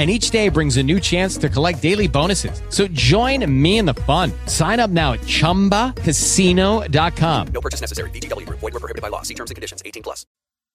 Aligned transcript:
and 0.00 0.10
each 0.10 0.30
day 0.30 0.48
brings 0.48 0.78
a 0.78 0.82
new 0.82 0.98
chance 0.98 1.36
to 1.36 1.50
collect 1.50 1.82
daily 1.82 2.08
bonuses. 2.08 2.62
So 2.70 2.88
join 2.88 3.44
me 3.46 3.76
in 3.76 3.84
the 3.84 3.92
fun. 4.08 4.32
Sign 4.46 4.80
up 4.80 4.90
now 4.90 5.12
at 5.12 5.20
ChumbaCasino.com. 5.20 7.46
No 7.52 7.60
purchase 7.60 7.82
necessary. 7.82 8.08
BGW. 8.10 8.48
Void 8.48 8.72
were 8.72 8.80
prohibited 8.80 9.02
by 9.02 9.08
law. 9.08 9.20
See 9.20 9.34
terms 9.34 9.50
and 9.50 9.56
conditions. 9.56 9.82
18 9.84 10.02
plus. 10.02 10.24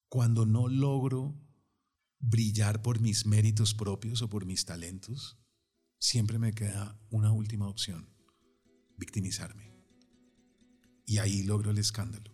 Cuando 0.09 0.45
no 0.45 0.67
logro 0.67 1.33
brillar 2.21 2.83
por 2.83 3.01
mis 3.01 3.25
méritos 3.25 3.73
propios 3.73 4.21
o 4.21 4.29
por 4.29 4.45
mis 4.45 4.63
talentos, 4.63 5.39
siempre 5.99 6.37
me 6.37 6.53
queda 6.53 6.99
una 7.09 7.31
última 7.31 7.67
opción, 7.67 8.07
victimizarme. 8.95 9.73
Y 11.07 11.17
ahí 11.17 11.41
logro 11.41 11.71
el 11.71 11.79
escándalo. 11.79 12.31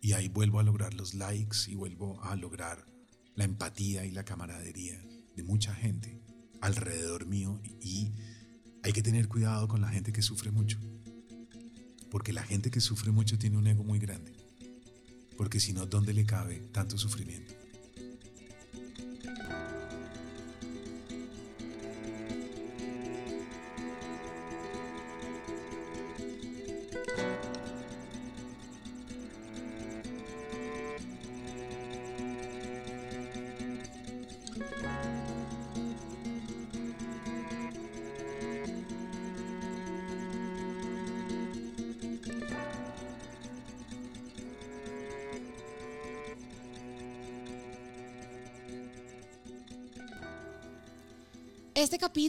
Y 0.00 0.12
ahí 0.12 0.28
vuelvo 0.28 0.60
a 0.60 0.62
lograr 0.62 0.94
los 0.94 1.14
likes 1.14 1.56
y 1.66 1.74
vuelvo 1.74 2.22
a 2.22 2.36
lograr 2.36 2.86
la 3.34 3.42
empatía 3.42 4.04
y 4.04 4.12
la 4.12 4.24
camaradería 4.24 5.02
de 5.36 5.42
mucha 5.42 5.74
gente 5.74 6.20
alrededor 6.60 7.26
mío 7.26 7.60
y 7.80 8.12
hay 8.82 8.92
que 8.92 9.02
tener 9.02 9.28
cuidado 9.28 9.68
con 9.68 9.80
la 9.80 9.88
gente 9.88 10.12
que 10.12 10.22
sufre 10.22 10.50
mucho. 10.50 10.78
Porque 12.10 12.32
la 12.32 12.42
gente 12.42 12.70
que 12.70 12.80
sufre 12.80 13.12
mucho 13.12 13.38
tiene 13.38 13.58
un 13.58 13.66
ego 13.66 13.84
muy 13.84 13.98
grande. 13.98 14.32
Porque 15.36 15.60
si 15.60 15.72
no, 15.72 15.86
¿dónde 15.86 16.14
le 16.14 16.24
cabe 16.24 16.60
tanto 16.72 16.96
sufrimiento? 16.96 17.54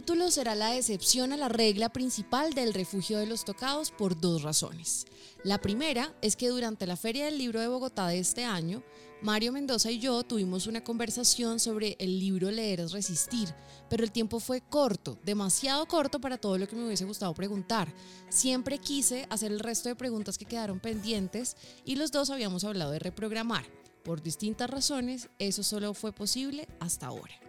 Capítulo 0.08 0.30
será 0.30 0.54
la 0.54 0.74
excepción 0.74 1.34
a 1.34 1.36
la 1.36 1.50
regla 1.50 1.90
principal 1.90 2.54
del 2.54 2.72
refugio 2.72 3.18
de 3.18 3.26
los 3.26 3.44
tocados 3.44 3.90
por 3.90 4.18
dos 4.18 4.40
razones. 4.40 5.04
La 5.44 5.60
primera 5.60 6.14
es 6.22 6.34
que 6.34 6.48
durante 6.48 6.86
la 6.86 6.96
Feria 6.96 7.26
del 7.26 7.36
Libro 7.36 7.60
de 7.60 7.68
Bogotá 7.68 8.08
de 8.08 8.18
este 8.18 8.42
año, 8.42 8.82
Mario 9.20 9.52
Mendoza 9.52 9.90
y 9.90 9.98
yo 9.98 10.22
tuvimos 10.22 10.66
una 10.66 10.82
conversación 10.82 11.60
sobre 11.60 11.94
el 11.98 12.18
libro 12.18 12.50
Leer 12.50 12.80
es 12.80 12.92
Resistir, 12.92 13.54
pero 13.90 14.02
el 14.02 14.10
tiempo 14.10 14.40
fue 14.40 14.62
corto, 14.62 15.18
demasiado 15.26 15.84
corto 15.84 16.22
para 16.22 16.38
todo 16.38 16.56
lo 16.56 16.66
que 16.66 16.76
me 16.76 16.86
hubiese 16.86 17.04
gustado 17.04 17.34
preguntar. 17.34 17.92
Siempre 18.30 18.78
quise 18.78 19.26
hacer 19.28 19.52
el 19.52 19.60
resto 19.60 19.90
de 19.90 19.94
preguntas 19.94 20.38
que 20.38 20.46
quedaron 20.46 20.80
pendientes 20.80 21.54
y 21.84 21.96
los 21.96 22.12
dos 22.12 22.30
habíamos 22.30 22.64
hablado 22.64 22.92
de 22.92 22.98
reprogramar. 22.98 23.66
Por 24.04 24.22
distintas 24.22 24.70
razones, 24.70 25.28
eso 25.38 25.62
solo 25.62 25.92
fue 25.92 26.12
posible 26.12 26.66
hasta 26.80 27.08
ahora. 27.08 27.47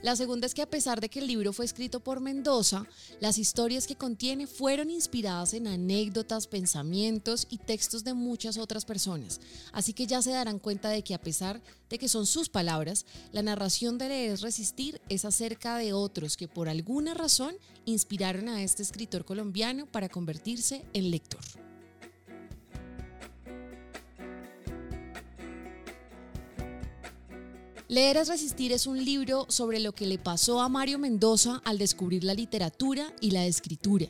La 0.00 0.14
segunda 0.14 0.46
es 0.46 0.54
que 0.54 0.62
a 0.62 0.70
pesar 0.70 1.00
de 1.00 1.08
que 1.08 1.18
el 1.18 1.26
libro 1.26 1.52
fue 1.52 1.64
escrito 1.64 1.98
por 1.98 2.20
Mendoza, 2.20 2.86
las 3.20 3.36
historias 3.36 3.88
que 3.88 3.96
contiene 3.96 4.46
fueron 4.46 4.90
inspiradas 4.90 5.54
en 5.54 5.66
anécdotas, 5.66 6.46
pensamientos 6.46 7.48
y 7.50 7.58
textos 7.58 8.04
de 8.04 8.14
muchas 8.14 8.58
otras 8.58 8.84
personas. 8.84 9.40
Así 9.72 9.92
que 9.92 10.06
ya 10.06 10.22
se 10.22 10.30
darán 10.30 10.60
cuenta 10.60 10.88
de 10.88 11.02
que 11.02 11.14
a 11.14 11.20
pesar 11.20 11.60
de 11.90 11.98
que 11.98 12.08
son 12.08 12.26
sus 12.26 12.48
palabras, 12.48 13.06
la 13.32 13.42
narración 13.42 13.98
de 13.98 14.08
Leer 14.08 14.32
es 14.34 14.40
Resistir 14.40 15.00
es 15.08 15.24
acerca 15.24 15.76
de 15.78 15.92
otros 15.92 16.36
que 16.36 16.46
por 16.46 16.68
alguna 16.68 17.14
razón 17.14 17.56
inspiraron 17.84 18.48
a 18.48 18.62
este 18.62 18.84
escritor 18.84 19.24
colombiano 19.24 19.86
para 19.86 20.08
convertirse 20.08 20.84
en 20.92 21.10
lector. 21.10 21.40
Leer 27.90 28.18
es 28.18 28.28
resistir 28.28 28.70
es 28.72 28.86
un 28.86 29.02
libro 29.02 29.46
sobre 29.48 29.80
lo 29.80 29.92
que 29.92 30.06
le 30.06 30.18
pasó 30.18 30.60
a 30.60 30.68
Mario 30.68 30.98
Mendoza 30.98 31.62
al 31.64 31.78
descubrir 31.78 32.22
la 32.22 32.34
literatura 32.34 33.14
y 33.22 33.30
la 33.30 33.46
escritura. 33.46 34.08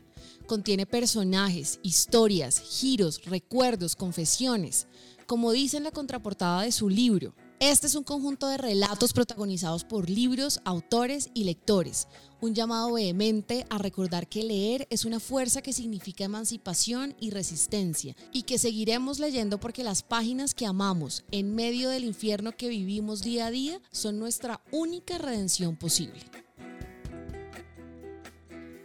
Contiene 0.49 0.85
personajes, 0.85 1.79
historias, 1.85 2.59
giros, 2.59 3.25
recuerdos, 3.25 3.95
confesiones. 3.95 4.89
Como 5.27 5.53
dice 5.53 5.77
en 5.77 5.85
la 5.85 5.93
contraportada 5.93 6.63
de 6.63 6.73
su 6.73 6.89
libro, 6.89 7.35
este 7.61 7.89
es 7.89 7.97
un 7.97 8.05
conjunto 8.05 8.47
de 8.49 8.57
relatos 8.57 9.13
protagonizados 9.13 9.83
por 9.83 10.09
libros, 10.09 10.61
autores 10.65 11.31
y 11.35 11.43
lectores, 11.43 12.07
un 12.41 12.55
llamado 12.55 12.93
vehemente 12.93 13.67
a 13.69 13.79
recordar 13.79 14.29
que 14.29 14.45
leer 14.45 14.87
es 14.91 15.05
una 15.05 15.19
fuerza 15.19 15.61
que 15.61 15.73
significa 15.73 16.25
emancipación 16.25 17.17
y 17.19 17.31
resistencia, 17.31 18.15
y 18.33 18.43
que 18.43 18.59
seguiremos 18.59 19.19
leyendo 19.19 19.59
porque 19.59 19.83
las 19.83 20.03
páginas 20.03 20.55
que 20.55 20.67
amamos 20.67 21.25
en 21.33 21.55
medio 21.55 21.89
del 21.89 22.05
infierno 22.05 22.53
que 22.53 22.69
vivimos 22.69 23.23
día 23.23 23.47
a 23.47 23.51
día 23.51 23.81
son 23.91 24.19
nuestra 24.21 24.63
única 24.71 25.19
redención 25.19 25.77
posible. 25.77 26.21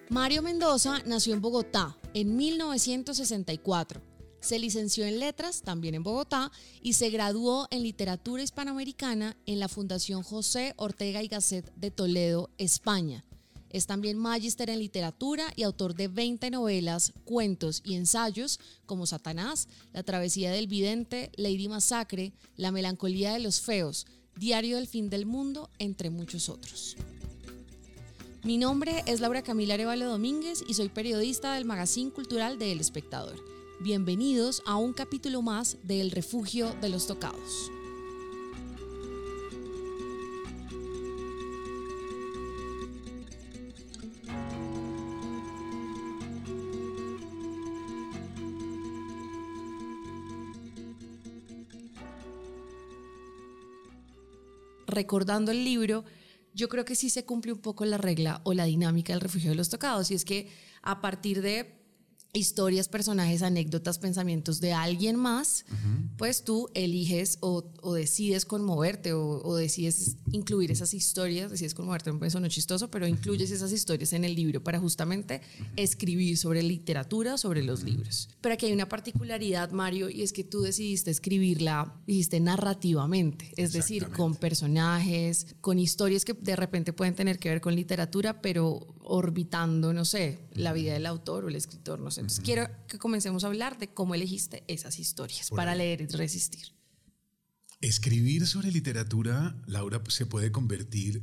Mario 0.10 0.42
Mendoza 0.42 1.00
nació 1.06 1.34
en 1.34 1.42
Bogotá 1.42 1.98
en 2.14 2.36
1964 2.36 4.13
se 4.44 4.60
licenció 4.60 5.06
en 5.06 5.20
letras, 5.20 5.62
también 5.62 5.96
en 5.96 6.04
Bogotá, 6.04 6.52
y 6.82 6.94
se 6.94 7.10
graduó 7.10 7.68
en 7.72 7.82
literatura 7.82 8.44
hispanoamericana 8.44 9.38
en 9.46 9.60
la 9.60 9.70
Fundación 9.70 10.22
José 10.22 10.74
Ortega 10.76 11.24
y 11.24 11.30
Gasset 11.30 11.74
de 11.76 11.92
Toledo, 11.92 12.50
España. 12.58 13.24
Es 13.70 13.88
también 13.88 14.18
magíster 14.18 14.70
en 14.70 14.80
literatura 14.80 15.46
y 15.56 15.64
autor 15.64 15.96
de 15.96 16.10
20 16.10 16.52
novelas, 16.52 17.14
cuentos 17.24 17.82
y 17.86 17.96
ensayos 17.96 18.60
como 18.86 19.08
Satanás, 19.08 19.68
La 19.94 20.04
travesía 20.04 20.52
del 20.52 20.68
vidente, 20.68 21.32
Lady 21.38 21.70
Masacre, 21.70 22.34
La 22.56 22.72
melancolía 22.72 23.34
de 23.34 23.40
los 23.40 23.62
feos, 23.62 24.06
Diario 24.36 24.76
del 24.76 24.88
fin 24.88 25.10
del 25.10 25.26
mundo, 25.26 25.70
entre 25.80 26.10
muchos 26.10 26.50
otros. 26.50 26.98
Mi 28.44 28.58
nombre 28.58 29.04
es 29.06 29.22
Laura 29.22 29.42
Camila 29.42 29.76
Arevalo 29.76 30.08
Domínguez 30.08 30.64
y 30.68 30.74
soy 30.74 30.90
periodista 30.90 31.54
del 31.54 31.66
Magazine 31.66 32.12
Cultural 32.12 32.60
de 32.60 32.74
El 32.74 32.82
Espectador. 32.82 33.53
Bienvenidos 33.80 34.62
a 34.66 34.78
un 34.78 34.94
capítulo 34.94 35.42
más 35.42 35.78
de 35.84 36.00
El 36.00 36.12
Refugio 36.12 36.74
de 36.80 36.90
los 36.90 37.06
Tocados. 37.06 37.70
Recordando 54.88 55.52
el 55.52 55.66
libro, 55.66 56.06
yo 56.54 56.70
creo 56.70 56.86
que 56.86 56.96
sí 56.96 57.10
se 57.10 57.26
cumple 57.26 57.52
un 57.52 57.60
poco 57.60 57.84
la 57.84 57.98
regla 57.98 58.42
o 58.46 58.54
la 58.54 58.66
dinámica 58.66 59.12
del 59.12 59.22
refugio 59.22 59.50
de 59.50 59.56
los 59.56 59.70
tocados, 59.70 60.12
y 60.12 60.14
es 60.14 60.24
que 60.24 60.50
a 60.84 61.02
partir 61.02 61.42
de 61.42 61.83
historias, 62.36 62.88
personajes, 62.88 63.44
anécdotas, 63.44 64.00
pensamientos 64.00 64.60
de 64.60 64.74
alguien 64.74 65.16
más, 65.16 65.66
pues 66.18 66.44
tú 66.44 66.68
eliges 66.74 67.38
o, 67.42 67.72
o 67.82 67.94
decides 67.94 68.46
conmoverte 68.46 69.14
o, 69.14 69.40
o, 69.44 69.56
decides 69.56 70.16
incluir 70.32 70.72
esas 70.72 70.96
historias, 70.96 71.52
decides 71.52 71.76
conmoverte, 71.76 72.10
un 72.10 72.20
peso 72.20 72.40
no 72.40 72.48
chistoso, 72.48 72.90
pero 72.90 73.06
incluyes 73.06 73.52
esas 73.52 73.72
historias 73.72 74.14
en 74.14 74.26
el 74.26 74.34
libro 74.34 74.64
para 74.64 74.80
justamente 74.80 75.42
escribir 75.76 76.36
sobre 76.36 76.64
literatura, 76.64 77.38
sobre 77.38 77.62
los 77.62 77.84
libros. 77.84 78.30
Pero 78.42 78.56
aquí 78.56 78.66
hay 78.66 78.74
una 78.74 78.90
particularidad, 78.90 79.70
Mario, 79.70 80.10
y 80.10 80.24
es 80.24 80.34
que 80.34 80.44
tú 80.44 80.62
decidiste 80.62 81.12
escribirla, 81.12 81.94
dijiste 82.08 82.40
narrativamente, 82.40 83.52
es 83.58 83.74
decir, 83.74 84.08
con 84.08 84.36
personajes, 84.36 85.56
con 85.62 85.78
historias 85.78 86.26
que 86.26 86.34
de 86.34 86.56
repente 86.56 86.94
pueden 86.94 87.14
tener 87.14 87.38
que 87.38 87.50
ver 87.50 87.62
con 87.62 87.76
literatura, 87.76 88.42
pero 88.42 88.88
orbitando, 89.04 89.94
no 89.94 90.06
sé, 90.06 90.40
la 90.54 90.74
vida 90.74 90.94
del 90.94 91.06
autor 91.06 91.46
o 91.46 91.50
el 91.50 91.56
escritor, 91.56 92.00
no 92.00 92.12
sé. 92.12 92.22
Entonces 92.22 92.44
quiero 92.44 92.70
que 92.88 92.98
comencemos 92.98 93.44
a 93.44 93.48
hablar 93.48 93.78
de 93.78 93.94
cómo 93.94 94.16
elegiste 94.16 94.64
esas 94.68 95.00
historias 95.00 95.50
para 95.50 95.76
leer 95.76 96.02
y 96.02 96.08
resistir. 96.08 96.74
Escribir 97.82 98.48
sobre 98.48 98.72
literatura, 98.72 99.62
Laura, 99.68 100.02
se 100.08 100.26
puede 100.26 100.52
convertir 100.52 101.22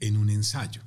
en 0.00 0.16
un 0.16 0.30
ensayo 0.30 0.82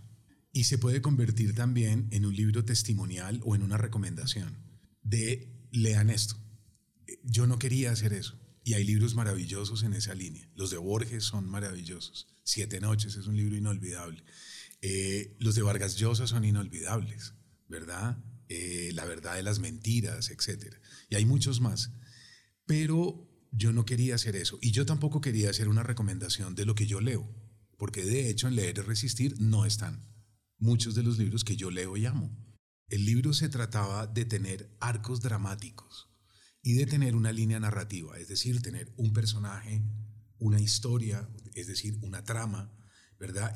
y 0.52 0.66
se 0.66 0.78
puede 0.78 1.02
convertir 1.02 1.56
también 1.56 2.08
en 2.12 2.26
un 2.26 2.36
libro 2.36 2.66
testimonial 2.66 3.42
o 3.44 3.56
en 3.56 3.64
una 3.64 3.78
recomendación 3.78 4.58
de 5.04 5.68
lean 5.72 6.10
esto. 6.10 6.36
Yo 7.24 7.48
no 7.48 7.60
quería 7.60 7.92
hacer 7.92 8.14
eso. 8.14 8.38
Y 8.64 8.74
hay 8.74 8.84
libros 8.84 9.14
maravillosos 9.14 9.84
en 9.84 9.94
esa 9.94 10.16
línea. 10.16 10.50
Los 10.56 10.72
de 10.72 10.78
Borges 10.78 11.24
son 11.24 11.48
maravillosos. 11.48 12.28
Siete 12.44 12.80
Noches 12.80 13.16
es 13.16 13.28
un 13.28 13.38
libro 13.38 13.56
inolvidable. 13.56 14.24
Eh, 14.88 15.36
los 15.40 15.56
de 15.56 15.64
Vargas 15.64 15.96
Llosa 15.96 16.28
son 16.28 16.46
inolvidables, 16.46 17.34
¿verdad? 17.68 18.24
Eh, 18.50 18.92
la 18.94 19.06
verdad 19.06 19.34
de 19.34 19.42
las 19.42 19.58
mentiras, 19.58 20.30
etc. 20.30 20.76
Y 21.10 21.16
hay 21.16 21.26
muchos 21.26 21.60
más. 21.60 21.92
Pero 22.68 23.28
yo 23.52 23.74
no 23.74 23.84
quería 23.84 24.14
hacer 24.14 24.36
eso. 24.36 24.60
Y 24.62 24.70
yo 24.70 24.86
tampoco 24.86 25.22
quería 25.22 25.50
hacer 25.50 25.70
una 25.70 25.82
recomendación 25.82 26.54
de 26.54 26.68
lo 26.68 26.76
que 26.76 26.86
yo 26.86 27.02
leo. 27.02 27.28
Porque 27.80 28.06
de 28.06 28.30
hecho 28.30 28.48
en 28.48 28.56
Leer 28.56 28.78
y 28.78 28.82
Resistir 28.82 29.34
no 29.40 29.66
están 29.66 30.08
muchos 30.60 30.94
de 30.94 31.02
los 31.02 31.18
libros 31.18 31.44
que 31.44 31.56
yo 31.56 31.72
leo 31.72 31.98
y 31.98 32.06
amo. 32.06 32.38
El 32.88 33.06
libro 33.06 33.34
se 33.34 33.50
trataba 33.50 34.06
de 34.06 34.26
tener 34.26 34.78
arcos 34.80 35.20
dramáticos 35.20 36.12
y 36.62 36.74
de 36.74 36.86
tener 36.86 37.16
una 37.16 37.32
línea 37.32 37.60
narrativa, 37.60 38.20
es 38.20 38.28
decir, 38.28 38.62
tener 38.62 38.94
un 38.98 39.14
personaje, 39.14 39.82
una 40.38 40.62
historia, 40.62 41.28
es 41.56 41.66
decir, 41.66 41.98
una 42.04 42.24
trama, 42.24 42.72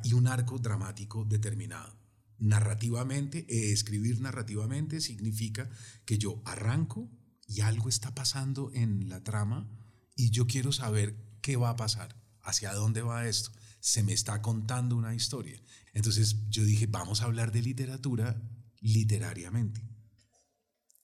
Y 0.04 0.14
un 0.14 0.28
arco 0.28 0.58
dramático 0.58 1.26
determinado. 1.26 2.00
Narrativamente, 2.38 3.46
eh, 3.50 3.72
escribir 3.72 4.22
narrativamente 4.22 5.02
significa 5.02 5.70
que 6.06 6.18
yo 6.18 6.42
arranco 6.46 7.12
y 7.48 7.62
algo 7.62 7.90
está 7.90 8.16
pasando 8.16 8.72
en 8.74 9.10
la 9.10 9.24
trama 9.24 9.70
y 10.16 10.30
yo 10.30 10.48
quiero 10.48 10.72
saber 10.72 11.16
qué 11.42 11.58
va 11.58 11.72
a 11.72 11.76
pasar, 11.76 12.16
hacia 12.42 12.74
dónde 12.74 13.02
va 13.02 13.28
esto. 13.28 13.52
Se 13.82 14.04
me 14.04 14.14
está 14.14 14.42
contando 14.42 14.96
una 14.96 15.16
historia. 15.16 15.62
Entonces 15.94 16.38
yo 16.50 16.64
dije, 16.64 16.88
vamos 16.88 17.22
a 17.22 17.26
hablar 17.26 17.52
de 17.52 17.62
literatura 17.62 18.42
literariamente. 18.80 19.82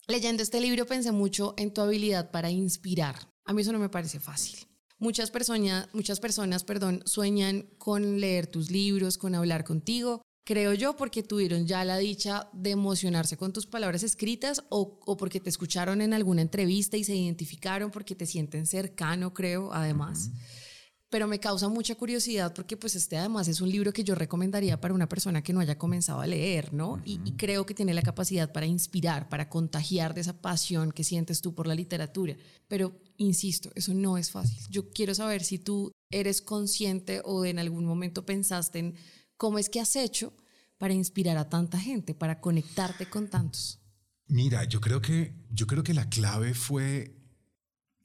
Leyendo 0.08 0.44
este 0.44 0.62
libro 0.62 0.86
pensé 0.86 1.12
mucho 1.12 1.56
en 1.58 1.74
tu 1.74 1.82
habilidad 1.82 2.32
para 2.32 2.52
inspirar. 2.52 3.34
A 3.44 3.54
mí 3.54 3.62
eso 3.62 3.72
no 3.72 3.80
me 3.80 3.90
parece 3.90 4.20
fácil. 4.20 4.60
Muchas 4.98 5.30
personas, 5.30 5.90
muchas 5.94 6.20
personas, 6.20 6.64
perdón, 6.64 7.02
sueñan 7.06 7.68
con 7.78 8.22
leer 8.22 8.48
tus 8.48 8.72
libros, 8.72 9.18
con 9.18 9.36
hablar 9.36 9.64
contigo. 9.64 10.22
Creo 10.46 10.74
yo 10.74 10.96
porque 10.96 11.24
tuvieron 11.24 11.66
ya 11.66 11.84
la 11.84 11.98
dicha 11.98 12.50
de 12.54 12.72
emocionarse 12.72 13.36
con 13.36 13.52
tus 13.52 13.66
palabras 13.66 14.04
escritas 14.04 14.64
o, 14.70 15.00
o 15.06 15.18
porque 15.18 15.40
te 15.40 15.50
escucharon 15.50 16.02
en 16.02 16.14
alguna 16.14 16.44
entrevista 16.44 16.98
y 16.98 17.04
se 17.04 17.16
identificaron 17.16 17.92
porque 17.92 18.16
te 18.16 18.26
sienten 18.26 18.68
cercano, 18.68 19.34
creo, 19.34 19.74
además 19.74 20.30
pero 21.16 21.30
me 21.30 21.40
causa 21.40 21.70
mucha 21.70 21.96
curiosidad 21.96 22.54
porque 22.54 22.76
pues 22.76 22.94
este 22.94 23.16
además 23.16 23.48
es 23.48 23.62
un 23.62 23.70
libro 23.70 23.94
que 23.94 24.04
yo 24.04 24.16
recomendaría 24.16 24.82
para 24.82 24.94
una 24.94 25.08
persona 25.08 25.42
que 25.42 25.54
no 25.54 25.62
haya 25.62 25.78
comenzado 25.78 26.20
a 26.20 26.28
leer, 26.28 26.74
¿no? 26.74 27.02
y, 27.06 27.32
creo 27.38 27.66
que 27.66 27.74
tiene 27.74 27.94
la 27.94 28.02
capacidad 28.02 28.52
para 28.52 28.66
inspirar, 28.66 29.30
para 29.30 29.48
contagiar 29.48 30.14
de 30.14 30.20
esa 30.20 30.42
pasión 30.42 30.92
que 30.92 31.06
sientes 31.06 31.40
tú 31.40 31.56
por 31.56 31.68
la 31.68 31.74
literatura. 31.74 32.36
Pero, 32.68 33.00
insisto, 33.16 33.72
eso 33.76 33.94
no 33.94 34.18
es 34.18 34.30
fácil. 34.30 34.60
Yo 34.70 34.92
quiero 34.92 35.16
saber 35.16 35.42
si 35.46 35.58
tú 35.58 35.94
eres 36.12 36.42
consciente 36.42 37.22
o 37.24 37.46
en 37.46 37.60
algún 37.60 37.86
momento 37.86 38.26
pensaste 38.26 38.80
en 38.80 38.96
cómo 39.38 39.58
es 39.58 39.70
que 39.70 39.80
has 39.80 39.96
hecho 39.96 40.34
para 40.78 40.94
inspirar 40.94 41.38
a 41.38 41.48
tanta 41.48 41.80
gente, 41.80 42.14
para 42.14 42.42
conectarte 42.42 43.06
con 43.10 43.30
tantos. 43.30 43.80
Mira, 44.28 44.66
yo 44.66 44.82
creo 44.82 45.02
que, 45.02 45.34
yo 45.50 45.66
creo 45.66 45.82
que 45.82 45.94
la 45.94 46.10
clave 46.10 46.54
fue 46.54 47.16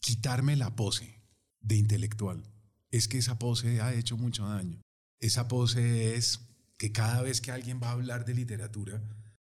quitarme 0.00 0.54
la 0.54 0.76
pose 0.76 1.20
de 1.60 1.74
intelectual 1.74 2.49
es 2.90 3.08
que 3.08 3.18
esa 3.18 3.38
pose 3.38 3.80
ha 3.80 3.94
hecho 3.94 4.16
mucho 4.16 4.46
daño. 4.46 4.80
Esa 5.20 5.48
pose 5.48 6.16
es 6.16 6.40
que 6.78 6.92
cada 6.92 7.22
vez 7.22 7.40
que 7.40 7.52
alguien 7.52 7.80
va 7.82 7.88
a 7.88 7.92
hablar 7.92 8.24
de 8.24 8.34
literatura, 8.34 9.02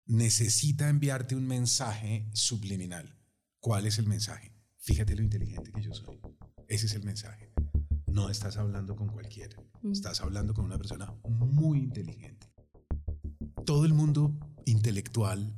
necesita 0.05 0.89
enviarte 0.89 1.35
un 1.35 1.47
mensaje 1.47 2.29
subliminal. 2.33 3.17
¿Cuál 3.59 3.85
es 3.85 3.97
el 3.99 4.07
mensaje? 4.07 4.53
Fíjate 4.79 5.15
lo 5.15 5.23
inteligente 5.23 5.71
que 5.71 5.81
yo 5.81 5.93
soy. 5.93 6.19
Ese 6.67 6.88
es 6.88 6.93
el 6.93 7.03
mensaje. 7.03 7.51
No 8.07 8.29
estás 8.29 8.57
hablando 8.57 8.95
con 8.95 9.07
cualquiera. 9.07 9.55
Mm. 9.81 9.91
Estás 9.91 10.21
hablando 10.21 10.53
con 10.53 10.65
una 10.65 10.77
persona 10.77 11.13
muy 11.29 11.79
inteligente. 11.79 12.51
Todo 13.65 13.85
el 13.85 13.93
mundo 13.93 14.38
intelectual 14.65 15.53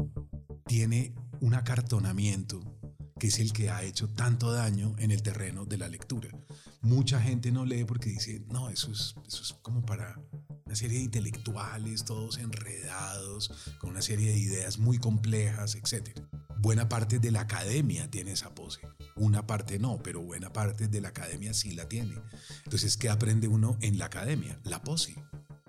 tiene 0.65 1.15
un 1.41 1.55
acartonamiento 1.55 2.61
que 3.19 3.27
es 3.27 3.39
el 3.39 3.53
que 3.53 3.69
ha 3.69 3.83
hecho 3.83 4.09
tanto 4.09 4.51
daño 4.51 4.95
en 4.99 5.11
el 5.11 5.23
terreno 5.23 5.65
de 5.65 5.77
la 5.77 5.87
lectura. 5.87 6.29
Mucha 6.83 7.21
gente 7.21 7.49
no 7.49 7.65
lee 7.65 7.85
porque 7.85 8.09
dice, 8.09 8.43
no, 8.49 8.69
eso 8.69 8.91
es, 8.91 9.15
eso 9.25 9.41
es 9.41 9.53
como 9.61 9.85
para 9.85 10.19
una 10.65 10.75
serie 10.75 10.97
de 10.97 11.05
intelectuales, 11.05 12.03
todos 12.03 12.37
enredados, 12.37 13.51
con 13.79 13.91
una 13.91 14.01
serie 14.01 14.31
de 14.31 14.37
ideas 14.37 14.79
muy 14.79 14.97
complejas, 14.97 15.75
etc. 15.75 16.19
Buena 16.59 16.89
parte 16.89 17.19
de 17.19 17.31
la 17.31 17.41
academia 17.41 18.11
tiene 18.11 18.33
esa 18.33 18.53
pose. 18.53 18.81
Una 19.15 19.47
parte 19.47 19.79
no, 19.79 20.03
pero 20.03 20.21
buena 20.21 20.51
parte 20.51 20.89
de 20.89 20.99
la 20.99 21.09
academia 21.09 21.53
sí 21.53 21.71
la 21.71 21.87
tiene. 21.87 22.15
Entonces, 22.65 22.97
¿qué 22.97 23.09
aprende 23.09 23.47
uno 23.47 23.77
en 23.79 23.97
la 23.97 24.05
academia? 24.05 24.59
La 24.63 24.81
pose. 24.81 25.15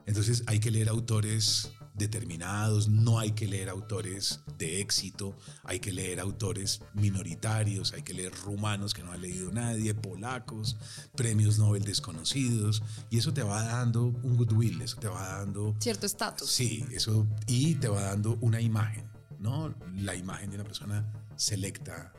Entonces 0.06 0.42
hay 0.46 0.58
que 0.58 0.72
leer 0.72 0.88
autores 0.88 1.70
determinados, 1.94 2.88
no 2.88 3.18
hay 3.18 3.32
que 3.32 3.46
leer 3.46 3.68
autores 3.68 4.40
de 4.58 4.80
éxito, 4.80 5.36
hay 5.62 5.78
que 5.78 5.92
leer 5.92 6.20
autores 6.20 6.80
minoritarios, 6.92 7.92
hay 7.92 8.02
que 8.02 8.14
leer 8.14 8.32
rumanos 8.44 8.94
que 8.94 9.02
no 9.02 9.12
ha 9.12 9.16
leído 9.16 9.52
nadie, 9.52 9.94
polacos, 9.94 10.76
premios 11.16 11.58
Nobel 11.58 11.84
desconocidos, 11.84 12.82
y 13.10 13.18
eso 13.18 13.32
te 13.32 13.42
va 13.42 13.62
dando 13.62 14.06
un 14.06 14.36
goodwill, 14.36 14.82
eso 14.82 14.98
te 14.98 15.08
va 15.08 15.38
dando... 15.38 15.74
Cierto 15.78 16.06
estatus. 16.06 16.50
Sí, 16.50 16.84
eso, 16.90 17.26
y 17.46 17.76
te 17.76 17.88
va 17.88 18.02
dando 18.02 18.38
una 18.40 18.60
imagen, 18.60 19.04
¿no? 19.38 19.74
La 19.94 20.16
imagen 20.16 20.50
de 20.50 20.56
una 20.56 20.64
persona 20.64 21.10
selecta, 21.36 22.12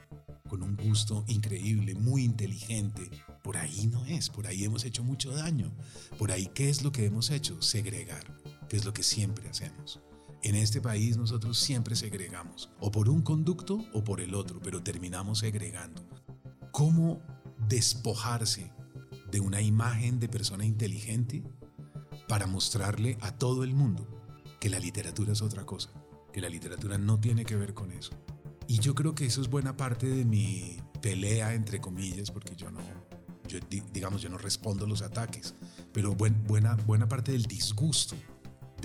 con 0.47 0.61
un 0.61 0.75
gusto 0.77 1.25
increíble, 1.27 1.95
muy 1.95 2.23
inteligente. 2.23 3.09
Por 3.43 3.57
ahí 3.57 3.87
no 3.87 4.05
es, 4.05 4.29
por 4.29 4.47
ahí 4.47 4.63
hemos 4.63 4.85
hecho 4.85 5.03
mucho 5.03 5.31
daño. 5.31 5.71
Por 6.19 6.31
ahí, 6.31 6.49
¿qué 6.53 6.69
es 6.69 6.83
lo 6.83 6.91
que 6.91 7.05
hemos 7.05 7.31
hecho? 7.31 7.61
Segregar 7.61 8.25
que 8.69 8.77
es 8.77 8.85
lo 8.85 8.93
que 8.93 9.03
siempre 9.03 9.49
hacemos. 9.49 10.01
En 10.41 10.55
este 10.55 10.79
país 10.79 11.17
nosotros 11.17 11.57
siempre 11.57 11.95
segregamos, 11.95 12.69
o 12.79 12.91
por 12.91 13.09
un 13.09 13.21
conducto 13.21 13.83
o 13.93 14.03
por 14.03 14.21
el 14.21 14.35
otro, 14.35 14.59
pero 14.59 14.83
terminamos 14.83 15.39
segregando. 15.39 16.07
¿Cómo 16.71 17.21
despojarse 17.67 18.71
de 19.31 19.39
una 19.39 19.61
imagen 19.61 20.19
de 20.19 20.29
persona 20.29 20.65
inteligente 20.65 21.43
para 22.27 22.45
mostrarle 22.47 23.17
a 23.21 23.35
todo 23.37 23.63
el 23.63 23.73
mundo 23.73 24.07
que 24.59 24.69
la 24.69 24.79
literatura 24.79 25.33
es 25.33 25.41
otra 25.41 25.65
cosa, 25.65 25.89
que 26.31 26.41
la 26.41 26.49
literatura 26.49 26.97
no 26.97 27.19
tiene 27.19 27.43
que 27.43 27.55
ver 27.55 27.73
con 27.73 27.91
eso? 27.91 28.11
Y 28.67 28.79
yo 28.79 28.93
creo 28.93 29.15
que 29.15 29.25
eso 29.25 29.41
es 29.41 29.49
buena 29.49 29.75
parte 29.77 30.07
de 30.07 30.25
mi 30.25 30.77
pelea, 31.01 31.53
entre 31.53 31.79
comillas, 31.79 32.29
porque 32.29 32.55
yo 32.55 32.69
no, 32.69 32.81
digamos, 33.91 34.21
yo 34.21 34.29
no 34.29 34.37
respondo 34.37 34.85
los 34.85 35.01
ataques, 35.01 35.55
pero 35.91 36.13
buena, 36.13 36.75
buena 36.85 37.07
parte 37.07 37.31
del 37.31 37.45
disgusto 37.45 38.15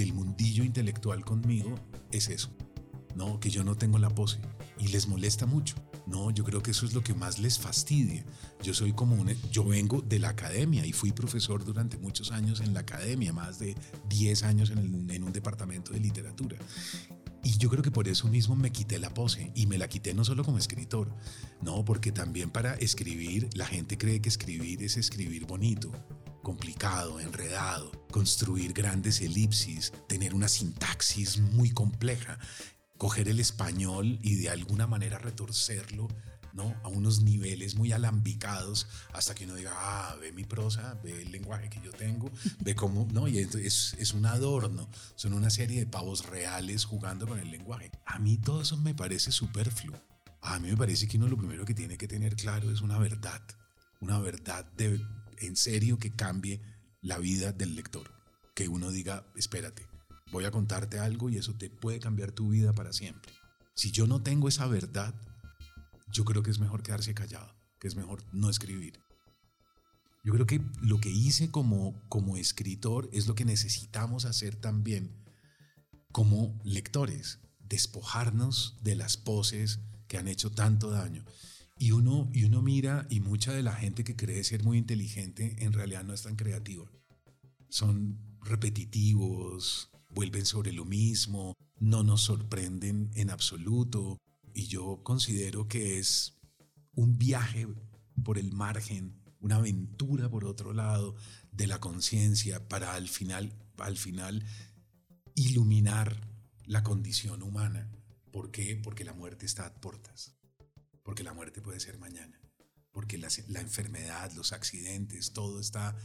del 0.01 0.15
mundillo 0.15 0.65
intelectual 0.65 1.25
conmigo 1.25 1.75
es 2.11 2.29
eso. 2.29 2.51
No, 3.15 3.39
que 3.39 3.51
yo 3.51 3.65
no 3.65 3.77
tengo 3.77 3.99
la 3.99 4.09
pose 4.09 4.39
y 4.79 4.89
les 4.89 5.09
molesta 5.09 5.45
mucho. 5.45 5.77
No, 6.07 6.31
yo 6.31 6.43
creo 6.43 6.63
que 6.63 6.71
eso 6.71 6.87
es 6.87 6.95
lo 6.95 7.03
que 7.03 7.13
más 7.13 7.39
les 7.39 7.59
fastidia. 7.59 8.25
Yo 8.63 8.73
soy 8.73 8.93
como 8.95 9.15
un, 9.15 9.31
yo 9.51 9.63
vengo 9.65 10.01
de 10.01 10.19
la 10.19 10.31
academia 10.31 10.87
y 10.87 10.93
fui 10.93 11.13
profesor 11.13 11.65
durante 11.65 11.99
muchos 11.99 12.33
años 12.33 12.61
en 12.61 12.73
la 12.73 12.81
academia, 12.81 13.33
más 13.33 13.59
de 13.59 13.77
10 14.09 14.43
años 14.45 14.71
en, 14.71 15.23
un 15.23 15.33
departamento 15.33 15.93
de 15.93 16.01
literatura. 16.01 16.57
Y 17.45 17.59
yo 17.59 17.69
creo 17.69 17.83
que 17.83 17.91
por 17.91 18.09
eso 18.09 18.29
mismo 18.29 18.57
me 18.57 18.73
quité 18.73 18.99
la 18.99 19.13
pose 19.13 19.53
y 19.55 19.67
me 19.67 19.77
la 19.77 19.89
quité 19.89 20.15
no 20.15 20.25
solo 20.25 20.45
como 20.45 20.59
escritor, 20.59 21.15
no, 21.61 21.85
porque 21.85 22.11
también 22.11 22.51
para 22.51 22.75
escribir 22.75 23.49
la 23.55 23.67
gente 23.67 23.99
cree 23.99 24.21
que 24.21 24.31
escribir 24.31 24.83
es 24.83 24.97
escribir 24.97 25.47
bonito 25.47 25.93
complicado, 26.51 27.21
enredado, 27.21 27.93
construir 28.11 28.73
grandes 28.73 29.21
elipsis, 29.21 29.93
tener 30.09 30.35
una 30.35 30.49
sintaxis 30.49 31.39
muy 31.39 31.71
compleja, 31.71 32.41
coger 32.99 33.29
el 33.29 33.39
español 33.39 34.19
y 34.21 34.35
de 34.35 34.51
alguna 34.51 34.89
manera 34.89 35.19
retorcerlo 35.19 36.09
¿no? 36.53 36.75
A 36.83 36.89
unos 36.89 37.23
niveles 37.23 37.77
muy 37.77 37.93
alambicados 37.93 38.89
hasta 39.13 39.33
que 39.33 39.45
uno 39.45 39.55
diga, 39.55 39.71
ah, 39.77 40.17
ve 40.21 40.33
mi 40.33 40.43
prosa, 40.43 40.99
ve 41.05 41.23
el 41.23 41.31
lenguaje 41.31 41.71
que 41.71 41.81
yo 41.81 41.93
tengo, 41.93 42.29
ve 42.59 42.75
cómo, 42.75 43.07
¿no? 43.13 43.29
Y 43.29 43.39
es, 43.39 43.95
es 43.97 44.13
un 44.13 44.27
adorno, 44.27 44.91
son 45.15 45.35
una 45.35 45.51
serie 45.51 45.79
de 45.79 45.87
pavos 45.87 46.27
reales 46.27 46.85
jugando 46.85 47.29
con 47.29 47.39
el 47.39 47.53
lenguaje. 47.53 47.93
A 48.05 48.19
mí 48.19 48.39
todo 48.39 48.63
eso 48.63 48.77
me 48.77 48.93
parece 48.93 49.31
superfluo. 49.31 50.03
A 50.43 50.59
mí 50.59 50.69
me 50.69 50.77
parece 50.77 51.07
que 51.07 51.17
uno 51.17 51.29
lo 51.29 51.37
primero 51.37 51.65
que 51.65 51.75
tiene 51.75 51.97
que 51.97 52.09
tener 52.09 52.35
claro 52.35 52.73
es 52.73 52.81
una 52.81 52.99
verdad, 52.99 53.41
una 54.01 54.19
verdad 54.19 54.65
de, 54.77 55.01
en 55.41 55.57
serio 55.57 55.99
que 55.99 56.15
cambie 56.15 56.61
la 57.01 57.19
vida 57.19 57.53
del 57.53 57.75
lector. 57.75 58.13
Que 58.55 58.69
uno 58.69 58.91
diga, 58.91 59.27
espérate, 59.37 59.87
voy 60.33 60.45
a 60.45 60.51
contarte 60.51 60.99
algo 60.99 61.31
y 61.31 61.37
eso 61.37 61.55
te 61.55 61.71
puede 61.71 61.99
cambiar 61.99 62.33
tu 62.33 62.51
vida 62.51 62.73
para 62.73 62.93
siempre. 62.93 63.33
Si 63.75 63.91
yo 63.91 64.07
no 64.07 64.23
tengo 64.23 64.49
esa 64.49 64.67
verdad, 64.67 65.15
yo 66.13 66.25
creo 66.25 66.43
que 66.43 66.51
es 66.51 66.59
mejor 66.59 66.83
quedarse 66.83 67.15
callado, 67.15 67.55
que 67.79 67.89
es 67.89 67.97
mejor 67.97 68.23
no 68.33 68.51
escribir. 68.51 69.01
Yo 70.23 70.35
creo 70.35 70.47
que 70.47 70.61
lo 70.83 71.01
que 71.01 71.09
hice 71.09 71.51
como, 71.51 71.99
como 72.09 72.37
escritor 72.37 73.09
es 73.13 73.27
lo 73.27 73.35
que 73.35 73.47
necesitamos 73.47 74.27
hacer 74.27 74.55
también 74.57 75.17
como 76.13 76.59
lectores, 76.63 77.39
despojarnos 77.61 78.77
de 78.83 78.97
las 78.97 79.17
poses 79.17 79.81
que 80.09 80.19
han 80.19 80.29
hecho 80.29 80.51
tanto 80.51 80.91
daño. 80.91 81.25
Y 81.81 81.93
uno, 81.93 82.29
y 82.35 82.45
uno 82.45 82.61
mira 82.61 83.07
y 83.09 83.21
mucha 83.21 83.55
de 83.55 83.63
la 83.63 83.73
gente 83.73 84.05
que 84.05 84.15
cree 84.15 84.45
ser 84.45 84.63
muy 84.63 84.77
inteligente 84.77 85.57
en 85.61 85.73
realidad 85.73 86.05
no 86.05 86.13
es 86.13 86.21
tan 86.21 86.37
creativa. 86.37 86.85
Son 87.71 88.19
repetitivos, 88.43 89.89
vuelven 90.11 90.45
sobre 90.45 90.73
lo 90.73 90.85
mismo, 90.85 91.55
no 91.79 92.03
nos 92.03 92.21
sorprenden 92.21 93.11
en 93.15 93.31
absoluto. 93.31 94.19
Y 94.53 94.67
yo 94.67 95.03
considero 95.03 95.69
que 95.69 95.99
es 95.99 96.39
un 96.93 97.17
viaje 97.17 97.67
por 98.25 98.37
el 98.37 98.53
margen, 98.53 99.19
una 99.41 99.57
aventura 99.57 100.29
por 100.29 100.45
otro 100.45 100.75
lado 100.75 101.17
de 101.51 101.67
la 101.67 101.81
conciencia 101.81 102.69
para 102.69 102.93
al 102.93 103.09
final, 103.09 103.55
al 103.79 103.97
final 103.97 104.45
iluminar 105.35 106.29
la 106.67 106.83
condición 106.83 107.43
humana. 107.43 107.91
¿Por 108.33 108.51
qué? 108.51 108.77
Porque 108.77 109.05
la 109.05 109.15
muerte 109.15 109.47
está 109.47 109.65
a 109.65 109.73
puertas. 109.81 110.40
Porque 111.11 111.25
la 111.25 111.35
muerte 111.35 111.61
puede 111.61 111.81
ser 111.81 111.99
mañana. 111.99 112.41
Porque 112.93 113.19
la, 113.19 113.27
la 113.49 113.61
enfermedad, 113.61 114.31
los 114.35 114.53
accidentes, 114.53 115.33
todo 115.33 115.59
está 115.59 115.97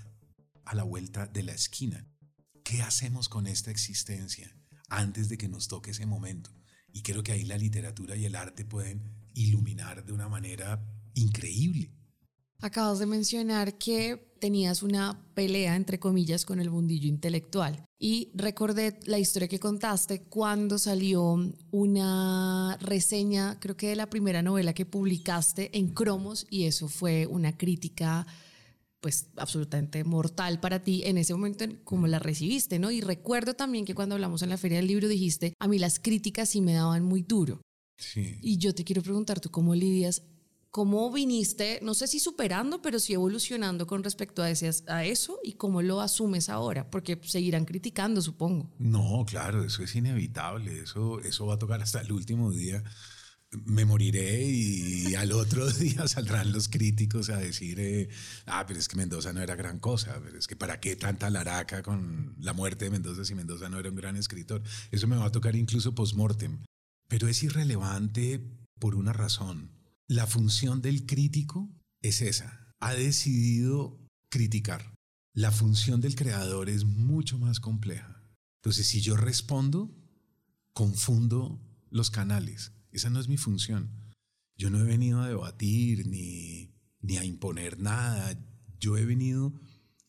a 0.63 0.73
la 0.73 0.81
vuelta 0.81 1.27
de 1.27 1.43
la 1.43 1.53
esquina. 1.53 2.07
¿Qué 2.63 2.81
hacemos 2.81 3.29
con 3.29 3.45
esta 3.45 3.69
existencia 3.69 4.57
antes 4.89 5.29
de 5.29 5.37
que 5.37 5.47
nos 5.47 5.67
toque 5.67 5.91
ese 5.91 6.07
momento? 6.07 6.49
Y 6.91 7.03
creo 7.03 7.21
que 7.21 7.33
ahí 7.33 7.43
la 7.43 7.59
literatura 7.59 8.15
y 8.15 8.25
el 8.25 8.35
arte 8.35 8.65
pueden 8.65 9.03
iluminar 9.35 10.03
de 10.05 10.11
una 10.11 10.27
manera 10.27 10.83
increíble. 11.13 11.91
Acabas 12.61 12.99
de 12.99 13.05
mencionar 13.05 13.77
que 13.77 14.33
tenías 14.39 14.83
una 14.83 15.19
pelea, 15.33 15.75
entre 15.75 15.99
comillas, 15.99 16.45
con 16.45 16.59
el 16.59 16.69
bundillo 16.69 17.07
intelectual. 17.07 17.83
Y 17.99 18.29
recordé 18.33 18.99
la 19.05 19.17
historia 19.17 19.47
que 19.47 19.59
contaste 19.59 20.23
cuando 20.23 20.77
salió 20.77 21.51
una 21.71 22.77
reseña, 22.81 23.59
creo 23.59 23.75
que 23.75 23.87
de 23.87 23.95
la 23.95 24.09
primera 24.09 24.41
novela 24.41 24.73
que 24.73 24.85
publicaste 24.85 25.75
en 25.77 25.89
Cromos, 25.89 26.45
y 26.49 26.65
eso 26.65 26.87
fue 26.87 27.25
una 27.25 27.57
crítica 27.57 28.27
pues 28.99 29.27
absolutamente 29.37 30.03
mortal 30.03 30.59
para 30.59 30.83
ti 30.83 31.03
en 31.05 31.19
ese 31.19 31.33
momento 31.35 31.65
como 31.83 32.07
la 32.07 32.17
recibiste, 32.17 32.79
¿no? 32.79 32.89
Y 32.89 33.01
recuerdo 33.01 33.53
también 33.53 33.85
que 33.85 33.93
cuando 33.93 34.15
hablamos 34.15 34.41
en 34.41 34.49
la 34.49 34.57
feria 34.57 34.77
del 34.77 34.87
libro 34.87 35.07
dijiste, 35.07 35.53
a 35.59 35.67
mí 35.67 35.77
las 35.77 35.99
críticas 35.99 36.49
sí 36.49 36.59
me 36.59 36.73
daban 36.73 37.03
muy 37.03 37.21
duro. 37.21 37.61
Sí. 37.97 38.39
Y 38.41 38.57
yo 38.57 38.73
te 38.73 38.83
quiero 38.83 39.03
preguntar, 39.03 39.39
¿tú 39.39 39.51
cómo 39.51 39.75
lidias? 39.75 40.23
¿Cómo 40.75 41.09
viniste, 41.09 41.79
no 41.83 41.93
sé 41.93 42.05
si 42.05 42.19
superando, 42.19 42.81
pero 42.81 42.99
sí 42.99 43.13
evolucionando 43.13 43.87
con 43.87 44.03
respecto 44.03 44.43
a, 44.43 44.49
ese, 44.49 44.69
a 44.87 45.05
eso 45.05 45.39
y 45.41 45.53
cómo 45.53 45.81
lo 45.81 46.01
asumes 46.01 46.49
ahora? 46.49 46.91
Porque 46.91 47.17
seguirán 47.23 47.63
criticando, 47.63 48.21
supongo. 48.21 48.73
No, 48.77 49.23
claro, 49.25 49.63
eso 49.63 49.83
es 49.83 49.95
inevitable, 49.95 50.81
eso, 50.81 51.21
eso 51.21 51.45
va 51.45 51.53
a 51.53 51.59
tocar 51.59 51.81
hasta 51.81 52.01
el 52.01 52.11
último 52.11 52.51
día 52.51 52.83
me 53.63 53.85
moriré 53.85 54.43
y 54.43 55.15
al 55.15 55.31
otro 55.31 55.65
día 55.71 56.09
saldrán 56.09 56.51
los 56.51 56.67
críticos 56.67 57.29
a 57.29 57.37
decir, 57.37 57.79
eh, 57.79 58.09
ah, 58.45 58.65
pero 58.67 58.77
es 58.77 58.89
que 58.89 58.97
Mendoza 58.97 59.31
no 59.31 59.41
era 59.41 59.55
gran 59.55 59.79
cosa, 59.79 60.19
pero 60.25 60.37
es 60.37 60.45
que 60.45 60.57
para 60.57 60.81
qué 60.81 60.97
tanta 60.97 61.29
laraca 61.29 61.83
con 61.83 62.35
la 62.41 62.51
muerte 62.51 62.83
de 62.83 62.91
Mendoza 62.91 63.23
si 63.23 63.33
Mendoza 63.33 63.69
no 63.69 63.79
era 63.79 63.89
un 63.89 63.95
gran 63.95 64.17
escritor. 64.17 64.61
Eso 64.91 65.07
me 65.07 65.15
va 65.15 65.27
a 65.27 65.31
tocar 65.31 65.55
incluso 65.55 65.95
post-mortem. 65.95 66.65
Pero 67.07 67.29
es 67.29 67.43
irrelevante 67.43 68.41
por 68.77 68.95
una 68.95 69.13
razón. 69.13 69.74
La 70.07 70.27
función 70.27 70.81
del 70.81 71.05
crítico 71.05 71.69
es 72.01 72.21
esa. 72.21 72.73
Ha 72.79 72.93
decidido 72.93 73.99
criticar. 74.29 74.93
La 75.33 75.51
función 75.51 76.01
del 76.01 76.15
creador 76.15 76.69
es 76.69 76.85
mucho 76.85 77.37
más 77.37 77.59
compleja. 77.59 78.23
Entonces, 78.61 78.87
si 78.87 79.01
yo 79.01 79.17
respondo, 79.17 79.95
confundo 80.73 81.61
los 81.89 82.11
canales 82.11 82.71
esa 82.95 83.09
no 83.09 83.19
es 83.19 83.27
mi 83.27 83.35
función. 83.35 83.91
Yo 84.57 84.69
no 84.69 84.79
he 84.79 84.83
venido 84.83 85.21
a 85.21 85.27
debatir 85.27 86.07
ni, 86.07 86.73
ni 87.01 87.17
a 87.17 87.25
imponer 87.25 87.77
nada. 87.77 88.39
Yo 88.79 88.95
he 88.95 89.03
venido 89.05 89.59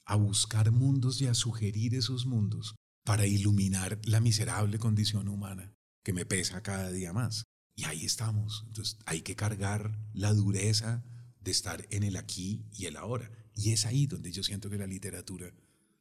a 0.05 0.15
buscar 0.15 0.71
mundos 0.71 1.21
y 1.21 1.26
a 1.26 1.35
sugerir 1.35 1.97
esos 1.97 2.26
mundos 2.26 2.76
para 3.05 3.26
iluminar 3.26 4.00
la 4.05 4.21
miserable 4.21 4.79
condición 4.79 5.26
humana 5.26 5.75
que 6.05 6.12
me 6.12 6.26
pesa 6.26 6.62
cada 6.62 6.93
día 6.93 7.12
más. 7.12 7.46
Y 7.76 7.85
ahí 7.85 8.04
estamos. 8.04 8.64
Entonces 8.66 8.99
hay 9.06 9.21
que 9.21 9.37
cargar 9.37 9.97
la 10.12 10.33
dureza 10.33 11.04
de 11.40 11.50
estar 11.52 11.87
en 11.90 12.02
el 12.02 12.16
aquí 12.16 12.66
y 12.73 12.87
el 12.87 12.97
ahora. 12.97 13.30
Y 13.54 13.73
es 13.73 13.87
ahí 13.87 14.06
donde 14.06 14.33
yo 14.33 14.42
siento 14.42 14.68
que 14.68 14.78
la 14.78 14.87
literatura 14.87 15.52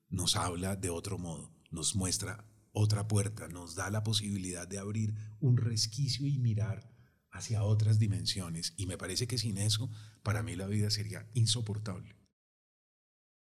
nos 0.09 0.35
habla 0.35 0.75
de 0.75 0.89
otro 0.89 1.17
modo, 1.17 1.53
nos 1.69 1.95
muestra 1.95 2.45
otra 2.71 3.07
puerta, 3.07 3.47
nos 3.47 3.75
da 3.75 3.89
la 3.89 4.03
posibilidad 4.03 4.67
de 4.67 4.79
abrir 4.79 5.13
un 5.39 5.57
resquicio 5.57 6.27
y 6.27 6.39
mirar 6.39 6.89
hacia 7.31 7.63
otras 7.63 7.99
dimensiones. 7.99 8.73
Y 8.77 8.85
me 8.87 8.97
parece 8.97 9.27
que 9.27 9.37
sin 9.37 9.57
eso, 9.57 9.89
para 10.23 10.43
mí 10.43 10.55
la 10.55 10.67
vida 10.67 10.89
sería 10.89 11.29
insoportable. 11.33 12.15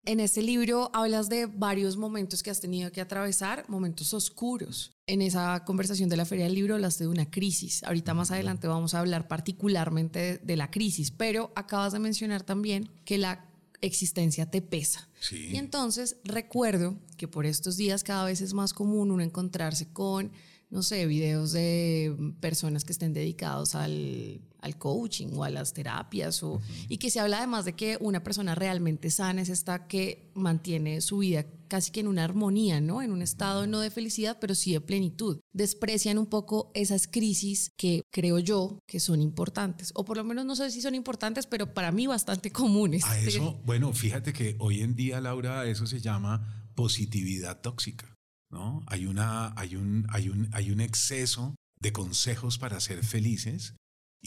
En 0.06 0.20
este 0.20 0.42
libro 0.42 0.92
hablas 0.94 1.30
de 1.30 1.48
varios 1.48 1.98
momentos 1.98 2.44
que 2.44 2.52
has 2.52 2.62
tenido 2.62 2.92
que 2.92 3.02
atravesar, 3.02 3.68
momentos 3.70 4.14
oscuros. 4.14 4.95
En 5.08 5.22
esa 5.22 5.64
conversación 5.66 6.10
de 6.10 6.18
la 6.18 6.26
Feria 6.26 6.46
del 6.46 6.56
Libro 6.56 6.74
hablaste 6.74 7.04
de 7.04 7.10
una 7.10 7.30
crisis. 7.30 7.84
Ahorita 7.84 8.16
más 8.16 8.32
adelante 8.32 8.68
vamos 8.68 8.96
a 8.96 9.00
hablar 9.00 9.28
particularmente 9.28 10.40
de, 10.40 10.58
la 10.58 10.72
crisis, 10.72 11.12
pero 11.12 11.52
acabas 11.56 11.94
de 11.94 12.00
mencionar 12.00 12.42
también 12.42 12.90
que 13.06 13.20
la 13.20 13.46
existencia 13.82 14.50
te 14.50 14.64
pesa. 14.64 15.08
Y 15.32 15.58
entonces 15.58 16.18
recuerdo 16.24 16.98
que 17.18 17.28
por 17.28 17.46
estos 17.46 17.78
días 17.78 18.04
cada 18.04 18.26
vez 18.26 18.42
es 18.42 18.56
más 18.56 18.74
común 18.74 19.12
uno 19.12 19.22
encontrarse 19.22 19.88
con, 19.94 20.32
no 20.72 20.82
sé, 20.82 21.06
videos 21.06 21.52
de 21.52 22.34
personas 22.40 22.84
que 22.84 22.94
estén 22.94 23.14
dedicados 23.14 23.76
al, 23.76 24.42
al 24.66 24.78
coaching 24.78 25.28
o 25.36 25.44
a 25.44 25.50
las 25.50 25.74
terapias, 25.74 26.44
o, 26.44 26.62
y 26.90 26.98
que 26.98 27.10
se 27.10 27.20
habla 27.20 27.38
además 27.38 27.66
de 27.66 27.74
que 27.74 27.98
una 28.02 28.24
persona 28.24 28.56
realmente 28.56 29.10
sana 29.12 29.42
es 29.42 29.50
esta 29.50 29.88
que 29.88 30.32
mantiene 30.34 31.02
su 31.02 31.20
vida 31.20 31.46
casi 31.68 31.92
que 31.92 32.00
en 32.00 32.08
una 32.08 32.24
armonía, 32.24 32.80
¿no? 32.82 33.02
En 33.02 33.12
un 33.12 33.22
estado 33.22 33.68
no 33.68 33.80
de 33.80 33.90
felicidad, 33.90 34.38
pero 34.40 34.56
sí 34.56 34.74
de 34.74 34.82
plenitud. 34.82 35.40
Desprecian 35.54 36.18
un 36.18 36.28
poco 36.28 36.72
esas 36.74 37.08
crisis 37.08 37.72
que 37.78 38.04
creo 38.12 38.40
yo 38.40 38.80
que 38.88 39.00
son 39.00 39.22
importantes, 39.22 39.92
o 39.96 40.06
por 40.06 40.18
lo 40.18 40.24
menos 40.24 40.46
no 40.46 40.56
sé 40.56 40.72
si 40.72 40.82
son 40.82 40.96
importantes, 40.96 41.48
pero 41.48 41.74
para 41.74 41.92
mí 41.92 42.08
bastante 42.08 42.52
comunes. 42.52 43.04
A 43.06 43.20
eso, 43.20 43.60
bueno, 43.66 43.94
fíjate 43.94 44.34
que 44.34 44.56
hoy 44.60 44.82
en 44.82 44.96
día, 44.96 45.22
Laura, 45.22 45.66
eso 45.66 45.88
se 45.88 46.02
llama 46.02 46.70
positividad 46.76 47.62
tóxica, 47.62 48.16
¿no? 48.52 48.84
Hay, 48.88 49.06
una, 49.06 49.54
hay, 49.60 49.76
un, 49.76 50.06
hay, 50.10 50.30
un, 50.30 50.50
hay 50.54 50.72
un 50.72 50.82
exceso 50.82 51.56
de 51.80 51.92
consejos 51.92 52.58
para 52.58 52.80
ser 52.80 53.04
felices 53.04 53.76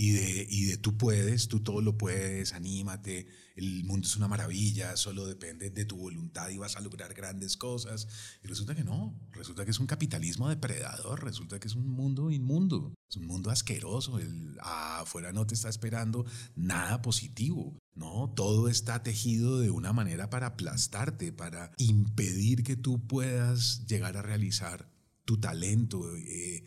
y 0.01 0.13
de, 0.13 0.47
y 0.49 0.67
de 0.67 0.77
tú 0.77 0.97
puedes, 0.97 1.49
tú 1.49 1.59
todo 1.59 1.81
lo 1.83 1.99
puedes, 1.99 2.53
anímate, 2.53 3.27
el 3.57 3.83
mundo 3.83 4.07
es 4.07 4.15
una 4.15 4.29
maravilla, 4.29 4.97
solo 4.97 5.27
depende 5.27 5.71
de 5.71 5.85
tu 5.85 5.97
voluntad 5.97 6.49
y 6.51 6.57
vas 6.57 6.77
a 6.77 6.81
lograr 6.81 7.15
grandes 7.15 7.57
cosas. 7.57 8.07
Y 8.45 8.47
resulta 8.47 8.77
que 8.77 8.85
no, 8.85 9.19
resulta 9.33 9.65
que 9.65 9.73
es 9.73 9.81
un 9.81 9.89
capitalismo 9.89 10.49
depredador, 10.49 11.25
resulta 11.25 11.59
que 11.59 11.67
es 11.67 11.75
un 11.75 11.89
mundo 11.89 12.31
inmundo, 12.31 12.95
es 13.11 13.17
un 13.17 13.27
mundo 13.27 13.51
asqueroso, 13.51 14.21
el, 14.21 14.57
afuera 14.61 15.33
no 15.33 15.49
te 15.49 15.55
está 15.55 15.69
esperando 15.69 16.25
nada 16.55 17.03
positivo. 17.03 17.77
No, 17.97 18.33
todo 18.37 18.69
está 18.69 19.03
tejido 19.03 19.59
de 19.59 19.71
una 19.71 19.93
manera 19.93 20.31
para 20.31 20.47
aplastarte, 20.47 21.33
para 21.33 21.73
impedir 21.77 22.63
que 22.63 22.77
tú 22.77 23.05
puedas 23.05 23.85
llegar 23.87 24.17
a 24.17 24.23
realizar 24.23 24.89
tu 25.25 25.41
talento, 25.41 26.17
eh, 26.17 26.65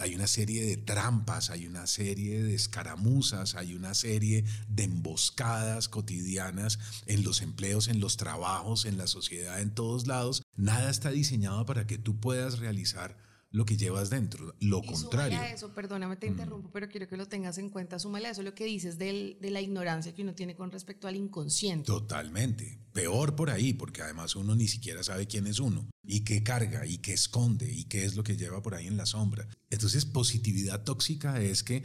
hay 0.00 0.14
una 0.14 0.26
serie 0.26 0.64
de 0.64 0.76
trampas, 0.76 1.50
hay 1.50 1.66
una 1.66 1.86
serie 1.86 2.42
de 2.42 2.54
escaramuzas, 2.54 3.54
hay 3.54 3.74
una 3.74 3.94
serie 3.94 4.44
de 4.68 4.84
emboscadas 4.84 5.88
cotidianas 5.88 6.78
en 7.06 7.24
los 7.24 7.42
empleos, 7.42 7.88
en 7.88 8.00
los 8.00 8.16
trabajos, 8.16 8.84
en 8.84 8.96
la 8.96 9.06
sociedad, 9.06 9.60
en 9.60 9.74
todos 9.74 10.06
lados. 10.06 10.42
Nada 10.56 10.90
está 10.90 11.10
diseñado 11.10 11.64
para 11.66 11.86
que 11.86 11.98
tú 11.98 12.20
puedas 12.20 12.58
realizar 12.58 13.16
lo 13.50 13.64
que 13.64 13.76
llevas 13.76 14.10
dentro, 14.10 14.54
lo 14.60 14.82
Y 14.82 14.86
contrario. 14.86 15.36
súmale 15.36 15.50
a 15.50 15.54
eso, 15.54 15.72
perdóname, 15.74 16.16
te 16.16 16.26
interrumpo, 16.26 16.70
pero 16.70 16.88
quiero 16.88 17.08
que 17.08 17.16
lo 17.16 17.26
tengas 17.28 17.56
en 17.58 17.70
cuenta. 17.70 17.98
Súmale 17.98 18.28
a 18.28 18.30
eso 18.32 18.42
lo 18.42 18.54
que 18.54 18.64
dices 18.66 18.98
del- 18.98 19.38
de 19.40 19.50
la 19.50 19.60
ignorancia 19.62 20.14
que 20.14 20.22
uno 20.22 20.34
tiene 20.34 20.54
con 20.54 20.70
respecto 20.70 21.08
al 21.08 21.16
inconsciente. 21.16 21.86
Totalmente. 21.86 22.78
Peor 22.92 23.36
por 23.36 23.48
ahí, 23.50 23.72
porque 23.72 24.02
además 24.02 24.36
uno 24.36 24.54
ni 24.54 24.68
siquiera 24.68 25.02
sabe 25.02 25.26
quién 25.26 25.46
es 25.46 25.60
uno, 25.60 25.88
y 26.04 26.20
qué 26.24 26.42
carga, 26.42 26.84
y 26.86 26.98
qué 26.98 27.12
esconde, 27.14 27.70
y 27.72 27.84
qué 27.84 28.04
es 28.04 28.16
lo 28.16 28.22
que 28.24 28.36
lleva 28.36 28.60
por 28.62 28.74
ahí 28.74 28.86
en 28.86 28.96
la 28.96 29.06
sombra. 29.06 29.48
Entonces, 29.70 30.04
positividad 30.04 30.84
tóxica 30.84 31.40
es 31.40 31.62
que 31.62 31.84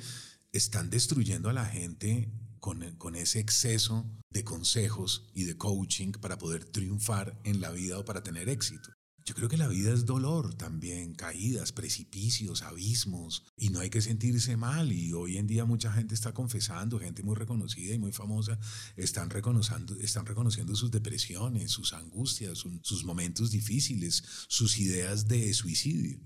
están 0.51 0.89
destruyendo 0.89 1.50
a 1.50 1.53
la 1.53 1.65
gente 1.65 2.29
con, 2.60 2.96
con 2.98 3.15
ese 3.15 3.39
exceso 3.39 4.05
de 4.29 4.43
consejos 4.43 5.29
y 5.34 5.43
de 5.43 5.58
coaching 5.58 6.12
para 6.13 6.38
poder 6.38 6.63
triunfar 6.65 7.39
en 7.43 7.60
la 7.62 7.72
vida 7.72 8.00
o 8.00 8.05
para 8.05 8.24
tener 8.24 8.50
éxito. 8.50 8.89
Yo 9.25 9.34
creo 9.36 9.48
que 9.48 9.56
la 9.56 9.70
vida 9.70 9.94
es 9.94 10.06
dolor 10.06 10.53
también, 10.56 11.13
caídas, 11.13 11.72
precipicios, 11.72 12.62
abismos, 12.62 13.46
y 13.56 13.70
no 13.70 13.80
hay 13.80 13.89
que 13.89 14.01
sentirse 14.01 14.58
mal. 14.58 14.92
Y 14.92 15.13
hoy 15.13 15.38
en 15.38 15.48
día 15.48 15.63
mucha 15.63 15.94
gente 15.94 16.13
está 16.13 16.34
confesando, 16.34 17.00
gente 17.00 17.24
muy 17.24 17.36
reconocida 17.36 17.94
y 17.94 18.00
muy 18.00 18.12
famosa, 18.12 18.60
están 18.98 19.30
reconociendo, 19.30 19.96
están 19.96 20.25
reconociendo 20.25 20.75
sus 20.75 20.92
depresiones, 20.92 21.72
sus 21.72 21.94
angustias, 21.94 22.58
su- 22.58 22.80
sus 22.84 23.06
momentos 23.06 23.51
difíciles, 23.51 24.24
sus 24.50 24.77
ideas 24.77 25.27
de 25.30 25.53
suicidio. 25.53 26.20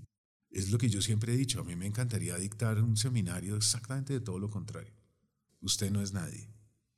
Es 0.50 0.70
lo 0.70 0.78
que 0.78 0.88
yo 0.90 1.00
siempre 1.00 1.34
he 1.34 1.36
dicho, 1.36 1.60
a 1.60 1.64
mí 1.64 1.76
me 1.76 1.86
encantaría 1.86 2.36
dictar 2.36 2.82
un 2.82 2.96
seminario 2.96 3.54
exactamente 3.56 4.14
de 4.14 4.20
todo 4.20 4.40
lo 4.40 4.50
contrario. 4.50 4.92
Usted 5.60 5.92
no 5.92 6.02
es 6.02 6.12
nadie, 6.12 6.48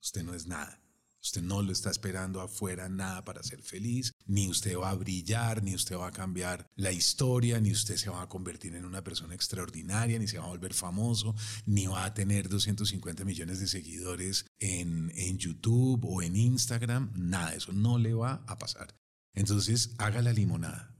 usted 0.00 0.22
no 0.24 0.32
es 0.34 0.46
nada. 0.46 0.79
Usted 1.22 1.42
no 1.42 1.60
lo 1.62 1.72
está 1.72 1.90
esperando 1.90 2.40
afuera 2.40 2.88
nada 2.88 3.24
para 3.24 3.42
ser 3.42 3.62
feliz, 3.62 4.12
ni 4.24 4.48
usted 4.48 4.76
va 4.76 4.90
a 4.90 4.94
brillar, 4.94 5.62
ni 5.62 5.74
usted 5.74 5.96
va 5.96 6.08
a 6.08 6.12
cambiar 6.12 6.66
la 6.76 6.92
historia, 6.92 7.60
ni 7.60 7.72
usted 7.72 7.96
se 7.96 8.08
va 8.08 8.22
a 8.22 8.28
convertir 8.28 8.74
en 8.74 8.86
una 8.86 9.04
persona 9.04 9.34
extraordinaria, 9.34 10.18
ni 10.18 10.26
se 10.26 10.38
va 10.38 10.44
a 10.44 10.48
volver 10.48 10.72
famoso, 10.72 11.34
ni 11.66 11.86
va 11.86 12.04
a 12.04 12.14
tener 12.14 12.48
250 12.48 13.24
millones 13.24 13.60
de 13.60 13.66
seguidores 13.66 14.46
en, 14.58 15.12
en 15.14 15.36
YouTube 15.36 16.04
o 16.04 16.22
en 16.22 16.36
Instagram, 16.36 17.12
nada, 17.14 17.54
eso 17.54 17.72
no 17.72 17.98
le 17.98 18.14
va 18.14 18.42
a 18.46 18.58
pasar. 18.58 18.96
Entonces, 19.34 19.94
haga 19.98 20.22
la 20.22 20.32
limonada, 20.32 20.96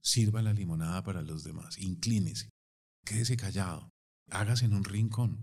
sirva 0.00 0.40
la 0.40 0.54
limonada 0.54 1.02
para 1.02 1.20
los 1.20 1.44
demás, 1.44 1.78
inclínese, 1.78 2.48
quédese 3.04 3.36
callado, 3.36 3.90
hágase 4.30 4.64
en 4.64 4.72
un 4.72 4.84
rincón, 4.84 5.42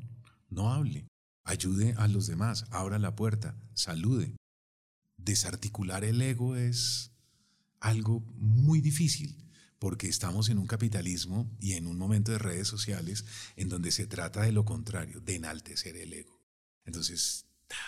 no 0.50 0.74
hable, 0.74 1.08
ayude 1.46 1.94
a 1.98 2.08
los 2.08 2.28
demás, 2.28 2.66
abra 2.72 3.00
la 3.00 3.16
puerta, 3.16 3.56
salude. 3.74 4.36
Desarticular 5.18 6.04
el 6.04 6.22
ego 6.22 6.56
es 6.56 7.12
algo 7.80 8.20
muy 8.36 8.82
difícil 8.82 9.46
porque 9.80 10.08
estamos 10.08 10.50
en 10.50 10.58
un 10.58 10.68
capitalismo 10.68 11.56
y 11.60 11.74
en 11.74 11.88
un 11.88 11.98
momento 11.98 12.32
de 12.32 12.40
redes 12.40 12.68
sociales 12.68 13.26
en 13.56 13.70
donde 13.70 13.92
se 13.92 14.08
trata 14.08 14.42
de 14.42 14.52
lo 14.52 14.66
contrario, 14.66 15.22
de 15.22 15.36
enaltecer 15.36 15.96
el 15.96 16.14
ego. 16.14 16.42
Entonces, 16.84 17.46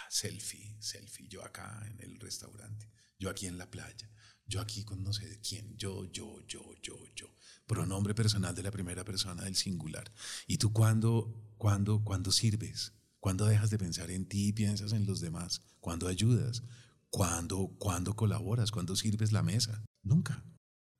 selfie, 0.09 0.77
selfie, 0.79 1.27
yo 1.27 1.43
acá 1.43 1.83
en 1.87 1.99
el 2.01 2.19
restaurante, 2.19 2.91
yo 3.17 3.29
aquí 3.29 3.47
en 3.47 3.57
la 3.57 3.71
playa, 3.71 4.11
yo 4.45 4.61
aquí 4.61 4.83
con 4.83 5.03
no 5.03 5.13
sé 5.13 5.27
de 5.27 5.39
quién, 5.41 5.75
yo, 5.77 6.05
yo, 6.11 6.45
yo, 6.47 6.75
yo, 6.81 7.03
yo. 7.15 7.33
Pronombre 7.65 8.13
personal 8.13 8.55
de 8.55 8.63
la 8.63 8.71
primera 8.71 9.03
persona 9.03 9.43
del 9.43 9.55
singular. 9.55 10.13
¿Y 10.45 10.57
tú 10.57 10.71
cuándo, 10.71 11.53
cuándo, 11.57 12.03
cuándo 12.03 12.31
sirves? 12.31 12.93
¿Cuándo 13.27 13.45
dejas 13.45 13.69
de 13.69 13.77
pensar 13.77 14.09
en 14.09 14.25
ti 14.25 14.47
y 14.47 14.53
piensas 14.53 14.93
en 14.93 15.05
los 15.05 15.19
demás? 15.19 15.61
¿Cuándo 15.81 16.07
ayudas? 16.07 16.63
¿Cuándo, 17.09 17.75
cuándo 17.77 18.15
colaboras? 18.15 18.71
¿Cuándo 18.71 18.95
sirves 18.95 19.33
la 19.33 19.43
mesa? 19.43 19.83
Nunca. 20.01 20.45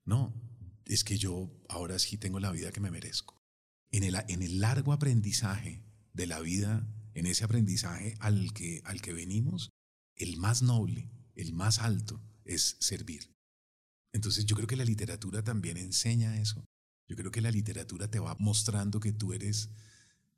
No, 0.04 0.34
es 0.84 1.06
que 1.06 1.18
yo 1.18 1.50
ahora 1.70 1.98
sí 2.00 2.18
tengo 2.18 2.42
la 2.42 2.52
vida 2.52 2.74
que 2.74 2.82
me 2.82 2.92
merezco. 2.92 3.42
En 3.92 4.04
el, 4.04 4.18
en 4.28 4.42
el 4.42 4.60
largo 4.60 4.92
aprendizaje 4.92 5.82
de 6.12 6.28
la 6.28 6.42
vida, 6.42 6.86
en 7.14 7.28
ese 7.28 7.46
aprendizaje 7.46 8.16
al 8.20 8.52
que, 8.52 8.82
al 8.84 9.02
que 9.02 9.14
venimos, 9.14 9.70
el 10.18 10.36
más 10.36 10.62
noble, 10.62 11.10
el 11.34 11.54
más 11.54 11.80
alto 11.80 12.22
es 12.44 12.76
servir. 12.82 13.32
Entonces 14.12 14.46
yo 14.46 14.58
creo 14.58 14.68
que 14.68 14.76
la 14.76 14.84
literatura 14.84 15.46
también 15.46 15.78
enseña 15.78 16.42
eso. 16.42 16.66
Yo 17.08 17.16
creo 17.16 17.32
que 17.32 17.40
la 17.40 17.52
literatura 17.52 18.12
te 18.12 18.20
va 18.20 18.36
mostrando 18.38 19.00
que 19.00 19.14
tú 19.14 19.32
eres 19.32 19.70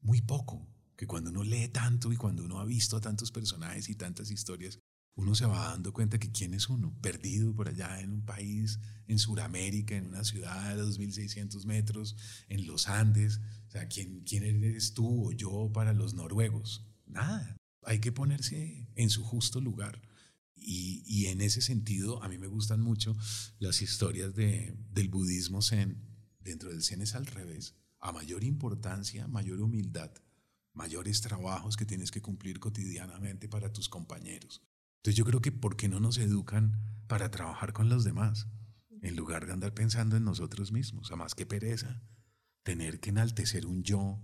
muy 0.01 0.21
poco, 0.21 0.67
que 0.99 1.07
cuando 1.07 1.29
uno 1.29 1.45
lee 1.45 1.69
tanto 1.69 2.11
y 2.11 2.17
cuando 2.17 2.43
uno 2.43 2.59
ha 2.59 2.65
visto 2.65 2.97
a 2.97 2.99
tantos 2.99 3.31
personajes 3.31 3.87
y 3.87 3.95
tantas 3.95 4.31
historias, 4.31 4.79
uno 5.15 5.33
se 5.33 5.45
va 5.45 5.69
dando 5.69 5.93
cuenta 5.93 6.19
que 6.19 6.29
quién 6.29 6.53
es 6.53 6.67
uno, 6.67 6.93
perdido 6.99 7.55
por 7.55 7.69
allá 7.69 8.01
en 8.01 8.11
un 8.11 8.25
país, 8.25 8.81
en 9.07 9.17
Sudamérica, 9.17 9.95
en 9.95 10.07
una 10.07 10.25
ciudad 10.25 10.75
de 10.75 10.83
2.600 10.83 11.63
metros, 11.63 12.17
en 12.49 12.67
los 12.67 12.89
Andes. 12.89 13.39
O 13.69 13.71
sea, 13.71 13.87
¿quién, 13.87 14.25
¿quién 14.25 14.43
eres 14.43 14.93
tú 14.93 15.29
o 15.29 15.31
yo 15.31 15.71
para 15.73 15.93
los 15.93 16.15
noruegos? 16.15 16.85
Nada. 17.05 17.55
Hay 17.83 17.99
que 17.99 18.11
ponerse 18.11 18.89
en 18.95 19.09
su 19.09 19.23
justo 19.23 19.61
lugar. 19.61 20.01
Y, 20.53 21.01
y 21.05 21.27
en 21.27 21.39
ese 21.39 21.61
sentido, 21.61 22.21
a 22.21 22.27
mí 22.27 22.37
me 22.37 22.47
gustan 22.47 22.81
mucho 22.81 23.15
las 23.59 23.81
historias 23.81 24.35
de, 24.35 24.75
del 24.91 25.07
budismo 25.07 25.61
zen. 25.61 26.03
Dentro 26.41 26.71
del 26.71 26.83
zen 26.83 27.01
es 27.01 27.15
al 27.15 27.25
revés. 27.25 27.75
A 28.01 28.11
mayor 28.11 28.43
importancia, 28.43 29.29
mayor 29.29 29.61
humildad, 29.61 30.11
mayores 30.73 31.21
trabajos 31.21 31.77
que 31.77 31.85
tienes 31.85 32.11
que 32.11 32.21
cumplir 32.21 32.59
cotidianamente 32.59 33.47
para 33.47 33.71
tus 33.71 33.89
compañeros. 33.89 34.61
Entonces 34.97 35.15
yo 35.15 35.25
creo 35.25 35.41
que 35.41 35.51
¿por 35.51 35.75
qué 35.75 35.87
no 35.87 35.99
nos 35.99 36.17
educan 36.17 36.77
para 37.07 37.31
trabajar 37.31 37.73
con 37.73 37.89
los 37.89 38.03
demás? 38.03 38.47
En 39.01 39.15
lugar 39.15 39.45
de 39.45 39.53
andar 39.53 39.73
pensando 39.73 40.17
en 40.17 40.25
nosotros 40.25 40.71
mismos, 40.71 41.11
a 41.11 41.15
más 41.15 41.35
que 41.35 41.45
pereza, 41.45 42.01
tener 42.63 42.99
que 42.99 43.11
enaltecer 43.11 43.65
un 43.65 43.83
yo. 43.83 44.21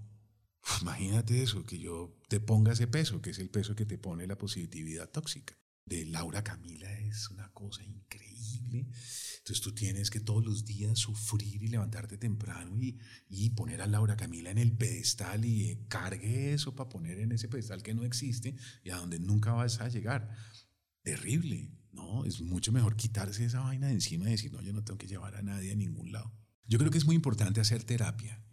Imagínate 0.81 1.41
eso, 1.41 1.65
que 1.65 1.79
yo 1.79 2.19
te 2.27 2.39
ponga 2.39 2.73
ese 2.73 2.87
peso, 2.87 3.21
que 3.21 3.29
es 3.29 3.39
el 3.39 3.49
peso 3.49 3.75
que 3.75 3.85
te 3.85 3.97
pone 3.97 4.27
la 4.27 4.37
positividad 4.37 5.09
tóxica. 5.09 5.55
De 5.85 6.05
Laura 6.05 6.43
Camila 6.43 6.91
es 6.99 7.29
una 7.29 7.51
cosa 7.53 7.83
increíble. 7.83 8.34
Entonces 8.73 9.61
tú 9.61 9.73
tienes 9.73 10.09
que 10.09 10.19
todos 10.19 10.43
los 10.43 10.65
días 10.65 10.97
sufrir 10.97 11.63
y 11.63 11.67
levantarte 11.67 12.17
temprano 12.17 12.81
y, 12.81 12.97
y 13.29 13.51
poner 13.51 13.81
a 13.81 13.87
Laura 13.87 14.17
Camila 14.17 14.51
en 14.51 14.57
el 14.57 14.71
pedestal 14.71 15.45
y 15.45 15.69
eh, 15.69 15.85
cargue 15.87 16.53
eso 16.53 16.75
para 16.75 16.89
poner 16.89 17.19
en 17.19 17.31
ese 17.31 17.47
pedestal 17.47 17.83
que 17.83 17.93
no 17.93 18.03
existe 18.03 18.55
y 18.83 18.89
a 18.89 18.97
donde 18.97 19.19
nunca 19.19 19.53
vas 19.53 19.81
a 19.81 19.89
llegar. 19.89 20.29
Terrible, 21.03 21.71
¿no? 21.91 22.25
Es 22.25 22.41
mucho 22.41 22.71
mejor 22.71 22.95
quitarse 22.95 23.45
esa 23.45 23.61
vaina 23.61 23.87
de 23.87 23.93
encima 23.93 24.27
y 24.27 24.31
decir, 24.31 24.51
no, 24.51 24.61
yo 24.61 24.73
no 24.73 24.83
tengo 24.83 24.97
que 24.97 25.07
llevar 25.07 25.35
a 25.35 25.41
nadie 25.41 25.71
a 25.71 25.75
ningún 25.75 26.11
lado. 26.11 26.33
Yo 26.67 26.79
creo 26.79 26.91
que 26.91 26.97
es 26.97 27.05
muy 27.05 27.15
importante 27.15 27.61
hacer 27.61 27.83
terapia, 27.83 28.43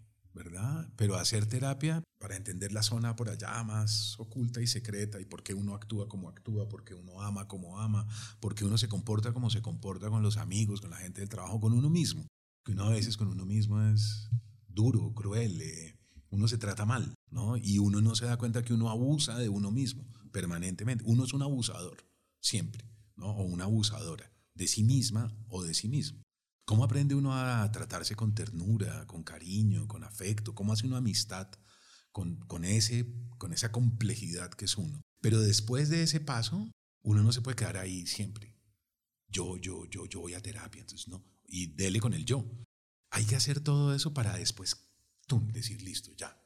Pero 0.96 1.16
hacer 1.16 1.46
terapia 1.46 2.02
para 2.18 2.36
entender 2.36 2.72
la 2.72 2.82
zona 2.82 3.16
por 3.16 3.28
allá 3.28 3.62
más 3.64 4.18
oculta 4.18 4.60
y 4.60 4.66
secreta 4.66 5.20
y 5.20 5.24
por 5.24 5.42
qué 5.42 5.54
uno 5.54 5.74
actúa 5.74 6.08
como 6.08 6.28
actúa, 6.28 6.68
por 6.68 6.84
qué 6.84 6.94
uno 6.94 7.20
ama 7.20 7.48
como 7.48 7.78
ama, 7.78 8.06
por 8.40 8.54
qué 8.54 8.64
uno 8.64 8.78
se 8.78 8.88
comporta 8.88 9.32
como 9.32 9.50
se 9.50 9.62
comporta 9.62 10.08
con 10.08 10.22
los 10.22 10.36
amigos, 10.36 10.80
con 10.80 10.90
la 10.90 10.96
gente 10.96 11.20
del 11.20 11.28
trabajo, 11.28 11.60
con 11.60 11.72
uno 11.72 11.90
mismo. 11.90 12.26
Que 12.64 12.72
uno 12.72 12.84
a 12.84 12.90
veces 12.90 13.16
con 13.16 13.28
uno 13.28 13.44
mismo 13.44 13.82
es 13.82 14.30
duro, 14.68 15.12
cruel, 15.14 15.60
eh, 15.60 15.96
uno 16.30 16.48
se 16.48 16.58
trata 16.58 16.86
mal, 16.86 17.12
¿no? 17.30 17.56
Y 17.56 17.78
uno 17.78 18.00
no 18.00 18.14
se 18.14 18.26
da 18.26 18.36
cuenta 18.38 18.62
que 18.62 18.72
uno 18.72 18.88
abusa 18.88 19.36
de 19.38 19.48
uno 19.48 19.70
mismo 19.70 20.04
permanentemente. 20.30 21.04
Uno 21.06 21.24
es 21.24 21.32
un 21.32 21.42
abusador, 21.42 21.98
siempre, 22.40 22.88
¿no? 23.16 23.30
O 23.30 23.42
una 23.42 23.64
abusadora, 23.64 24.32
de 24.54 24.68
sí 24.68 24.82
misma 24.84 25.36
o 25.48 25.62
de 25.62 25.74
sí 25.74 25.88
mismo. 25.88 26.22
¿Cómo 26.64 26.84
aprende 26.84 27.14
uno 27.14 27.34
a 27.34 27.70
tratarse 27.72 28.14
con 28.14 28.34
ternura, 28.34 29.06
con 29.06 29.24
cariño, 29.24 29.88
con 29.88 30.04
afecto? 30.04 30.54
¿Cómo 30.54 30.72
hace 30.72 30.86
una 30.86 30.98
amistad 30.98 31.48
con, 32.12 32.36
con, 32.46 32.64
ese, 32.64 33.12
con 33.38 33.52
esa 33.52 33.72
complejidad 33.72 34.50
que 34.50 34.66
es 34.66 34.76
uno? 34.76 35.02
Pero 35.20 35.40
después 35.40 35.88
de 35.88 36.04
ese 36.04 36.20
paso, 36.20 36.70
uno 37.02 37.22
no 37.22 37.32
se 37.32 37.42
puede 37.42 37.56
quedar 37.56 37.76
ahí 37.76 38.06
siempre. 38.06 38.56
Yo, 39.28 39.56
yo, 39.56 39.86
yo, 39.86 40.06
yo 40.06 40.20
voy 40.20 40.34
a 40.34 40.42
terapia, 40.42 40.80
entonces 40.80 41.08
no. 41.08 41.24
Y 41.46 41.66
dele 41.74 42.00
con 42.00 42.14
el 42.14 42.24
yo. 42.24 42.44
Hay 43.10 43.24
que 43.24 43.36
hacer 43.36 43.60
todo 43.60 43.94
eso 43.94 44.14
para 44.14 44.36
después, 44.36 44.88
tum, 45.26 45.48
decir, 45.48 45.82
listo, 45.82 46.12
ya. 46.16 46.38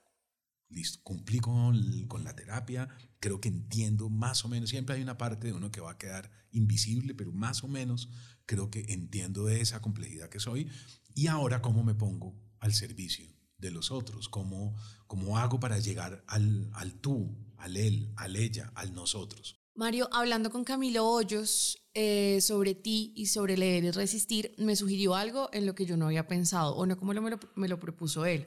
Listo, 0.68 1.00
cumplí 1.02 1.38
con, 1.38 2.06
con 2.08 2.24
la 2.24 2.34
terapia, 2.34 2.88
creo 3.20 3.40
que 3.40 3.48
entiendo 3.48 4.08
más 4.10 4.44
o 4.44 4.48
menos, 4.48 4.70
siempre 4.70 4.96
hay 4.96 5.02
una 5.02 5.16
parte 5.16 5.46
de 5.46 5.52
uno 5.52 5.70
que 5.70 5.80
va 5.80 5.92
a 5.92 5.98
quedar 5.98 6.30
invisible, 6.50 7.14
pero 7.14 7.32
más 7.32 7.62
o 7.62 7.68
menos 7.68 8.10
creo 8.46 8.70
que 8.70 8.86
entiendo 8.88 9.48
esa 9.48 9.82
complejidad 9.82 10.28
que 10.28 10.40
soy 10.40 10.68
y 11.14 11.26
ahora 11.26 11.60
cómo 11.60 11.82
me 11.82 11.94
pongo 11.94 12.34
al 12.60 12.72
servicio 12.72 13.26
de 13.58 13.70
los 13.70 13.90
otros, 13.90 14.28
cómo, 14.28 14.76
cómo 15.06 15.38
hago 15.38 15.58
para 15.60 15.78
llegar 15.78 16.24
al, 16.26 16.70
al 16.74 16.94
tú, 17.00 17.36
al 17.56 17.76
él, 17.76 18.12
al 18.16 18.36
ella, 18.36 18.72
al 18.74 18.94
nosotros. 18.94 19.56
Mario, 19.74 20.08
hablando 20.12 20.50
con 20.50 20.64
Camilo 20.64 21.06
Hoyos 21.06 21.78
eh, 21.94 22.40
sobre 22.40 22.74
ti 22.74 23.12
y 23.14 23.26
sobre 23.26 23.56
leer 23.56 23.84
y 23.84 23.90
resistir, 23.90 24.54
me 24.58 24.76
sugirió 24.76 25.14
algo 25.14 25.50
en 25.52 25.66
lo 25.66 25.74
que 25.74 25.84
yo 25.84 25.96
no 25.96 26.06
había 26.06 26.26
pensado, 26.26 26.74
o 26.76 26.86
no 26.86 26.96
como 26.96 27.12
lo, 27.12 27.22
me, 27.22 27.30
lo, 27.30 27.38
me 27.56 27.68
lo 27.68 27.78
propuso 27.78 28.24
él. 28.24 28.46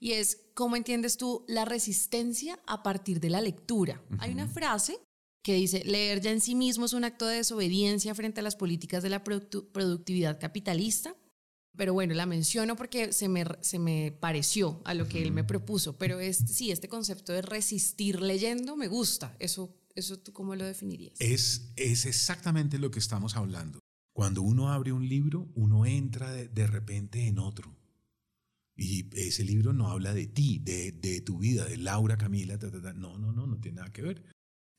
Y 0.00 0.12
es, 0.12 0.50
¿cómo 0.54 0.76
entiendes 0.76 1.16
tú 1.16 1.44
la 1.46 1.64
resistencia 1.64 2.58
a 2.66 2.82
partir 2.82 3.20
de 3.20 3.30
la 3.30 3.40
lectura? 3.40 4.02
Uh 4.10 4.14
-huh. 4.14 4.16
Hay 4.20 4.32
una 4.32 4.48
frase 4.48 4.98
que 5.42 5.54
dice, 5.54 5.82
leer 5.84 6.20
ya 6.20 6.30
en 6.30 6.40
sí 6.40 6.54
mismo 6.54 6.84
es 6.84 6.92
un 6.92 7.04
acto 7.04 7.26
de 7.26 7.36
desobediencia 7.36 8.14
frente 8.14 8.40
a 8.40 8.42
las 8.42 8.56
políticas 8.56 9.02
de 9.02 9.08
la 9.08 9.24
produ 9.24 9.70
productividad 9.72 10.38
capitalista, 10.38 11.16
pero 11.76 11.94
bueno, 11.94 12.14
la 12.14 12.26
menciono 12.26 12.76
porque 12.76 13.12
se 13.12 13.28
me, 13.28 13.44
se 13.60 13.78
me 13.78 14.12
pareció 14.12 14.82
a 14.84 14.94
lo 14.94 15.08
que 15.08 15.22
él 15.22 15.32
me 15.32 15.44
propuso, 15.44 15.96
pero 15.96 16.20
es, 16.20 16.38
sí, 16.38 16.70
este 16.70 16.88
concepto 16.88 17.32
de 17.32 17.42
resistir 17.42 18.20
leyendo 18.20 18.76
me 18.76 18.88
gusta, 18.88 19.36
eso, 19.38 19.74
eso 19.94 20.18
tú 20.18 20.32
cómo 20.32 20.54
lo 20.56 20.64
definirías. 20.64 21.14
Es, 21.20 21.72
es 21.76 22.06
exactamente 22.06 22.78
lo 22.78 22.90
que 22.90 22.98
estamos 22.98 23.36
hablando. 23.36 23.80
Cuando 24.12 24.42
uno 24.42 24.72
abre 24.72 24.92
un 24.92 25.08
libro, 25.08 25.48
uno 25.54 25.86
entra 25.86 26.32
de, 26.32 26.48
de 26.48 26.66
repente 26.66 27.26
en 27.26 27.38
otro. 27.38 27.74
Y 28.76 29.06
ese 29.18 29.44
libro 29.44 29.72
no 29.72 29.88
habla 29.88 30.12
de 30.12 30.26
ti, 30.26 30.58
de, 30.58 30.92
de 30.92 31.20
tu 31.20 31.38
vida, 31.38 31.64
de 31.66 31.76
Laura 31.76 32.16
Camila. 32.16 32.58
ta, 32.58 32.70
ta, 32.70 32.80
ta. 32.80 32.92
No, 32.92 33.18
no, 33.18 33.30
no, 33.30 33.46
no 33.46 33.58
tiene 33.60 33.76
nada 33.76 33.92
que 33.92 34.02
ver. 34.02 34.24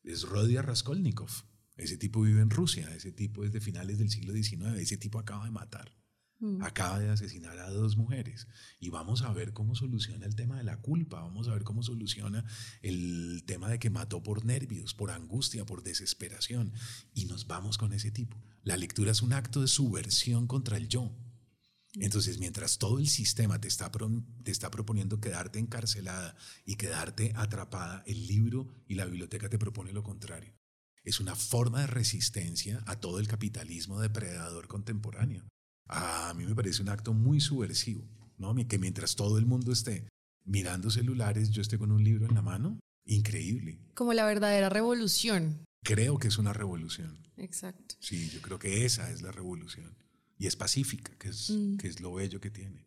Es 0.03 0.23
Rodia 0.23 0.61
Raskolnikov. 0.61 1.29
Ese 1.77 1.97
tipo 1.97 2.21
vive 2.21 2.41
en 2.41 2.49
Rusia, 2.49 2.93
ese 2.95 3.11
tipo 3.11 3.43
es 3.43 3.51
de 3.51 3.61
finales 3.61 3.97
del 3.97 4.09
siglo 4.09 4.33
XIX, 4.33 4.77
ese 4.77 4.97
tipo 4.97 5.19
acaba 5.19 5.45
de 5.45 5.51
matar. 5.51 5.95
Acaba 6.61 6.97
de 6.97 7.09
asesinar 7.09 7.59
a 7.59 7.69
dos 7.69 7.97
mujeres 7.97 8.47
y 8.79 8.89
vamos 8.89 9.21
a 9.21 9.31
ver 9.31 9.53
cómo 9.53 9.75
soluciona 9.75 10.25
el 10.25 10.35
tema 10.35 10.57
de 10.57 10.63
la 10.63 10.81
culpa, 10.81 11.21
vamos 11.21 11.47
a 11.47 11.53
ver 11.53 11.63
cómo 11.63 11.83
soluciona 11.83 12.43
el 12.81 13.43
tema 13.45 13.69
de 13.69 13.77
que 13.77 13.91
mató 13.91 14.23
por 14.23 14.43
nervios, 14.43 14.95
por 14.95 15.11
angustia, 15.11 15.67
por 15.67 15.83
desesperación 15.83 16.73
y 17.13 17.25
nos 17.25 17.45
vamos 17.45 17.77
con 17.77 17.93
ese 17.93 18.09
tipo. 18.09 18.41
La 18.63 18.75
lectura 18.75 19.11
es 19.11 19.21
un 19.21 19.33
acto 19.33 19.61
de 19.61 19.67
subversión 19.67 20.47
contra 20.47 20.77
el 20.77 20.87
yo. 20.87 21.15
Entonces, 21.99 22.37
mientras 22.39 22.77
todo 22.77 22.99
el 22.99 23.07
sistema 23.09 23.59
te 23.59 23.67
está, 23.67 23.91
pro- 23.91 24.23
te 24.43 24.51
está 24.51 24.71
proponiendo 24.71 25.19
quedarte 25.19 25.59
encarcelada 25.59 26.35
y 26.65 26.75
quedarte 26.75 27.33
atrapada, 27.35 28.03
el 28.07 28.27
libro 28.27 28.69
y 28.87 28.95
la 28.95 29.05
biblioteca 29.05 29.49
te 29.49 29.59
propone 29.59 29.91
lo 29.91 30.01
contrario. 30.03 30.53
Es 31.03 31.19
una 31.19 31.35
forma 31.35 31.81
de 31.81 31.87
resistencia 31.87 32.81
a 32.85 32.99
todo 32.99 33.19
el 33.19 33.27
capitalismo 33.27 33.99
depredador 33.99 34.67
contemporáneo. 34.67 35.43
A 35.87 36.33
mí 36.37 36.45
me 36.45 36.55
parece 36.55 36.81
un 36.81 36.89
acto 36.89 37.13
muy 37.13 37.41
subversivo, 37.41 38.07
¿no? 38.37 38.55
Que 38.67 38.77
mientras 38.79 39.15
todo 39.15 39.37
el 39.37 39.45
mundo 39.45 39.71
esté 39.73 40.07
mirando 40.45 40.89
celulares, 40.91 41.49
yo 41.49 41.61
esté 41.61 41.77
con 41.77 41.91
un 41.91 42.03
libro 42.03 42.25
en 42.25 42.35
la 42.35 42.41
mano. 42.41 42.79
Increíble. 43.05 43.79
Como 43.95 44.13
la 44.13 44.25
verdadera 44.25 44.69
revolución. 44.69 45.65
Creo 45.83 46.19
que 46.19 46.27
es 46.29 46.37
una 46.37 46.53
revolución. 46.53 47.27
Exacto. 47.35 47.95
Sí, 47.99 48.29
yo 48.29 48.41
creo 48.41 48.59
que 48.59 48.85
esa 48.85 49.09
es 49.11 49.21
la 49.23 49.31
revolución. 49.31 49.93
Y 50.41 50.47
es 50.47 50.55
pacífica, 50.55 51.11
que 51.19 51.29
es, 51.29 51.53
que 51.77 51.87
es 51.87 51.99
lo 52.01 52.15
bello 52.15 52.41
que 52.41 52.49
tiene. 52.49 52.83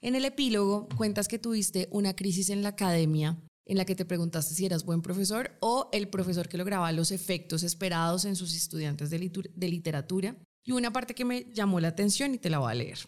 En 0.00 0.16
el 0.16 0.24
epílogo 0.24 0.88
cuentas 0.96 1.28
que 1.28 1.38
tuviste 1.38 1.86
una 1.92 2.16
crisis 2.16 2.50
en 2.50 2.62
la 2.64 2.70
academia 2.70 3.38
en 3.64 3.76
la 3.76 3.84
que 3.84 3.94
te 3.94 4.04
preguntaste 4.04 4.54
si 4.54 4.66
eras 4.66 4.84
buen 4.84 5.00
profesor 5.00 5.52
o 5.60 5.88
el 5.92 6.08
profesor 6.08 6.48
que 6.48 6.58
lograba 6.58 6.90
los 6.90 7.12
efectos 7.12 7.62
esperados 7.62 8.24
en 8.24 8.34
sus 8.34 8.56
estudiantes 8.56 9.08
de, 9.08 9.20
litur- 9.20 9.52
de 9.54 9.68
literatura. 9.68 10.36
Y 10.64 10.72
una 10.72 10.92
parte 10.92 11.14
que 11.14 11.24
me 11.24 11.44
llamó 11.54 11.78
la 11.78 11.88
atención 11.88 12.34
y 12.34 12.38
te 12.38 12.50
la 12.50 12.58
voy 12.58 12.72
a 12.72 12.74
leer. 12.74 12.98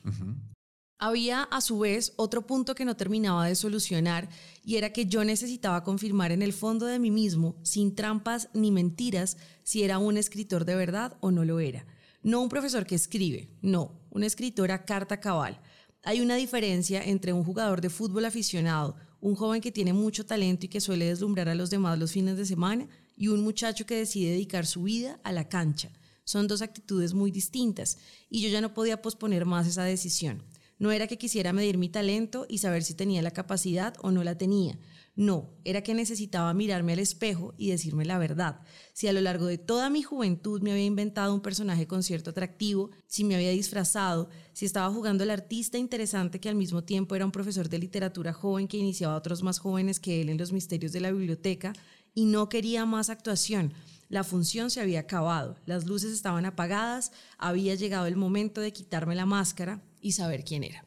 Había 1.01 1.43
a 1.43 1.61
su 1.61 1.81
vez 1.81 2.13
otro 2.17 2.47
punto 2.47 2.77
que 2.77 2.85
no 2.85 2.97
terminaba 2.97 3.49
de 3.49 3.57
solucionar 3.57 4.29
y 4.65 4.77
era 4.77 4.93
que 4.93 5.07
yo 5.07 5.25
necesitaba 5.25 5.83
confirmar 5.83 6.31
en 6.31 6.41
el 6.41 6.53
fondo 6.53 6.87
de 6.87 7.01
mí 7.01 7.11
mismo, 7.11 7.57
sin 7.65 7.97
trampas 7.97 8.49
ni 8.55 8.71
mentiras, 8.71 9.37
si 9.65 9.83
era 9.83 9.99
un 9.99 10.17
escritor 10.17 10.65
de 10.65 10.77
verdad 10.77 11.17
o 11.21 11.33
no 11.33 11.45
lo 11.45 11.59
era. 11.59 11.85
No 12.27 12.41
un 12.41 12.49
profesor 12.49 12.85
que 12.87 12.97
escribe, 12.97 13.51
no, 13.63 13.93
un 14.11 14.25
escritor 14.25 14.73
a 14.73 14.85
carta 14.85 15.21
cabal. 15.21 15.61
Hay 16.03 16.21
una 16.21 16.35
diferencia 16.35 17.01
entre 17.05 17.33
un 17.33 17.45
jugador 17.45 17.81
de 17.81 17.89
fútbol 17.89 18.25
aficionado, 18.25 18.97
un 19.21 19.37
joven 19.37 19.61
que 19.61 19.71
tiene 19.71 19.93
mucho 19.93 20.27
talento 20.27 20.67
y 20.67 20.69
que 20.69 20.81
suele 20.81 21.05
deslumbrar 21.05 21.49
a 21.49 21.55
los 21.55 21.71
demás 21.71 22.01
los 22.01 22.11
fines 22.11 22.37
de 22.37 22.45
semana, 22.45 22.89
y 23.17 23.29
un 23.29 23.45
muchacho 23.45 23.87
que 23.87 23.95
decide 23.95 24.33
dedicar 24.33 24.67
su 24.67 24.83
vida 24.83 25.21
a 25.23 25.31
la 25.31 25.49
cancha. 25.49 25.93
Son 26.25 26.49
dos 26.49 26.63
actitudes 26.63 27.15
muy 27.15 27.31
distintas 27.31 27.97
y 28.29 28.41
yo 28.41 28.49
ya 28.49 28.61
no 28.61 28.75
podía 28.75 29.03
posponer 29.03 29.45
más 29.45 29.69
esa 29.69 29.85
decisión. 29.85 30.43
No 30.81 30.91
era 30.91 31.07
que 31.07 31.19
quisiera 31.19 31.53
medir 31.53 31.79
mi 31.79 31.89
talento 31.89 32.45
y 32.49 32.59
saber 32.59 32.83
si 32.83 32.95
tenía 32.95 33.23
la 33.23 33.31
capacidad 33.31 33.95
o 34.03 34.11
no 34.11 34.25
la 34.25 34.37
tenía. 34.37 34.81
No, 35.17 35.49
era 35.65 35.83
que 35.83 35.95
necesitaba 35.95 36.53
mirarme 36.53 36.93
al 36.93 36.99
espejo 36.99 37.55
y 37.57 37.71
decirme 37.71 38.05
la 38.05 38.19
verdad. 38.19 38.61
Si 38.93 39.09
a 39.09 39.15
lo 39.15 39.23
largo 39.23 39.47
de 39.47 39.57
toda 39.57 39.89
mi 39.89 40.03
juventud 40.03 40.61
me 40.61 40.73
había 40.73 40.85
inventado 40.85 41.35
un 41.35 41.41
personaje 41.41 41.87
con 41.87 42.03
cierto 42.03 42.31
atractivo, 42.31 42.91
si 43.07 43.25
me 43.25 43.35
había 43.35 43.51
disfrazado, 43.51 44.29
si 44.53 44.67
estaba 44.67 44.93
jugando 44.93 45.25
al 45.25 45.31
artista 45.31 45.79
interesante 45.79 46.39
que 46.39 46.51
al 46.51 46.55
mismo 46.55 46.85
tiempo 46.85 47.15
era 47.15 47.25
un 47.25 47.33
profesor 47.33 47.71
de 47.71 47.79
literatura 47.79 48.35
joven 48.35 48.69
que 48.69 48.77
iniciaba 48.77 49.15
a 49.15 49.17
otros 49.17 49.43
más 49.43 49.59
jóvenes 49.59 50.01
que 50.01 50.21
él 50.21 50.29
en 50.29 50.37
los 50.37 50.53
misterios 50.53 50.93
de 50.93 51.01
la 51.01 51.11
biblioteca 51.11 51.73
y 52.15 52.27
no 52.27 52.51
quería 52.51 52.85
más 52.85 53.09
actuación. 53.09 53.73
La 54.11 54.23
función 54.23 54.71
se 54.71 54.83
había 54.83 55.01
acabado, 55.01 55.57
las 55.65 55.87
luces 55.87 56.13
estaban 56.13 56.45
apagadas, 56.45 57.11
había 57.39 57.75
llegado 57.75 58.05
el 58.05 58.17
momento 58.17 58.61
de 58.61 58.75
quitarme 58.75 59.15
la 59.15 59.25
máscara 59.25 59.83
y 60.03 60.13
saber 60.13 60.45
quién 60.45 60.63
era. 60.63 60.85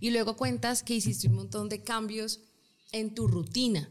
Y 0.00 0.10
luego 0.10 0.36
cuentas 0.36 0.82
que 0.82 0.96
hiciste 0.96 1.28
un 1.28 1.36
montón 1.36 1.68
de 1.68 1.84
cambios 1.84 2.40
en 2.94 3.12
tu 3.14 3.26
rutina. 3.26 3.90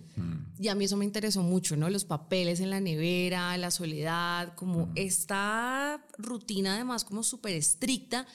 Y 0.60 0.68
a 0.70 0.76
mí 0.76 0.86
eso 0.86 0.96
me 0.96 1.06
interesó 1.06 1.42
mucho, 1.42 1.76
¿no? 1.76 1.90
Los 1.90 2.06
papeles 2.06 2.60
en 2.60 2.70
la 2.70 2.80
nevera, 2.80 3.58
la 3.58 3.70
soledad, 3.70 4.56
como 4.56 4.92
esta 4.96 6.06
rutina 6.18 6.76
además 6.76 7.04
como 7.04 7.24
súper 7.24 7.54
estricta 7.54 8.26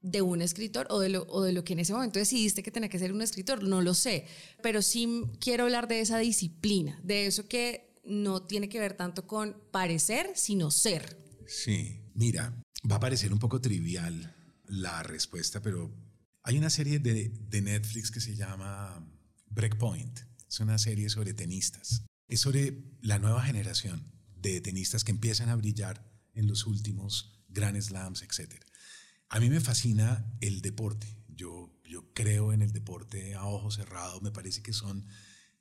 de 0.00 0.22
un 0.22 0.40
escritor 0.40 0.86
o 0.90 1.00
de, 1.00 1.08
lo, 1.08 1.24
o 1.24 1.42
de 1.42 1.52
lo 1.52 1.64
que 1.64 1.72
en 1.72 1.80
ese 1.80 1.92
momento 1.92 2.20
decidiste 2.20 2.62
que 2.62 2.70
tenía 2.70 2.88
que 2.88 2.98
ser 3.00 3.12
un 3.12 3.22
escritor, 3.22 3.64
no 3.64 3.82
lo 3.82 3.94
sé, 3.94 4.26
pero 4.62 4.82
sí 4.82 5.24
quiero 5.40 5.64
hablar 5.64 5.88
de 5.88 6.00
esa 6.00 6.18
disciplina, 6.18 7.00
de 7.02 7.26
eso 7.26 7.48
que 7.48 8.00
no 8.04 8.42
tiene 8.42 8.68
que 8.68 8.78
ver 8.78 8.94
tanto 8.94 9.26
con 9.26 9.56
parecer, 9.72 10.30
sino 10.36 10.70
ser. 10.70 11.18
Sí, 11.46 12.02
mira, 12.14 12.54
va 12.88 12.96
a 12.96 13.00
parecer 13.00 13.32
un 13.32 13.40
poco 13.40 13.60
trivial 13.60 14.36
la 14.66 15.02
respuesta, 15.02 15.60
pero 15.60 15.90
hay 16.44 16.56
una 16.56 16.70
serie 16.70 17.00
de, 17.00 17.30
de 17.30 17.62
Netflix 17.62 18.12
que 18.12 18.20
se 18.20 18.36
llama 18.36 19.04
Breakpoint. 19.50 20.20
Es 20.48 20.60
una 20.60 20.78
serie 20.78 21.08
sobre 21.10 21.34
tenistas. 21.34 22.04
Es 22.28 22.40
sobre 22.40 22.82
la 23.00 23.18
nueva 23.18 23.42
generación 23.42 24.12
de 24.36 24.60
tenistas 24.60 25.04
que 25.04 25.12
empiezan 25.12 25.48
a 25.48 25.56
brillar 25.56 26.10
en 26.34 26.46
los 26.46 26.66
últimos 26.66 27.42
Grand 27.48 27.80
Slams, 27.80 28.22
etc. 28.22 28.62
A 29.28 29.40
mí 29.40 29.50
me 29.50 29.60
fascina 29.60 30.32
el 30.40 30.60
deporte. 30.60 31.06
Yo, 31.28 31.72
yo 31.84 32.12
creo 32.12 32.52
en 32.52 32.62
el 32.62 32.72
deporte 32.72 33.34
a 33.34 33.46
ojo 33.46 33.70
cerrado. 33.70 34.20
Me 34.20 34.30
parece 34.30 34.62
que 34.62 34.72
son 34.72 35.06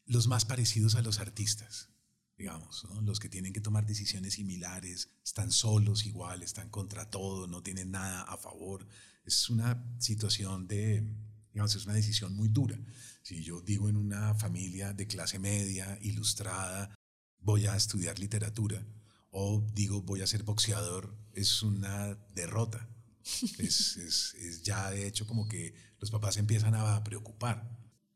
los 0.06 0.28
más 0.28 0.46
parecidos 0.46 0.96
a 0.96 1.02
los 1.02 1.20
artistas 1.20 1.90
digamos, 2.38 2.86
¿no? 2.86 3.02
los 3.02 3.20
que 3.20 3.30
tienen 3.30 3.52
que 3.52 3.62
tomar 3.62 3.86
decisiones 3.86 4.36
similares, 4.36 5.10
están 5.24 5.52
solos 5.52 6.06
igual, 6.06 6.44
están 6.44 6.70
contra 6.70 7.10
todo, 7.10 7.48
no 7.48 7.64
tienen 7.64 7.92
nada 7.92 8.22
a 8.22 8.38
favor. 8.38 8.88
Es 9.26 9.50
una 9.50 9.84
situación 10.00 10.68
de, 10.68 11.16
digamos, 11.58 11.74
es 11.74 11.86
una 11.86 11.96
decisión 11.96 12.36
muy 12.36 12.50
dura. 12.50 12.78
Si 13.24 13.44
yo 13.44 13.62
digo 13.62 13.90
en 13.90 13.98
una 13.98 14.36
familia 14.36 14.94
de 14.94 15.08
clase 15.08 15.40
media, 15.40 15.98
ilustrada, 16.04 16.94
voy 17.40 17.66
a 17.66 17.76
estudiar 17.76 18.20
literatura, 18.20 18.86
o 19.32 19.68
digo 19.74 20.04
voy 20.04 20.22
a 20.22 20.28
ser 20.28 20.44
boxeador, 20.44 21.18
es 21.34 21.64
una 21.64 22.14
derrota. 22.36 22.88
es, 23.58 23.98
es, 23.98 24.36
es 24.36 24.62
ya 24.62 24.92
de 24.92 25.08
hecho 25.08 25.26
como 25.26 25.48
que 25.48 25.74
los 26.00 26.12
papás 26.12 26.38
empiezan 26.38 26.76
a 26.76 27.04
preocupar. 27.04 27.76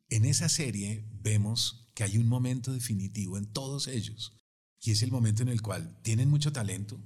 En 0.09 0.25
esa 0.25 0.47
serie 0.47 1.03
vemos 1.11 1.87
que 1.95 2.03
hay 2.03 2.19
un 2.19 2.27
momento 2.27 2.71
definitivo 2.71 3.39
en 3.39 3.47
todos 3.47 3.87
ellos, 3.87 4.37
y 4.83 4.91
es 4.91 5.01
el 5.01 5.09
momento 5.09 5.41
en 5.41 5.49
el 5.49 5.63
cual 5.63 5.99
tienen 6.03 6.29
mucho 6.29 6.53
talento, 6.53 7.03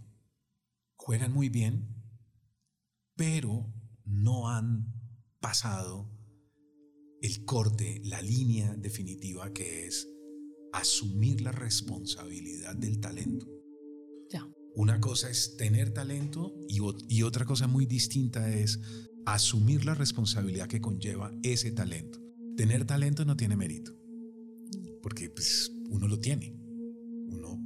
juegan 0.97 1.31
muy 1.31 1.47
bien, 1.47 1.95
pero 3.15 3.73
no 4.03 4.49
han 4.49 4.93
pasado 5.39 6.13
el 7.25 7.43
corte, 7.43 8.01
la 8.05 8.21
línea 8.21 8.75
definitiva 8.75 9.51
que 9.51 9.87
es 9.87 10.07
asumir 10.73 11.41
la 11.41 11.51
responsabilidad 11.51 12.75
del 12.75 12.99
talento. 12.99 13.47
Ya. 14.29 14.47
Una 14.75 14.99
cosa 14.99 15.29
es 15.29 15.57
tener 15.57 15.91
talento 15.91 16.53
y, 16.67 16.79
y 17.09 17.23
otra 17.23 17.45
cosa 17.45 17.67
muy 17.67 17.85
distinta 17.85 18.53
es 18.53 18.79
asumir 19.25 19.85
la 19.85 19.95
responsabilidad 19.95 20.67
que 20.67 20.81
conlleva 20.81 21.31
ese 21.41 21.71
talento. 21.71 22.21
Tener 22.57 22.85
talento 22.85 23.25
no 23.25 23.35
tiene 23.35 23.55
mérito, 23.55 23.91
porque 25.01 25.29
pues, 25.29 25.71
uno 25.89 26.07
lo 26.07 26.19
tiene, 26.19 26.55
uno, 27.27 27.59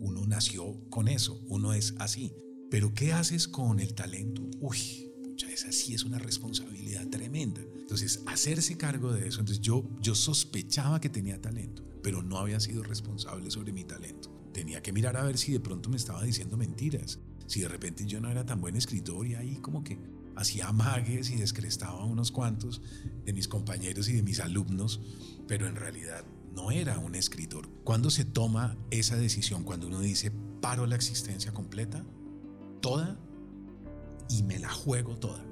uno 0.00 0.26
nació 0.26 0.88
con 0.90 1.08
eso, 1.08 1.40
uno 1.48 1.72
es 1.72 1.94
así. 1.98 2.34
Pero 2.70 2.92
¿qué 2.94 3.12
haces 3.12 3.48
con 3.48 3.80
el 3.80 3.94
talento? 3.94 4.48
Uy, 4.60 5.10
pucha, 5.24 5.50
esa 5.50 5.72
sí 5.72 5.94
es 5.94 6.04
una 6.04 6.18
responsabilidad 6.18 7.08
tremenda. 7.08 7.62
Entonces, 7.90 8.22
hacerse 8.26 8.76
cargo 8.76 9.12
de 9.12 9.26
eso, 9.26 9.40
entonces 9.40 9.60
yo, 9.60 9.84
yo 10.00 10.14
sospechaba 10.14 11.00
que 11.00 11.08
tenía 11.08 11.40
talento, 11.40 11.82
pero 12.04 12.22
no 12.22 12.38
había 12.38 12.60
sido 12.60 12.84
responsable 12.84 13.50
sobre 13.50 13.72
mi 13.72 13.82
talento. 13.82 14.30
Tenía 14.54 14.80
que 14.80 14.92
mirar 14.92 15.16
a 15.16 15.24
ver 15.24 15.36
si 15.36 15.50
de 15.50 15.58
pronto 15.58 15.90
me 15.90 15.96
estaba 15.96 16.22
diciendo 16.22 16.56
mentiras, 16.56 17.18
si 17.48 17.62
de 17.62 17.66
repente 17.66 18.06
yo 18.06 18.20
no 18.20 18.30
era 18.30 18.46
tan 18.46 18.60
buen 18.60 18.76
escritor 18.76 19.26
y 19.26 19.34
ahí 19.34 19.56
como 19.56 19.82
que 19.82 19.98
hacía 20.36 20.68
amagues 20.68 21.30
y 21.30 21.36
descrestaba 21.36 21.98
a 21.98 22.04
unos 22.04 22.30
cuantos 22.30 22.80
de 23.24 23.32
mis 23.32 23.48
compañeros 23.48 24.08
y 24.08 24.12
de 24.12 24.22
mis 24.22 24.38
alumnos, 24.38 25.00
pero 25.48 25.66
en 25.66 25.74
realidad 25.74 26.24
no 26.54 26.70
era 26.70 26.96
un 27.00 27.16
escritor. 27.16 27.68
¿Cuándo 27.82 28.10
se 28.10 28.24
toma 28.24 28.78
esa 28.92 29.16
decisión? 29.16 29.64
Cuando 29.64 29.88
uno 29.88 29.98
dice, 29.98 30.30
paro 30.60 30.86
la 30.86 30.94
existencia 30.94 31.52
completa, 31.52 32.06
toda, 32.80 33.18
y 34.28 34.44
me 34.44 34.60
la 34.60 34.70
juego 34.70 35.16
toda. 35.16 35.49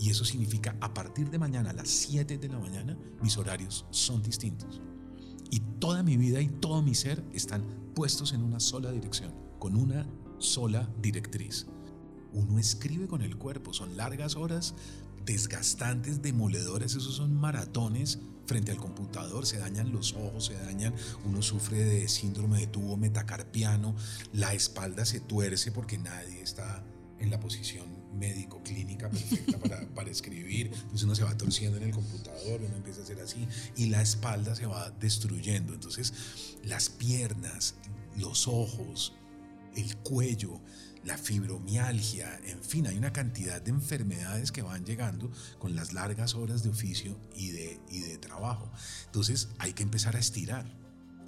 Y 0.00 0.08
eso 0.08 0.24
significa 0.24 0.74
a 0.80 0.94
partir 0.94 1.28
de 1.28 1.38
mañana 1.38 1.70
a 1.70 1.74
las 1.74 1.88
7 1.88 2.38
de 2.38 2.48
la 2.48 2.58
mañana 2.58 2.96
mis 3.22 3.36
horarios 3.36 3.84
son 3.90 4.22
distintos. 4.22 4.80
Y 5.50 5.60
toda 5.78 6.02
mi 6.02 6.16
vida 6.16 6.40
y 6.40 6.48
todo 6.48 6.80
mi 6.80 6.94
ser 6.94 7.22
están 7.34 7.62
puestos 7.94 8.32
en 8.32 8.42
una 8.42 8.60
sola 8.60 8.92
dirección, 8.92 9.34
con 9.58 9.76
una 9.76 10.06
sola 10.38 10.88
directriz. 11.02 11.66
Uno 12.32 12.58
escribe 12.58 13.08
con 13.08 13.20
el 13.20 13.36
cuerpo, 13.36 13.74
son 13.74 13.98
largas 13.98 14.36
horas, 14.36 14.74
desgastantes, 15.26 16.22
demoledoras, 16.22 16.94
esos 16.94 17.16
son 17.16 17.34
maratones 17.34 18.20
frente 18.46 18.72
al 18.72 18.78
computador, 18.78 19.44
se 19.44 19.58
dañan 19.58 19.92
los 19.92 20.14
ojos, 20.14 20.46
se 20.46 20.54
dañan, 20.54 20.94
uno 21.26 21.42
sufre 21.42 21.84
de 21.84 22.08
síndrome 22.08 22.60
de 22.60 22.66
tubo 22.68 22.96
metacarpiano, 22.96 23.94
la 24.32 24.54
espalda 24.54 25.04
se 25.04 25.20
tuerce 25.20 25.72
porque 25.72 25.98
nadie 25.98 26.40
está 26.40 26.82
en 27.18 27.30
la 27.30 27.38
posición 27.38 27.99
médico, 28.12 28.62
clínica 28.62 29.08
perfecta 29.08 29.58
para, 29.58 29.80
para, 29.94 30.10
escribir. 30.10 30.66
Entonces 30.72 31.02
uno 31.04 31.14
se 31.14 31.24
va 31.24 31.36
torciendo 31.36 31.76
en 31.76 31.84
el 31.84 31.92
computador, 31.92 32.60
uno 32.62 32.76
empieza 32.76 33.00
a 33.00 33.04
hacer 33.04 33.20
así 33.20 33.46
y 33.76 33.86
la 33.86 34.02
espalda 34.02 34.54
se 34.54 34.66
va 34.66 34.90
destruyendo. 34.90 35.74
Entonces 35.74 36.12
las 36.64 36.88
piernas, 36.88 37.74
los 38.16 38.48
ojos, 38.48 39.14
el 39.76 39.96
cuello, 39.98 40.60
la 41.04 41.16
fibromialgia, 41.16 42.40
en 42.44 42.62
fin, 42.62 42.86
hay 42.86 42.98
una 42.98 43.12
cantidad 43.12 43.62
de 43.62 43.70
enfermedades 43.70 44.52
que 44.52 44.62
van 44.62 44.84
llegando 44.84 45.30
con 45.58 45.74
las 45.74 45.92
largas 45.92 46.34
horas 46.34 46.62
de 46.62 46.70
oficio 46.70 47.18
y 47.34 47.50
de, 47.50 47.80
y 47.88 48.00
de 48.00 48.18
trabajo. 48.18 48.70
Entonces 49.06 49.48
hay 49.58 49.72
que 49.72 49.82
empezar 49.82 50.16
a 50.16 50.18
estirar, 50.18 50.66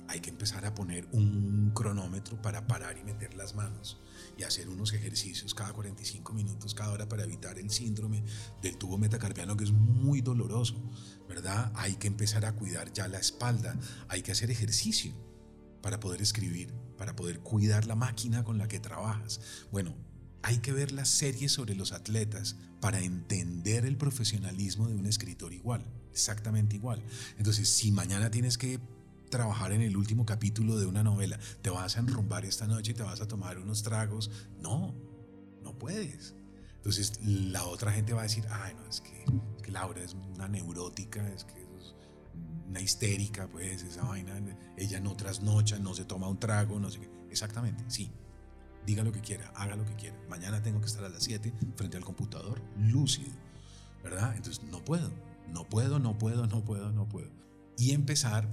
hay 0.09 0.21
que 0.21 0.31
empezar 0.31 0.67
a 0.67 0.75
poner 0.75 1.09
un 1.13 1.71
cronómetro 1.75 2.41
para 2.43 2.67
parar 2.67 2.99
y 2.99 3.05
meter 3.05 3.35
las 3.35 3.55
manos 3.55 3.99
y 4.37 4.45
hacer 4.45 4.69
unos 4.69 4.93
ejercicios 4.93 5.55
cada 5.55 5.73
45 5.73 6.33
minutos, 6.33 6.75
cada 6.75 6.93
hora 6.93 7.09
para 7.09 7.25
evitar 7.25 7.59
el 7.59 7.71
síndrome 7.71 8.25
del 8.61 8.77
tubo 8.77 8.99
metacarpiano 8.99 9.57
que 9.57 9.65
es 9.65 9.73
muy 9.73 10.21
doloroso, 10.21 10.83
¿verdad? 11.29 11.73
Hay 11.75 11.97
que 11.97 12.09
empezar 12.09 12.45
a 12.45 12.53
cuidar 12.53 12.93
ya 12.93 13.09
la 13.09 13.19
espalda, 13.19 13.79
hay 14.09 14.23
que 14.23 14.33
hacer 14.33 14.51
ejercicio 14.51 15.13
para 15.83 16.01
poder 16.01 16.23
escribir 16.23 16.73
para 17.03 17.17
poder 17.17 17.41
cuidar 17.41 17.87
la 17.87 17.97
máquina 17.97 18.45
con 18.45 18.59
la 18.59 18.69
que 18.69 18.79
trabajas. 18.79 19.41
Bueno, 19.73 19.97
hay 20.43 20.59
que 20.59 20.71
ver 20.71 20.93
las 20.93 21.09
series 21.09 21.51
sobre 21.51 21.75
los 21.75 21.91
atletas 21.91 22.55
para 22.81 23.01
entender 23.01 23.87
el 23.87 23.97
profesionalismo 23.97 24.87
de 24.87 24.95
un 24.95 25.07
escritor 25.07 25.53
igual, 25.53 25.85
exactamente 26.13 26.77
igual. 26.77 27.03
Entonces, 27.39 27.69
si 27.69 27.91
mañana 27.91 28.31
tienes 28.31 28.57
que 28.57 28.79
trabajar 29.33 29.73
en 29.73 29.81
el 29.81 29.97
último 29.97 30.25
capítulo 30.25 30.79
de 30.79 30.87
una 30.87 31.03
novela, 31.03 31.39
te 31.63 31.71
vas 31.71 31.97
a 31.97 32.01
enrumbar 32.01 32.45
esta 32.45 32.67
noche 32.67 32.93
y 32.93 32.95
te 32.95 33.03
vas 33.03 33.21
a 33.21 33.27
tomar 33.27 33.59
unos 33.59 33.83
tragos, 33.83 34.31
no, 34.61 34.95
no 35.63 35.77
puedes. 35.79 36.35
Entonces 36.77 37.19
la 37.25 37.65
otra 37.65 37.93
gente 37.93 38.13
va 38.13 38.21
a 38.21 38.25
decir, 38.25 38.45
ay, 38.51 38.75
no, 38.75 38.87
es 38.89 39.01
que, 39.01 39.25
es 39.57 39.63
que 39.63 39.73
Laura 39.73 40.03
es 40.03 40.15
una 40.15 40.49
neurótica, 40.49 41.27
es 41.31 41.45
que 41.45 41.63
una 42.69 42.81
histérica, 42.81 43.49
pues, 43.49 43.83
esa 43.83 44.03
vaina. 44.05 44.41
Ella 44.79 44.99
no 44.99 45.15
trasnocha, 45.15 45.79
no 45.79 45.95
se 45.95 46.07
toma 46.07 46.29
un 46.29 46.39
trago, 46.39 46.81
no 46.81 46.91
sé 46.91 47.01
qué. 47.01 47.11
Exactamente, 47.31 47.85
sí. 47.89 48.11
Diga 48.87 49.05
lo 49.05 49.13
que 49.13 49.21
quiera, 49.21 49.53
haga 49.55 49.77
lo 49.77 49.85
que 49.85 49.95
quiera. 49.95 50.17
Mañana 50.29 50.63
tengo 50.63 50.81
que 50.81 50.87
estar 50.87 51.05
a 51.05 51.11
las 51.11 51.23
7 51.23 51.53
frente 51.77 51.99
al 51.99 52.05
computador, 52.05 52.63
lúcido, 52.79 53.31
¿verdad? 54.03 54.35
Entonces, 54.37 54.65
no 54.65 54.83
puedo, 54.83 55.11
no 55.49 55.65
puedo, 55.69 55.99
no 55.99 56.17
puedo, 56.17 56.47
no 56.47 56.65
puedo, 56.65 56.93
no 56.93 57.07
puedo. 57.09 57.31
Y 57.77 57.93
empezar 57.93 58.49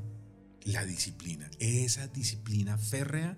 la 0.65 0.85
disciplina. 0.85 1.49
Esa 1.59 2.07
disciplina 2.07 2.77
férrea 2.77 3.37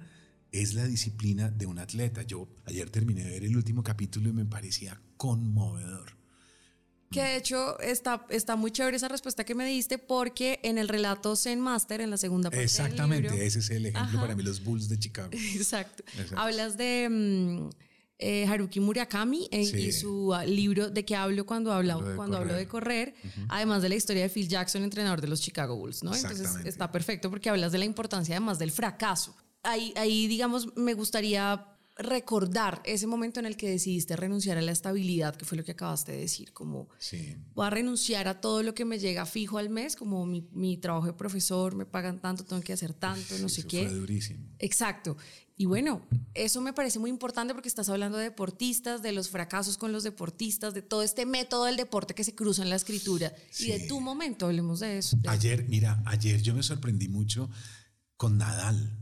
es 0.51 0.73
la 0.73 0.85
disciplina 0.85 1.49
de 1.49 1.65
un 1.65 1.79
atleta. 1.79 2.23
Yo 2.23 2.47
ayer 2.65 2.89
terminé 2.89 3.23
de 3.23 3.29
ver 3.31 3.43
el 3.45 3.55
último 3.55 3.83
capítulo 3.83 4.29
y 4.29 4.33
me 4.33 4.45
parecía 4.45 5.01
conmovedor. 5.17 6.17
Que 7.11 7.21
de 7.21 7.35
hecho 7.35 7.77
está, 7.81 8.25
está 8.29 8.55
muy 8.55 8.71
chévere 8.71 8.95
esa 8.95 9.09
respuesta 9.09 9.43
que 9.43 9.53
me 9.53 9.65
diste 9.65 9.97
porque 9.97 10.61
en 10.63 10.77
el 10.77 10.87
relato 10.87 11.35
Zen 11.35 11.59
Master, 11.59 11.99
en 11.99 12.09
la 12.09 12.15
segunda 12.15 12.49
parte 12.49 12.63
Exactamente, 12.63 13.23
del 13.23 13.31
libro, 13.33 13.45
ese 13.45 13.59
es 13.59 13.69
el 13.69 13.85
ejemplo 13.85 14.21
para 14.21 14.33
mí, 14.33 14.43
los 14.43 14.63
Bulls 14.63 14.87
de 14.87 14.97
Chicago. 14.97 15.29
Exacto. 15.33 16.05
Hablas 16.37 16.77
de 16.77 17.09
mm, 17.09 17.69
eh, 18.21 18.45
Haruki 18.47 18.79
Murakami 18.79 19.49
eh, 19.51 19.61
y 19.61 19.91
su 19.91 20.33
ah, 20.33 20.45
libro 20.45 20.89
de 20.89 21.03
qué 21.03 21.15
hablo 21.15 21.45
cuando 21.45 21.73
hablo, 21.73 21.99
de 21.99 22.15
cuando 22.15 22.37
correr. 22.37 22.51
hablo 22.51 22.59
de 22.59 22.67
correr, 22.67 23.15
además 23.49 23.81
de 23.81 23.89
la 23.89 23.95
historia 23.95 24.23
de 24.23 24.29
Phil 24.29 24.47
Jackson, 24.47 24.83
entrenador 24.83 25.21
de 25.21 25.27
los 25.27 25.41
Chicago 25.41 25.75
Bulls, 25.75 26.03
¿no? 26.03 26.15
Entonces 26.15 26.55
está 26.65 26.91
perfecto 26.91 27.29
porque 27.29 27.49
hablas 27.49 27.71
de 27.71 27.79
la 27.79 27.85
importancia 27.85 28.35
además 28.35 28.59
del 28.59 28.71
fracaso. 28.71 29.35
Ahí, 29.63 29.93
ahí 29.95 30.27
digamos, 30.27 30.75
me 30.75 30.93
gustaría 30.93 31.70
recordar 32.03 32.81
ese 32.85 33.07
momento 33.07 33.39
en 33.39 33.45
el 33.45 33.57
que 33.57 33.69
decidiste 33.69 34.15
renunciar 34.15 34.57
a 34.57 34.61
la 34.61 34.71
estabilidad, 34.71 35.35
que 35.35 35.45
fue 35.45 35.57
lo 35.57 35.63
que 35.63 35.71
acabaste 35.71 36.11
de 36.11 36.19
decir, 36.19 36.53
como 36.53 36.89
voy 37.53 37.65
a 37.65 37.69
renunciar 37.69 38.27
a 38.27 38.41
todo 38.41 38.63
lo 38.63 38.73
que 38.73 38.85
me 38.85 38.99
llega 38.99 39.25
fijo 39.25 39.57
al 39.57 39.69
mes, 39.69 39.95
como 39.95 40.25
mi, 40.25 40.47
mi 40.51 40.77
trabajo 40.77 41.07
de 41.07 41.13
profesor, 41.13 41.75
me 41.75 41.85
pagan 41.85 42.21
tanto, 42.21 42.43
tengo 42.43 42.61
que 42.61 42.73
hacer 42.73 42.93
tanto, 42.93 43.37
no 43.39 43.49
sé 43.49 43.63
qué. 43.65 43.87
Fue 43.87 43.93
durísimo. 43.93 44.45
Exacto. 44.59 45.17
Y 45.57 45.65
bueno, 45.65 46.07
eso 46.33 46.59
me 46.59 46.73
parece 46.73 46.97
muy 46.97 47.11
importante 47.11 47.53
porque 47.53 47.69
estás 47.69 47.87
hablando 47.89 48.17
de 48.17 48.23
deportistas, 48.23 49.03
de 49.03 49.11
los 49.11 49.29
fracasos 49.29 49.77
con 49.77 49.91
los 49.91 50.03
deportistas, 50.03 50.73
de 50.73 50.81
todo 50.81 51.03
este 51.03 51.25
método 51.27 51.65
del 51.65 51.77
deporte 51.77 52.15
que 52.15 52.23
se 52.23 52.33
cruza 52.33 52.63
en 52.63 52.71
la 52.71 52.77
escritura 52.77 53.31
y 53.59 53.67
de 53.67 53.87
tu 53.87 54.01
momento, 54.01 54.47
hablemos 54.47 54.79
de 54.79 54.97
eso. 54.97 55.19
Ayer, 55.27 55.67
mira, 55.69 56.01
ayer 56.05 56.41
yo 56.41 56.55
me 56.55 56.63
sorprendí 56.63 57.09
mucho 57.09 57.49
con 58.17 58.39
Nadal. 58.39 58.97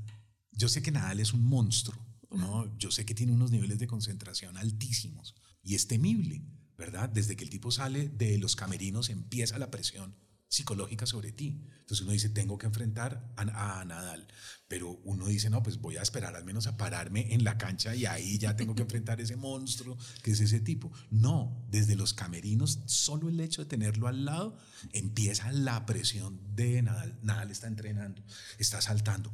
Yo 0.51 0.67
sé 0.67 0.81
que 0.81 0.91
Nadal 0.91 1.21
es 1.21 1.33
un 1.33 1.45
monstruo 1.45 2.08
¿no? 2.31 2.77
Yo 2.77 2.91
sé 2.91 3.05
que 3.05 3.15
tiene 3.15 3.33
unos 3.33 3.51
niveles 3.51 3.79
de 3.79 3.87
concentración 3.87 4.57
altísimos 4.57 5.35
y 5.63 5.75
es 5.75 5.87
temible, 5.87 6.43
¿verdad? 6.77 7.09
Desde 7.09 7.35
que 7.35 7.43
el 7.43 7.49
tipo 7.49 7.71
sale 7.71 8.09
de 8.09 8.37
los 8.37 8.55
camerinos 8.55 9.09
empieza 9.09 9.59
la 9.59 9.71
presión 9.71 10.15
psicológica 10.49 11.05
sobre 11.05 11.31
ti. 11.31 11.63
Entonces 11.79 12.01
uno 12.01 12.11
dice, 12.11 12.29
tengo 12.29 12.57
que 12.57 12.65
enfrentar 12.65 13.33
a, 13.37 13.85
Nadal, 13.85 14.27
pero 14.67 14.99
uno 15.03 15.27
dice, 15.27 15.49
no, 15.49 15.63
pues 15.63 15.79
voy 15.79 15.97
a 15.97 16.01
esperar 16.01 16.35
al 16.35 16.43
menos 16.43 16.67
a 16.67 16.75
pararme 16.75 17.33
en 17.33 17.43
la 17.43 17.57
cancha 17.57 17.95
y 17.95 18.05
ahí 18.05 18.37
ya 18.39 18.55
tengo 18.55 18.75
que 18.75 18.81
enfrentar 18.81 19.21
ese 19.21 19.35
monstruo 19.35 19.97
que 20.23 20.31
es 20.31 20.39
ese 20.39 20.59
tipo. 20.59 20.91
No, 21.11 21.65
desde 21.69 21.95
los 21.95 22.13
camerinos, 22.13 22.79
solo 22.87 23.29
el 23.29 23.39
hecho 23.39 23.63
de 23.63 23.69
tenerlo 23.69 24.07
al 24.07 24.25
lado, 24.25 24.57
empieza 24.91 25.51
la 25.51 25.85
presión 25.85 26.39
de 26.55 26.81
Nadal. 26.81 27.17
Nadal 27.21 27.51
está 27.51 27.67
entrenando, 27.67 28.23
está 28.57 28.81
saltando, 28.81 29.31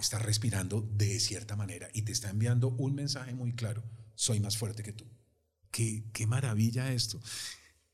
está 0.00 0.20
respirando 0.20 0.80
de 0.80 1.18
cierta 1.18 1.56
manera 1.56 1.88
y 1.92 2.02
te 2.02 2.12
está 2.12 2.30
enviando 2.30 2.68
un 2.68 2.94
mensaje 2.94 3.34
muy 3.34 3.52
claro, 3.52 3.82
soy 4.14 4.38
más 4.38 4.56
fuerte 4.56 4.84
que 4.84 4.92
tú. 4.92 5.06
Qué, 5.72 6.10
qué 6.12 6.26
maravilla 6.26 6.92
esto. 6.92 7.20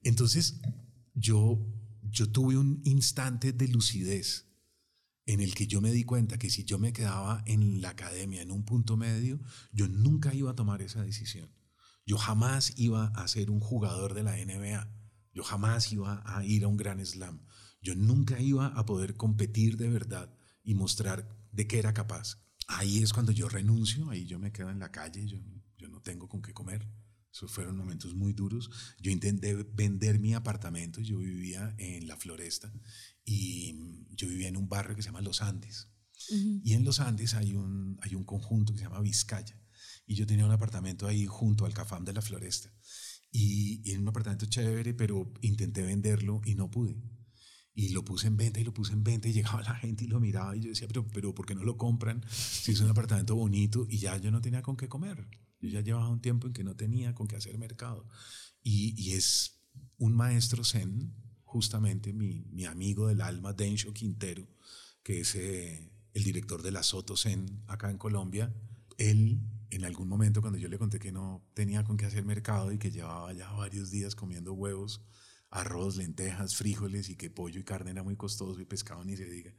Entonces, 0.03 0.61
yo 1.15 1.59
yo 2.11 2.31
tuve 2.31 2.57
un 2.57 2.81
instante 2.85 3.53
de 3.53 3.69
lucidez 3.69 4.47
en 5.27 5.41
el 5.41 5.55
que 5.55 5.67
yo 5.67 5.81
me 5.81 5.93
di 5.93 6.05
cuenta 6.05 6.39
que 6.39 6.49
si 6.49 6.65
yo 6.65 6.79
me 6.79 6.93
quedaba 6.93 7.43
en 7.47 7.83
la 7.83 7.91
academia, 7.91 8.41
en 8.41 8.51
un 8.51 8.65
punto 8.65 8.97
medio, 8.97 9.39
yo 9.73 9.87
nunca 9.87 10.35
iba 10.35 10.51
a 10.51 10.57
tomar 10.57 10.81
esa 10.81 11.03
decisión. 11.03 11.51
Yo 12.07 12.17
jamás 12.17 12.73
iba 12.77 13.09
a 13.09 13.29
ser 13.29 13.51
un 13.51 13.61
jugador 13.61 14.15
de 14.15 14.23
la 14.23 14.37
NBA. 14.37 14.91
Yo 15.35 15.45
jamás 15.45 15.93
iba 15.93 16.23
a 16.25 16.43
ir 16.47 16.65
a 16.65 16.69
un 16.69 16.79
gran 16.79 17.05
slam. 17.05 17.43
Yo 17.83 17.95
nunca 17.95 18.41
iba 18.41 18.69
a 18.69 18.87
poder 18.87 19.17
competir 19.17 19.77
de 19.77 19.91
verdad 19.91 20.35
y 20.65 20.75
mostrar 20.75 21.29
de 21.53 21.67
qué 21.67 21.79
era 21.79 21.93
capaz. 21.93 22.39
Ahí 22.67 23.03
es 23.03 23.13
cuando 23.13 23.33
yo 23.33 23.51
renuncio, 23.51 24.09
ahí 24.09 24.25
yo 24.25 24.39
me 24.39 24.51
quedo 24.51 24.71
en 24.71 24.79
la 24.79 24.91
calle, 24.91 25.27
yo, 25.27 25.39
yo 25.77 25.89
no 25.89 26.01
tengo 26.01 26.27
con 26.27 26.41
qué 26.41 26.55
comer. 26.55 26.89
Esos 27.33 27.51
fueron 27.51 27.77
momentos 27.77 28.15
muy 28.15 28.33
duros. 28.33 28.71
Yo 29.01 29.11
intenté 29.11 29.55
vender 29.55 30.19
mi 30.19 30.35
apartamento, 30.35 31.01
yo 31.01 31.19
vivía 31.19 31.75
en 31.79 32.09
la 32.09 32.17
floresta 32.17 32.73
y 33.25 33.75
yo 34.11 34.29
vivía 34.29 34.49
en 34.49 34.57
un 34.57 34.69
barrio 34.69 34.97
que 34.97 35.03
se 35.03 35.09
llama 35.09 35.21
Los 35.21 35.43
Andes. 35.43 35.89
Y 36.65 36.73
en 36.73 36.85
Los 36.85 37.01
Andes 37.01 37.35
hay 37.35 37.55
un, 37.55 37.99
hay 38.03 38.15
un 38.15 38.25
conjunto 38.25 38.73
que 38.73 38.79
se 38.79 38.85
llama 38.85 39.01
Vizcaya. 39.01 39.61
Y 40.07 40.15
yo 40.15 40.27
tenía 40.27 40.47
un 40.47 40.53
apartamento 40.53 41.07
ahí 41.07 41.27
junto 41.27 41.65
al 41.65 41.75
Cafam 41.75 42.05
de 42.05 42.13
la 42.13 42.23
Floresta. 42.23 42.73
Y, 43.31 43.93
en 43.93 44.01
un 44.01 44.09
apartamento 44.09 44.47
chévere, 44.47 44.95
pero 44.95 45.33
intenté 45.43 45.83
venderlo 45.83 46.41
y 46.45 46.55
no 46.55 46.71
pude. 46.71 46.97
Y 47.75 47.91
lo 47.91 48.05
puse 48.05 48.27
en 48.27 48.37
venta 48.37 48.59
y 48.59 48.65
lo 48.65 48.75
puse 48.75 48.93
en 48.95 49.05
venta 49.05 49.29
y 49.29 49.33
llegaba 49.33 49.63
la 49.63 49.75
gente 49.75 50.05
y 50.05 50.09
lo 50.09 50.19
miraba 50.19 50.57
y 50.57 50.61
yo 50.61 50.71
decía, 50.71 50.89
pero, 50.89 51.07
pero 51.07 51.35
¿por 51.35 51.47
qué 51.47 51.55
no 51.55 51.63
lo 51.63 51.77
compran? 51.77 52.25
Si 52.29 52.73
es 52.73 52.81
un 52.81 52.91
apartamento 52.91 53.37
bonito 53.37 53.87
y 53.89 53.99
ya 53.99 54.17
yo 54.17 54.31
no 54.31 54.41
tenía 54.41 54.63
con 54.63 54.77
qué 54.77 54.89
comer. 54.89 55.29
Yo 55.61 55.69
ya 55.69 55.81
llevaba 55.81 56.09
un 56.09 56.21
tiempo 56.21 56.47
en 56.47 56.53
que 56.53 56.65
no 56.65 56.77
tenía 56.77 57.15
con 57.15 57.27
qué 57.27 57.37
hacer 57.37 57.59
mercado. 57.59 58.07
Y, 58.63 59.13
es 59.13 59.61
un 59.97 60.15
maestro 60.15 60.65
zen, 60.65 61.15
justamente 61.45 62.13
mi, 62.13 62.45
mi 62.51 62.65
amigo 62.67 63.09
del 63.09 63.21
alma, 63.21 63.53
Densho 63.53 63.93
Quintero, 63.93 64.47
que 65.03 65.21
es 65.21 65.35
eh, 65.35 65.91
el 66.13 66.25
director 66.25 66.63
de 66.63 66.71
la 66.71 66.83
Soto 66.83 67.17
Zen 67.17 67.63
acá 67.67 67.91
en 67.91 67.99
Colombia. 67.99 68.55
Él, 68.99 69.41
en 69.71 69.85
algún 69.85 70.09
momento, 70.09 70.41
cuando 70.41 70.59
yo 70.59 70.69
le 70.69 70.79
conté 70.79 70.99
que 70.99 71.13
no 71.13 71.49
tenía 71.55 71.85
con 71.85 71.97
qué 71.97 72.07
hacer 72.07 72.25
mercado 72.25 72.73
y 72.73 72.79
que 72.79 72.91
llevaba 72.91 73.33
ya 73.33 73.51
varios 73.53 73.91
días 73.91 74.15
comiendo 74.15 74.53
huevos, 74.53 75.03
arroz, 75.51 75.97
lentejas, 75.97 76.57
frijoles 76.57 77.09
y 77.09 77.17
que 77.17 77.31
pollo 77.31 77.61
y 77.61 77.65
carne 77.65 77.91
era 77.91 78.03
muy 78.03 78.17
costoso 78.17 78.61
y 78.61 78.65
pescado 78.65 79.05
ni 79.05 79.17
se 79.17 79.25
diga. 79.25 79.55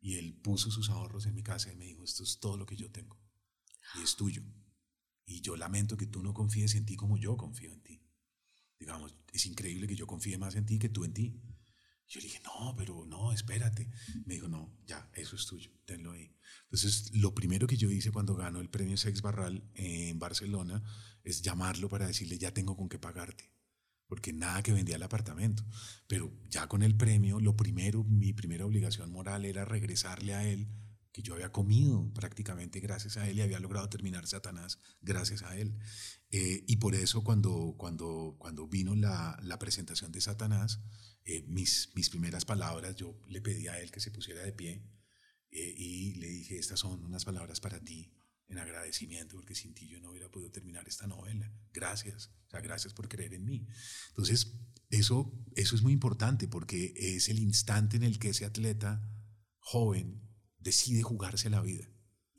Y 0.00 0.16
él 0.16 0.34
puso 0.34 0.70
sus 0.70 0.90
ahorros 0.90 1.26
en 1.26 1.34
mi 1.34 1.42
casa 1.42 1.72
y 1.72 1.76
me 1.76 1.84
dijo, 1.84 2.04
esto 2.04 2.22
es 2.22 2.38
todo 2.40 2.56
lo 2.56 2.66
que 2.66 2.76
yo 2.76 2.90
tengo 2.90 3.18
y 3.96 4.02
es 4.02 4.16
tuyo. 4.16 4.42
Y 5.28 5.42
yo 5.42 5.56
lamento 5.56 5.96
que 5.98 6.06
tú 6.06 6.22
no 6.22 6.32
confíes 6.32 6.74
en 6.74 6.86
ti 6.86 6.96
como 6.96 7.18
yo 7.18 7.36
confío 7.36 7.70
en 7.70 7.82
ti. 7.82 8.02
Digamos, 8.80 9.14
es 9.30 9.44
increíble 9.44 9.86
que 9.86 9.94
yo 9.94 10.06
confíe 10.06 10.38
más 10.38 10.56
en 10.56 10.64
ti 10.64 10.78
que 10.78 10.88
tú 10.88 11.04
en 11.04 11.12
ti. 11.12 11.38
Yo 12.08 12.20
le 12.20 12.28
dije, 12.28 12.40
no, 12.44 12.74
pero 12.74 13.04
no, 13.04 13.30
espérate. 13.30 13.90
Me 14.24 14.34
dijo, 14.34 14.48
no, 14.48 14.74
ya, 14.86 15.10
eso 15.12 15.36
es 15.36 15.44
tuyo, 15.44 15.70
tenlo 15.84 16.12
ahí. 16.12 16.34
Entonces, 16.64 17.14
lo 17.14 17.34
primero 17.34 17.66
que 17.66 17.76
yo 17.76 17.90
hice 17.90 18.10
cuando 18.10 18.34
ganó 18.34 18.60
el 18.60 18.70
premio 18.70 18.96
Sex 18.96 19.20
Barral 19.20 19.62
en 19.74 20.18
Barcelona 20.18 20.82
es 21.22 21.42
llamarlo 21.42 21.90
para 21.90 22.06
decirle, 22.06 22.38
ya 22.38 22.54
tengo 22.54 22.74
con 22.74 22.88
qué 22.88 22.98
pagarte. 22.98 23.52
Porque 24.06 24.32
nada 24.32 24.62
que 24.62 24.72
vendía 24.72 24.96
el 24.96 25.02
apartamento. 25.02 25.62
Pero 26.06 26.32
ya 26.48 26.66
con 26.68 26.82
el 26.82 26.96
premio, 26.96 27.38
lo 27.38 27.54
primero, 27.54 28.02
mi 28.02 28.32
primera 28.32 28.64
obligación 28.64 29.12
moral 29.12 29.44
era 29.44 29.66
regresarle 29.66 30.32
a 30.32 30.48
él 30.48 30.68
que 31.18 31.22
yo 31.22 31.34
había 31.34 31.50
comido 31.50 32.12
prácticamente 32.14 32.78
gracias 32.78 33.16
a 33.16 33.28
él 33.28 33.38
y 33.38 33.40
había 33.40 33.58
logrado 33.58 33.88
terminar 33.88 34.24
Satanás 34.28 34.78
gracias 35.00 35.42
a 35.42 35.56
él. 35.56 35.76
Eh, 36.30 36.64
y 36.68 36.76
por 36.76 36.94
eso 36.94 37.24
cuando, 37.24 37.74
cuando, 37.76 38.36
cuando 38.38 38.68
vino 38.68 38.94
la, 38.94 39.36
la 39.42 39.58
presentación 39.58 40.12
de 40.12 40.20
Satanás, 40.20 40.80
eh, 41.24 41.42
mis, 41.48 41.90
mis 41.96 42.08
primeras 42.08 42.44
palabras, 42.44 42.94
yo 42.94 43.20
le 43.26 43.40
pedí 43.40 43.66
a 43.66 43.80
él 43.80 43.90
que 43.90 43.98
se 43.98 44.12
pusiera 44.12 44.42
de 44.44 44.52
pie 44.52 44.84
eh, 45.50 45.74
y 45.76 46.14
le 46.20 46.28
dije, 46.28 46.56
estas 46.56 46.78
son 46.78 47.04
unas 47.04 47.24
palabras 47.24 47.58
para 47.58 47.80
ti 47.80 48.14
en 48.46 48.58
agradecimiento, 48.58 49.34
porque 49.34 49.56
sin 49.56 49.74
ti 49.74 49.88
yo 49.88 50.00
no 50.00 50.10
hubiera 50.10 50.30
podido 50.30 50.52
terminar 50.52 50.86
esta 50.86 51.08
novela. 51.08 51.52
Gracias, 51.72 52.30
o 52.46 52.50
sea, 52.50 52.60
gracias 52.60 52.94
por 52.94 53.08
creer 53.08 53.34
en 53.34 53.44
mí. 53.44 53.66
Entonces, 54.10 54.54
eso, 54.88 55.32
eso 55.56 55.74
es 55.74 55.82
muy 55.82 55.92
importante 55.92 56.46
porque 56.46 56.94
es 56.96 57.28
el 57.28 57.40
instante 57.40 57.96
en 57.96 58.04
el 58.04 58.20
que 58.20 58.28
ese 58.28 58.44
atleta 58.44 59.02
joven 59.58 60.27
decide 60.68 61.02
jugarse 61.02 61.50
la 61.50 61.60
vida. 61.60 61.88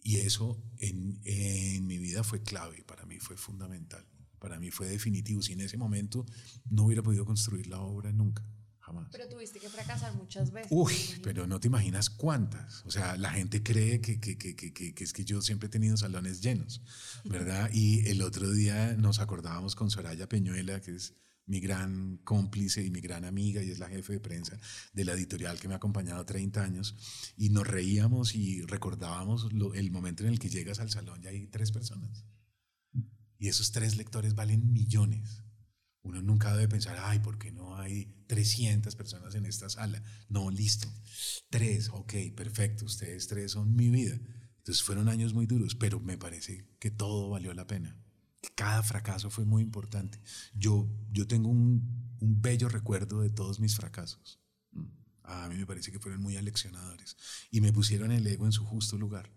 Y 0.04 0.18
eso 0.18 0.63
en, 0.78 1.20
en 1.26 1.86
mi 1.86 1.98
vida 1.98 2.24
fue 2.24 2.42
clave, 2.42 2.84
para 2.84 3.06
mí 3.06 3.20
fue 3.20 3.36
fundamental, 3.38 4.06
para 4.39 4.60
mí 4.60 4.72
fue 4.72 4.88
definitivo. 4.88 5.42
Si 5.42 5.54
en 5.54 5.62
ese 5.62 5.78
momento 5.78 6.26
no 6.70 6.86
hubiera 6.86 7.04
podido 7.04 7.26
construir 7.26 7.68
la 7.68 7.82
obra 7.82 8.12
nunca. 8.12 8.44
Jamás. 8.80 9.10
Pero 9.12 9.28
tuviste 9.28 9.60
que 9.60 9.70
fracasar 9.70 10.15
muchas 10.15 10.52
veces. 10.52 10.72
Uy, 10.72 10.94
pero 11.22 11.46
no 11.46 11.60
te 11.60 11.68
imaginas 11.68 12.10
cuántas. 12.10 12.84
O 12.86 12.92
sea, 12.92 13.18
la 13.18 13.30
gente 13.32 13.62
cree 13.62 14.00
que, 14.00 14.20
que, 14.20 14.38
que, 14.38 14.56
que, 14.56 14.74
que 14.74 15.04
es 15.04 15.13
que 15.13 15.26
yo 15.26 15.42
siempre 15.42 15.68
he 15.68 15.70
tenido 15.70 15.98
salones 15.98 16.42
llenos, 16.42 16.82
¿verdad? 17.26 17.70
Y 17.74 18.08
el 18.08 18.22
otro 18.22 18.50
día 18.50 18.96
nos 18.96 19.20
acordábamos 19.20 19.76
con 19.76 19.92
Soraya 19.92 20.28
Peñuela, 20.28 20.82
que 20.82 20.96
es 20.96 21.13
mi 21.50 21.60
gran 21.60 22.18
cómplice 22.24 22.86
y 22.86 22.90
mi 22.90 23.02
gran 23.02 23.26
amiga 23.26 23.62
y 23.62 23.70
es 23.70 23.80
la 23.80 23.90
jefe 23.90 24.14
de 24.14 24.20
prensa 24.22 24.58
de 24.94 25.04
la 25.04 25.14
editorial 25.14 25.60
que 25.60 25.68
me 25.68 25.74
ha 25.74 25.78
acompañado 25.78 26.26
30 26.26 26.64
años 26.64 26.96
y 27.36 27.50
nos 27.50 27.68
reíamos 27.68 28.36
y 28.36 28.62
recordábamos 28.62 29.50
el 29.76 29.92
momento 29.92 30.24
en 30.24 30.30
el 30.30 30.40
que 30.40 30.50
llegas 30.50 30.80
al 30.80 30.90
salón 30.90 31.22
y 31.24 31.28
hay 31.28 31.48
tres 31.48 31.72
personas 31.72 32.24
y 33.40 33.48
esos 33.48 33.72
tres 33.72 33.96
lectores 33.96 34.36
valen 34.36 34.72
millones. 34.72 35.44
Uno 36.04 36.22
nunca 36.22 36.54
debe 36.54 36.68
pensar, 36.68 36.98
ay, 37.02 37.20
¿por 37.20 37.40
qué 37.40 37.52
no 37.52 37.78
hay 37.78 38.06
300 38.28 38.96
personas 38.96 39.34
en 39.36 39.46
esta 39.46 39.70
sala? 39.70 40.04
No, 40.28 40.52
listo. 40.52 40.88
Tres, 41.50 41.90
ok, 41.90 42.14
perfecto. 42.36 42.86
Ustedes 42.86 43.28
tres 43.28 43.54
son 43.54 43.76
mi 43.76 43.90
vida. 43.90 44.20
Entonces 44.58 44.84
fueron 44.84 45.08
años 45.08 45.34
muy 45.34 45.46
duros, 45.46 45.76
pero 45.76 46.00
me 46.00 46.18
parece 46.18 46.68
que 46.80 46.92
todo 46.92 47.30
valió 47.30 47.54
la 47.54 47.66
pena. 47.66 47.98
Cada 48.56 48.84
fracaso 48.84 49.30
fue 49.30 49.45
muy 49.45 49.62
importante. 49.62 50.21
Yo, 50.54 50.88
yo 51.12 51.28
tengo 51.28 51.49
un, 51.49 52.15
un 52.19 52.41
bello 52.41 52.69
recuerdo 52.69 53.21
de 53.21 53.30
todos 53.30 53.60
mis 53.60 53.75
fracasos. 53.75 54.39
A 55.23 55.47
mí 55.47 55.56
me 55.56 55.65
parece 55.65 55.91
que 55.91 55.99
fueron 55.99 56.21
muy 56.21 56.38
aleccionadores 56.38 57.15
y 57.52 57.62
me 57.62 57.71
pusieron 57.71 58.12
el 58.12 58.25
ego 58.25 58.45
en 58.45 58.52
su 58.52 58.65
justo 58.65 58.97
lugar. 58.97 59.30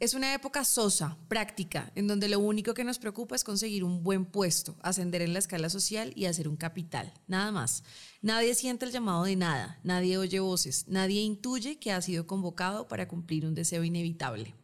Es 0.00 0.14
una 0.14 0.32
época 0.32 0.64
sosa, 0.64 1.18
práctica, 1.28 1.92
en 1.94 2.06
donde 2.06 2.30
lo 2.30 2.38
único 2.38 2.72
que 2.72 2.84
nos 2.84 2.98
preocupa 2.98 3.36
es 3.36 3.44
conseguir 3.44 3.84
un 3.84 4.02
buen 4.02 4.24
puesto, 4.24 4.78
ascender 4.80 5.20
en 5.20 5.34
la 5.34 5.40
escala 5.40 5.68
social 5.68 6.14
y 6.16 6.24
hacer 6.24 6.48
un 6.48 6.56
capital, 6.56 7.12
nada 7.26 7.52
más. 7.52 7.84
Nadie 8.22 8.54
siente 8.54 8.86
el 8.86 8.92
llamado 8.92 9.24
de 9.24 9.36
nada, 9.36 9.78
nadie 9.84 10.16
oye 10.16 10.40
voces, 10.40 10.86
nadie 10.88 11.20
intuye 11.20 11.78
que 11.78 11.92
ha 11.92 12.00
sido 12.00 12.26
convocado 12.26 12.88
para 12.88 13.08
cumplir 13.08 13.44
un 13.44 13.54
deseo 13.54 13.84
inevitable. 13.84 14.54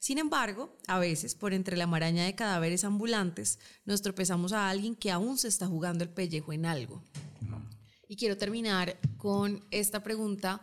Sin 0.00 0.16
embargo, 0.16 0.78
a 0.86 0.98
veces, 0.98 1.34
por 1.34 1.52
entre 1.52 1.76
la 1.76 1.86
maraña 1.86 2.24
de 2.24 2.34
cadáveres 2.34 2.84
ambulantes, 2.84 3.58
nos 3.84 4.00
tropezamos 4.00 4.54
a 4.54 4.70
alguien 4.70 4.96
que 4.96 5.10
aún 5.10 5.36
se 5.36 5.48
está 5.48 5.66
jugando 5.66 6.02
el 6.02 6.10
pellejo 6.10 6.54
en 6.54 6.64
algo. 6.64 7.04
Y 8.08 8.16
quiero 8.16 8.38
terminar 8.38 8.98
con 9.18 9.62
esta 9.70 10.02
pregunta 10.02 10.62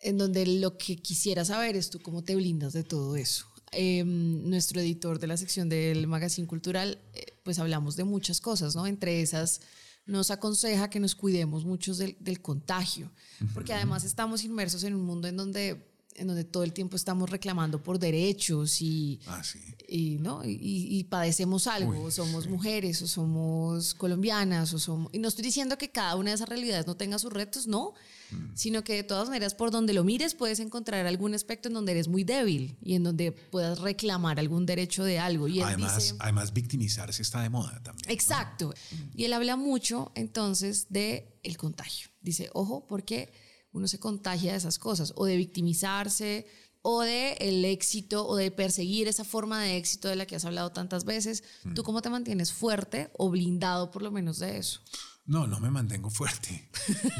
en 0.00 0.18
donde 0.18 0.46
lo 0.46 0.76
que 0.76 0.96
quisiera 0.96 1.46
saber 1.46 1.76
es 1.76 1.88
tú 1.88 1.98
cómo 2.00 2.22
te 2.22 2.36
blindas 2.36 2.74
de 2.74 2.84
todo 2.84 3.16
eso. 3.16 3.46
Eh, 3.72 4.04
nuestro 4.04 4.80
editor 4.80 5.18
de 5.18 5.26
la 5.26 5.38
sección 5.38 5.70
del 5.70 6.06
Magazine 6.06 6.46
Cultural, 6.46 6.98
eh, 7.14 7.40
pues 7.42 7.58
hablamos 7.58 7.96
de 7.96 8.04
muchas 8.04 8.42
cosas, 8.42 8.76
¿no? 8.76 8.86
Entre 8.86 9.22
esas 9.22 9.62
nos 10.04 10.30
aconseja 10.30 10.90
que 10.90 11.00
nos 11.00 11.14
cuidemos 11.14 11.64
mucho 11.64 11.94
del, 11.94 12.16
del 12.20 12.42
contagio, 12.42 13.10
porque 13.54 13.72
además 13.72 14.04
estamos 14.04 14.44
inmersos 14.44 14.84
en 14.84 14.94
un 14.94 15.02
mundo 15.02 15.28
en 15.28 15.36
donde 15.36 15.89
en 16.16 16.26
donde 16.26 16.44
todo 16.44 16.64
el 16.64 16.72
tiempo 16.72 16.96
estamos 16.96 17.30
reclamando 17.30 17.82
por 17.82 17.98
derechos 17.98 18.82
y, 18.82 19.20
Ah, 19.26 19.42
sí. 19.42 19.58
y, 19.88 20.16
¿no? 20.18 20.44
y, 20.44 20.58
y 20.60 21.04
padecemos 21.04 21.66
algo, 21.66 22.04
Uy, 22.04 22.12
somos 22.12 22.44
sí. 22.44 22.50
mujeres, 22.50 23.00
o 23.02 23.06
somos 23.06 23.94
colombianas, 23.94 24.72
o 24.74 24.78
somos... 24.78 25.10
Y 25.14 25.18
no 25.18 25.28
estoy 25.28 25.44
diciendo 25.44 25.78
que 25.78 25.90
cada 25.90 26.16
una 26.16 26.30
de 26.30 26.34
esas 26.36 26.48
realidades 26.48 26.86
no 26.86 26.96
tenga 26.96 27.18
sus 27.18 27.32
retos, 27.32 27.66
no, 27.66 27.94
Mm. 28.32 28.52
sino 28.54 28.84
que 28.84 28.94
de 28.94 29.02
todas 29.02 29.26
maneras, 29.26 29.56
por 29.56 29.72
donde 29.72 29.92
lo 29.92 30.04
mires, 30.04 30.36
puedes 30.36 30.60
encontrar 30.60 31.04
algún 31.04 31.34
aspecto 31.34 31.66
en 31.66 31.74
donde 31.74 31.90
eres 31.90 32.06
muy 32.06 32.22
débil 32.22 32.76
y 32.80 32.94
en 32.94 33.02
donde 33.02 33.32
puedas 33.32 33.80
reclamar 33.80 34.38
algún 34.38 34.66
derecho 34.66 35.02
de 35.02 35.18
algo. 35.18 35.48
Y 35.48 35.60
Además, 35.60 35.96
dice... 35.96 36.14
además, 36.20 36.52
victimizarse 36.52 37.22
está 37.22 37.42
de 37.42 37.48
moda 37.50 37.82
también. 37.82 38.06
¿no? 38.06 38.12
Exacto. 38.14 38.72
Y 39.16 39.24
él 39.24 39.32
habla 39.32 39.56
mucho 39.56 40.12
entonces 40.14 40.86
de 40.90 41.40
el 41.42 41.56
contagio. 41.56 42.10
Dice, 42.22 42.50
ojo, 42.52 42.86
porque 42.86 43.32
uno 43.72 43.88
se 43.88 43.98
contagia 43.98 44.52
de 44.52 44.58
esas 44.58 44.78
cosas, 44.78 45.12
o 45.16 45.26
de 45.26 45.36
victimizarse, 45.36 46.46
o 46.82 47.02
de 47.02 47.32
el 47.34 47.64
éxito, 47.64 48.26
o 48.26 48.36
de 48.36 48.50
perseguir 48.50 49.06
esa 49.08 49.24
forma 49.24 49.62
de 49.62 49.76
éxito 49.76 50.08
de 50.08 50.16
la 50.16 50.26
que 50.26 50.36
has 50.36 50.44
hablado 50.44 50.72
tantas 50.72 51.04
veces. 51.04 51.44
¿Tú 51.74 51.82
cómo 51.82 52.02
te 52.02 52.10
mantienes 52.10 52.52
fuerte 52.52 53.10
o 53.18 53.30
blindado 53.30 53.90
por 53.90 54.02
lo 54.02 54.10
menos 54.10 54.38
de 54.38 54.58
eso? 54.58 54.80
No, 55.26 55.46
no 55.46 55.60
me 55.60 55.70
mantengo 55.70 56.10
fuerte. 56.10 56.70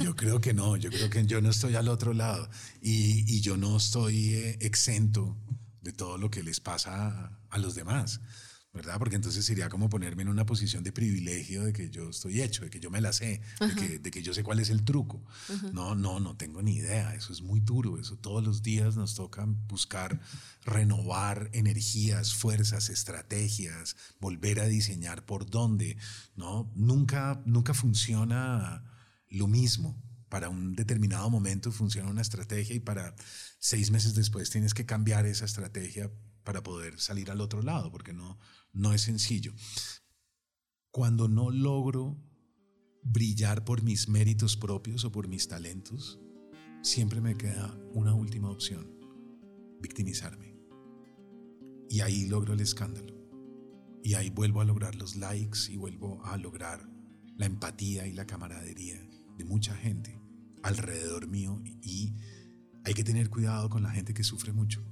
Yo 0.02 0.16
creo 0.16 0.40
que 0.40 0.54
no, 0.54 0.76
yo 0.76 0.90
creo 0.90 1.10
que 1.10 1.24
yo 1.26 1.40
no 1.40 1.50
estoy 1.50 1.76
al 1.76 1.88
otro 1.88 2.14
lado 2.14 2.48
y, 2.80 3.36
y 3.36 3.40
yo 3.40 3.56
no 3.56 3.76
estoy 3.76 4.34
eh, 4.34 4.58
exento 4.60 5.36
de 5.82 5.92
todo 5.92 6.18
lo 6.18 6.30
que 6.30 6.42
les 6.42 6.60
pasa 6.60 7.08
a, 7.08 7.40
a 7.50 7.58
los 7.58 7.74
demás, 7.74 8.20
¿verdad? 8.72 8.98
Porque 8.98 9.16
entonces 9.16 9.44
sería 9.44 9.68
como 9.68 9.88
ponerme 9.88 10.22
en 10.22 10.28
una 10.28 10.46
posición 10.46 10.84
de 10.84 10.92
privilegio 10.92 11.64
de 11.64 11.72
que 11.72 11.90
yo 11.90 12.10
estoy 12.10 12.40
hecho, 12.40 12.62
de 12.62 12.70
que 12.70 12.78
yo 12.78 12.88
me 12.90 13.00
la 13.00 13.12
sé, 13.12 13.40
de 13.58 13.74
que, 13.74 13.98
de 13.98 14.10
que 14.12 14.22
yo 14.22 14.32
sé 14.32 14.44
cuál 14.44 14.60
es 14.60 14.70
el 14.70 14.84
truco. 14.84 15.24
No, 15.72 15.96
no, 15.96 16.20
no 16.20 16.36
tengo 16.36 16.62
ni 16.62 16.76
idea, 16.76 17.14
eso 17.14 17.32
es 17.32 17.42
muy 17.42 17.58
duro, 17.60 17.98
eso 17.98 18.16
todos 18.16 18.44
los 18.44 18.62
días 18.62 18.96
nos 18.96 19.16
toca 19.16 19.44
buscar 19.66 20.20
renovar 20.64 21.50
energías, 21.52 22.32
fuerzas, 22.32 22.90
estrategias, 22.90 23.96
volver 24.20 24.60
a 24.60 24.66
diseñar 24.66 25.26
por 25.26 25.50
dónde, 25.50 25.96
¿no? 26.36 26.70
Nunca, 26.76 27.42
nunca 27.46 27.74
funciona 27.74 28.84
lo 29.28 29.48
mismo. 29.48 30.00
Para 30.28 30.48
un 30.48 30.76
determinado 30.76 31.28
momento 31.28 31.72
funciona 31.72 32.08
una 32.08 32.22
estrategia 32.22 32.76
y 32.76 32.80
para 32.80 33.16
seis 33.58 33.90
meses 33.90 34.14
después 34.14 34.48
tienes 34.50 34.74
que 34.74 34.86
cambiar 34.86 35.26
esa 35.26 35.44
estrategia 35.44 36.08
para 36.44 36.62
poder 36.62 37.00
salir 37.00 37.30
al 37.30 37.40
otro 37.40 37.62
lado, 37.62 37.90
porque 37.90 38.12
no, 38.12 38.38
no 38.72 38.92
es 38.92 39.02
sencillo. 39.02 39.52
Cuando 40.90 41.28
no 41.28 41.50
logro 41.50 42.16
brillar 43.02 43.64
por 43.64 43.82
mis 43.82 44.08
méritos 44.08 44.56
propios 44.56 45.04
o 45.04 45.12
por 45.12 45.28
mis 45.28 45.48
talentos, 45.48 46.20
siempre 46.82 47.20
me 47.20 47.36
queda 47.36 47.76
una 47.92 48.14
última 48.14 48.50
opción, 48.50 48.86
victimizarme. 49.80 50.56
Y 51.88 52.00
ahí 52.00 52.26
logro 52.26 52.54
el 52.54 52.60
escándalo. 52.60 53.14
Y 54.02 54.14
ahí 54.14 54.30
vuelvo 54.30 54.60
a 54.60 54.64
lograr 54.64 54.94
los 54.94 55.16
likes 55.16 55.70
y 55.70 55.76
vuelvo 55.76 56.24
a 56.24 56.36
lograr 56.36 56.88
la 57.36 57.46
empatía 57.46 58.06
y 58.06 58.12
la 58.12 58.26
camaradería 58.26 59.00
de 59.36 59.44
mucha 59.44 59.74
gente 59.74 60.20
alrededor 60.62 61.26
mío. 61.28 61.60
Y 61.82 62.14
hay 62.84 62.94
que 62.94 63.04
tener 63.04 63.28
cuidado 63.28 63.68
con 63.68 63.82
la 63.82 63.90
gente 63.90 64.14
que 64.14 64.24
sufre 64.24 64.52
mucho. 64.52 64.82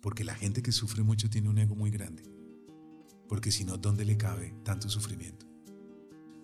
Porque 0.00 0.24
la 0.24 0.34
gente 0.34 0.62
que 0.62 0.72
sufre 0.72 1.02
mucho 1.02 1.28
tiene 1.28 1.48
un 1.48 1.58
ego 1.58 1.74
muy 1.74 1.90
grande. 1.90 2.39
Porque 3.30 3.52
si 3.52 3.64
no, 3.64 3.78
¿dónde 3.78 4.04
le 4.04 4.16
cabe 4.16 4.52
tanto 4.64 4.88
sufrimiento? 4.88 5.46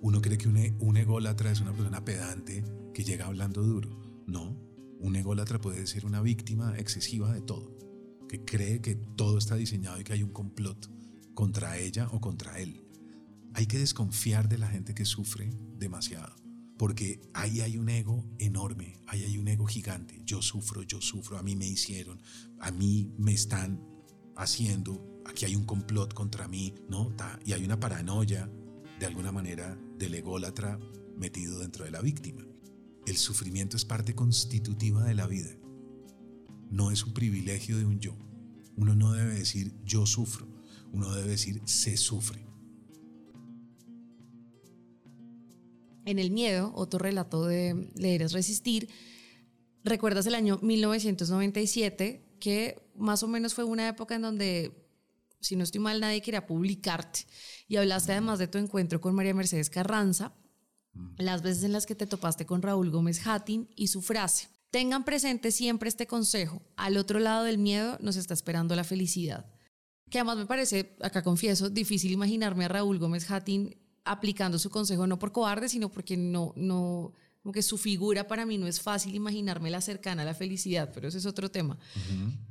Uno 0.00 0.22
cree 0.22 0.38
que 0.38 0.48
un, 0.48 0.56
e- 0.56 0.76
un 0.78 0.96
ególatra 0.96 1.50
es 1.50 1.60
una 1.60 1.72
persona 1.72 2.04
pedante 2.04 2.62
que 2.94 3.02
llega 3.02 3.26
hablando 3.26 3.60
duro. 3.60 3.90
No, 4.28 4.56
un 5.00 5.16
ególatra 5.16 5.60
puede 5.60 5.84
ser 5.88 6.06
una 6.06 6.22
víctima 6.22 6.78
excesiva 6.78 7.34
de 7.34 7.40
todo, 7.40 7.76
que 8.28 8.44
cree 8.44 8.80
que 8.80 8.94
todo 8.94 9.36
está 9.36 9.56
diseñado 9.56 10.00
y 10.00 10.04
que 10.04 10.12
hay 10.12 10.22
un 10.22 10.30
complot 10.30 10.88
contra 11.34 11.76
ella 11.76 12.08
o 12.12 12.20
contra 12.20 12.60
él. 12.60 12.86
Hay 13.54 13.66
que 13.66 13.80
desconfiar 13.80 14.48
de 14.48 14.58
la 14.58 14.68
gente 14.68 14.94
que 14.94 15.04
sufre 15.04 15.50
demasiado, 15.76 16.36
porque 16.78 17.20
ahí 17.34 17.62
hay 17.62 17.78
un 17.78 17.88
ego 17.88 18.24
enorme, 18.38 19.00
ahí 19.08 19.24
hay 19.24 19.38
un 19.38 19.48
ego 19.48 19.66
gigante. 19.66 20.22
Yo 20.24 20.40
sufro, 20.40 20.84
yo 20.84 21.00
sufro, 21.00 21.36
a 21.36 21.42
mí 21.42 21.56
me 21.56 21.66
hicieron, 21.66 22.20
a 22.60 22.70
mí 22.70 23.12
me 23.18 23.32
están 23.32 23.84
haciendo, 24.36 25.15
aquí 25.28 25.44
hay 25.44 25.56
un 25.56 25.64
complot 25.64 26.14
contra 26.14 26.48
mí, 26.48 26.74
¿no? 26.88 27.14
Y 27.44 27.52
hay 27.52 27.64
una 27.64 27.78
paranoia 27.78 28.50
de 28.98 29.06
alguna 29.06 29.32
manera 29.32 29.78
del 29.98 30.14
ególatra 30.14 30.78
metido 31.16 31.58
dentro 31.58 31.84
de 31.84 31.90
la 31.90 32.00
víctima. 32.00 32.44
El 33.06 33.16
sufrimiento 33.16 33.76
es 33.76 33.84
parte 33.84 34.14
constitutiva 34.14 35.04
de 35.04 35.14
la 35.14 35.26
vida. 35.26 35.50
No 36.70 36.90
es 36.90 37.04
un 37.04 37.14
privilegio 37.14 37.78
de 37.78 37.84
un 37.84 38.00
yo. 38.00 38.16
Uno 38.76 38.94
no 38.94 39.12
debe 39.12 39.34
decir 39.34 39.72
yo 39.84 40.06
sufro, 40.06 40.46
uno 40.92 41.14
debe 41.14 41.30
decir 41.30 41.62
se 41.64 41.96
sufre. 41.96 42.44
En 46.04 46.18
El 46.18 46.30
Miedo, 46.30 46.72
otro 46.74 46.98
relato 46.98 47.46
de 47.46 47.90
Leer 47.96 48.22
es 48.22 48.32
Resistir, 48.32 48.88
recuerdas 49.82 50.26
el 50.26 50.34
año 50.34 50.58
1997, 50.62 52.22
que 52.38 52.80
más 52.96 53.22
o 53.22 53.28
menos 53.28 53.54
fue 53.54 53.64
una 53.64 53.88
época 53.88 54.14
en 54.14 54.22
donde, 54.22 54.85
si 55.40 55.56
no 55.56 55.64
estoy 55.64 55.80
mal, 55.80 56.00
nadie 56.00 56.22
quería 56.22 56.46
publicarte. 56.46 57.20
Y 57.68 57.76
hablaste 57.76 58.12
además 58.12 58.38
de 58.38 58.48
tu 58.48 58.58
encuentro 58.58 59.00
con 59.00 59.14
María 59.14 59.34
Mercedes 59.34 59.70
Carranza, 59.70 60.32
las 61.18 61.42
veces 61.42 61.64
en 61.64 61.72
las 61.72 61.86
que 61.86 61.94
te 61.94 62.06
topaste 62.06 62.46
con 62.46 62.62
Raúl 62.62 62.90
Gómez 62.90 63.26
Hattin 63.26 63.68
y 63.76 63.88
su 63.88 64.02
frase. 64.02 64.48
Tengan 64.70 65.04
presente 65.04 65.52
siempre 65.52 65.88
este 65.88 66.06
consejo. 66.06 66.62
Al 66.76 66.96
otro 66.96 67.18
lado 67.18 67.44
del 67.44 67.58
miedo 67.58 67.98
nos 68.00 68.16
está 68.16 68.34
esperando 68.34 68.74
la 68.74 68.84
felicidad. 68.84 69.46
Que 70.10 70.18
además 70.18 70.38
me 70.38 70.46
parece, 70.46 70.96
acá 71.00 71.22
confieso, 71.22 71.68
difícil 71.68 72.12
imaginarme 72.12 72.64
a 72.64 72.68
Raúl 72.68 72.98
Gómez 72.98 73.30
Hattin 73.30 73.76
aplicando 74.04 74.58
su 74.58 74.70
consejo 74.70 75.06
no 75.06 75.18
por 75.18 75.32
cobarde, 75.32 75.68
sino 75.68 75.90
porque 75.90 76.16
no, 76.16 76.52
no, 76.56 77.12
como 77.46 77.52
que 77.52 77.62
su 77.62 77.78
figura 77.78 78.26
para 78.26 78.44
mí 78.44 78.58
no 78.58 78.66
es 78.66 78.80
fácil 78.80 79.14
imaginarme 79.14 79.70
la 79.70 79.80
cercana 79.80 80.22
a 80.22 80.24
la 80.24 80.34
felicidad, 80.34 80.90
pero 80.92 81.06
ese 81.06 81.18
es 81.18 81.26
otro 81.26 81.48
tema. 81.48 81.78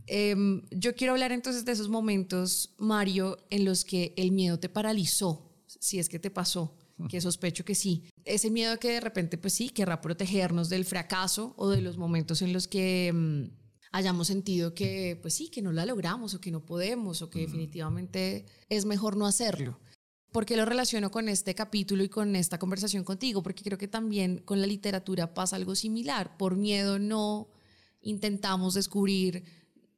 Em, 0.08 0.62
yo 0.72 0.96
quiero 0.96 1.12
hablar 1.12 1.34
entonces 1.34 1.66
de 1.66 1.74
esos 1.74 1.90
momentos, 1.90 2.74
Mario, 2.78 3.38
en 3.50 3.66
los 3.66 3.84
que 3.84 4.14
el 4.16 4.32
miedo 4.32 4.58
te 4.58 4.70
paralizó, 4.70 5.52
si 5.68 6.00
es 6.00 6.08
que 6.08 6.18
te 6.18 6.32
pasó, 6.32 6.78
que 7.10 7.20
sospecho 7.20 7.66
que 7.66 7.76
sí. 7.76 8.06
Ese 8.24 8.50
miedo 8.50 8.80
que 8.80 8.92
de 8.92 9.02
repente, 9.02 9.38
pues 9.38 9.52
sí, 9.52 9.68
querrá 9.68 10.00
protegernos 10.00 10.70
del 10.70 10.86
fracaso 10.86 11.54
o 11.58 11.68
de 11.68 11.82
los 11.82 11.98
momentos 11.98 12.42
en 12.42 12.54
los 12.54 12.70
que... 12.70 13.08
em, 13.08 13.50
hayamos 13.92 14.28
sentido 14.28 14.74
que, 14.74 15.18
pues 15.22 15.36
sí, 15.36 15.48
que 15.48 15.62
no 15.62 15.72
la 15.72 15.86
logramos 15.86 16.34
o 16.34 16.42
que 16.42 16.52
no 16.52 16.66
podemos 16.66 17.22
o 17.22 17.30
que 17.30 17.40
definitivamente 17.40 18.46
es 18.68 18.84
mejor 18.84 19.16
no 19.16 19.26
hacerlo. 19.26 19.80
¿Por 20.36 20.46
qué 20.46 20.58
lo 20.58 20.66
relaciono 20.66 21.12
con 21.12 21.30
este 21.30 21.56
capítulo 21.56 22.04
y 22.04 22.10
con 22.10 22.36
esta 22.36 22.60
conversación 22.60 23.06
contigo? 23.06 23.42
Porque 23.42 23.64
creo 23.64 23.78
que 23.78 23.88
también 23.88 24.40
con 24.40 24.60
la 24.60 24.68
literatura 24.68 25.34
pasa 25.34 25.56
algo 25.56 25.76
similar. 25.76 26.36
Por 26.36 26.58
miedo 26.58 27.00
no 27.00 27.48
intentamos 28.02 28.74
descubrir 28.74 29.46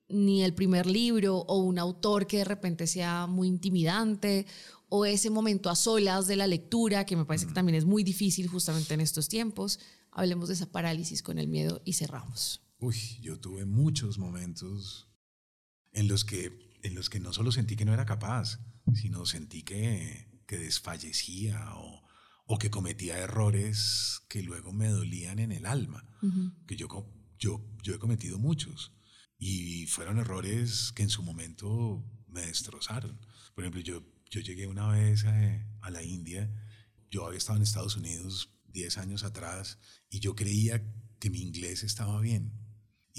ni 0.09 0.43
el 0.43 0.53
primer 0.53 0.85
libro 0.85 1.37
o 1.37 1.57
un 1.57 1.79
autor 1.79 2.27
que 2.27 2.37
de 2.37 2.43
repente 2.43 2.85
sea 2.85 3.25
muy 3.25 3.47
intimidante 3.47 4.45
o 4.89 5.07
ese 5.07 5.31
momento 5.31 5.71
a 5.71 5.75
solas 5.75 6.27
de 6.27 6.35
la 6.35 6.45
lectura 6.45 7.03
que 7.03 7.15
me 7.15 7.25
parece 7.25 7.47
que 7.47 7.53
también 7.53 7.75
es 7.75 7.85
muy 7.85 8.03
difícil 8.03 8.47
justamente 8.47 8.93
en 8.93 9.01
estos 9.01 9.29
tiempos. 9.29 9.79
Hablemos 10.11 10.49
de 10.49 10.53
esa 10.53 10.71
parálisis 10.71 11.23
con 11.23 11.39
el 11.39 11.47
miedo 11.47 11.81
y 11.83 11.93
cerramos. 11.93 12.61
Uy, 12.77 12.95
yo 13.21 13.39
tuve 13.39 13.65
muchos 13.65 14.19
momentos 14.19 15.07
en 15.93 16.07
los 16.07 16.23
que, 16.23 16.77
en 16.83 16.93
los 16.93 17.09
que 17.09 17.19
no 17.19 17.33
solo 17.33 17.51
sentí 17.51 17.75
que 17.75 17.85
no 17.85 17.93
era 17.95 18.05
capaz, 18.05 18.59
sino 18.93 19.25
sentí 19.25 19.63
que, 19.63 20.27
que 20.45 20.57
desfallecía 20.57 21.73
o, 21.75 22.03
o 22.45 22.57
que 22.57 22.69
cometía 22.69 23.17
errores 23.17 24.21
que 24.29 24.41
luego 24.41 24.71
me 24.71 24.87
dolían 24.87 25.39
en 25.39 25.51
el 25.51 25.65
alma, 25.65 26.05
que 26.65 26.75
yo, 26.75 26.87
yo, 27.37 27.61
yo 27.83 27.95
he 27.95 27.99
cometido 27.99 28.39
muchos. 28.39 28.93
Y 29.37 29.85
fueron 29.87 30.17
errores 30.17 30.91
que 30.95 31.03
en 31.03 31.09
su 31.09 31.21
momento 31.21 32.03
me 32.27 32.41
destrozaron. 32.41 33.19
Por 33.53 33.63
ejemplo, 33.63 33.81
yo, 33.81 34.01
yo 34.31 34.41
llegué 34.41 34.65
una 34.65 34.87
vez 34.87 35.25
a, 35.25 35.67
a 35.81 35.91
la 35.91 36.01
India, 36.03 36.49
yo 37.11 37.25
había 37.25 37.37
estado 37.37 37.57
en 37.57 37.63
Estados 37.63 37.97
Unidos 37.97 38.49
10 38.69 38.97
años 38.97 39.23
atrás 39.23 39.79
y 40.09 40.19
yo 40.19 40.35
creía 40.35 40.83
que 41.19 41.29
mi 41.29 41.41
inglés 41.41 41.83
estaba 41.83 42.19
bien. 42.21 42.51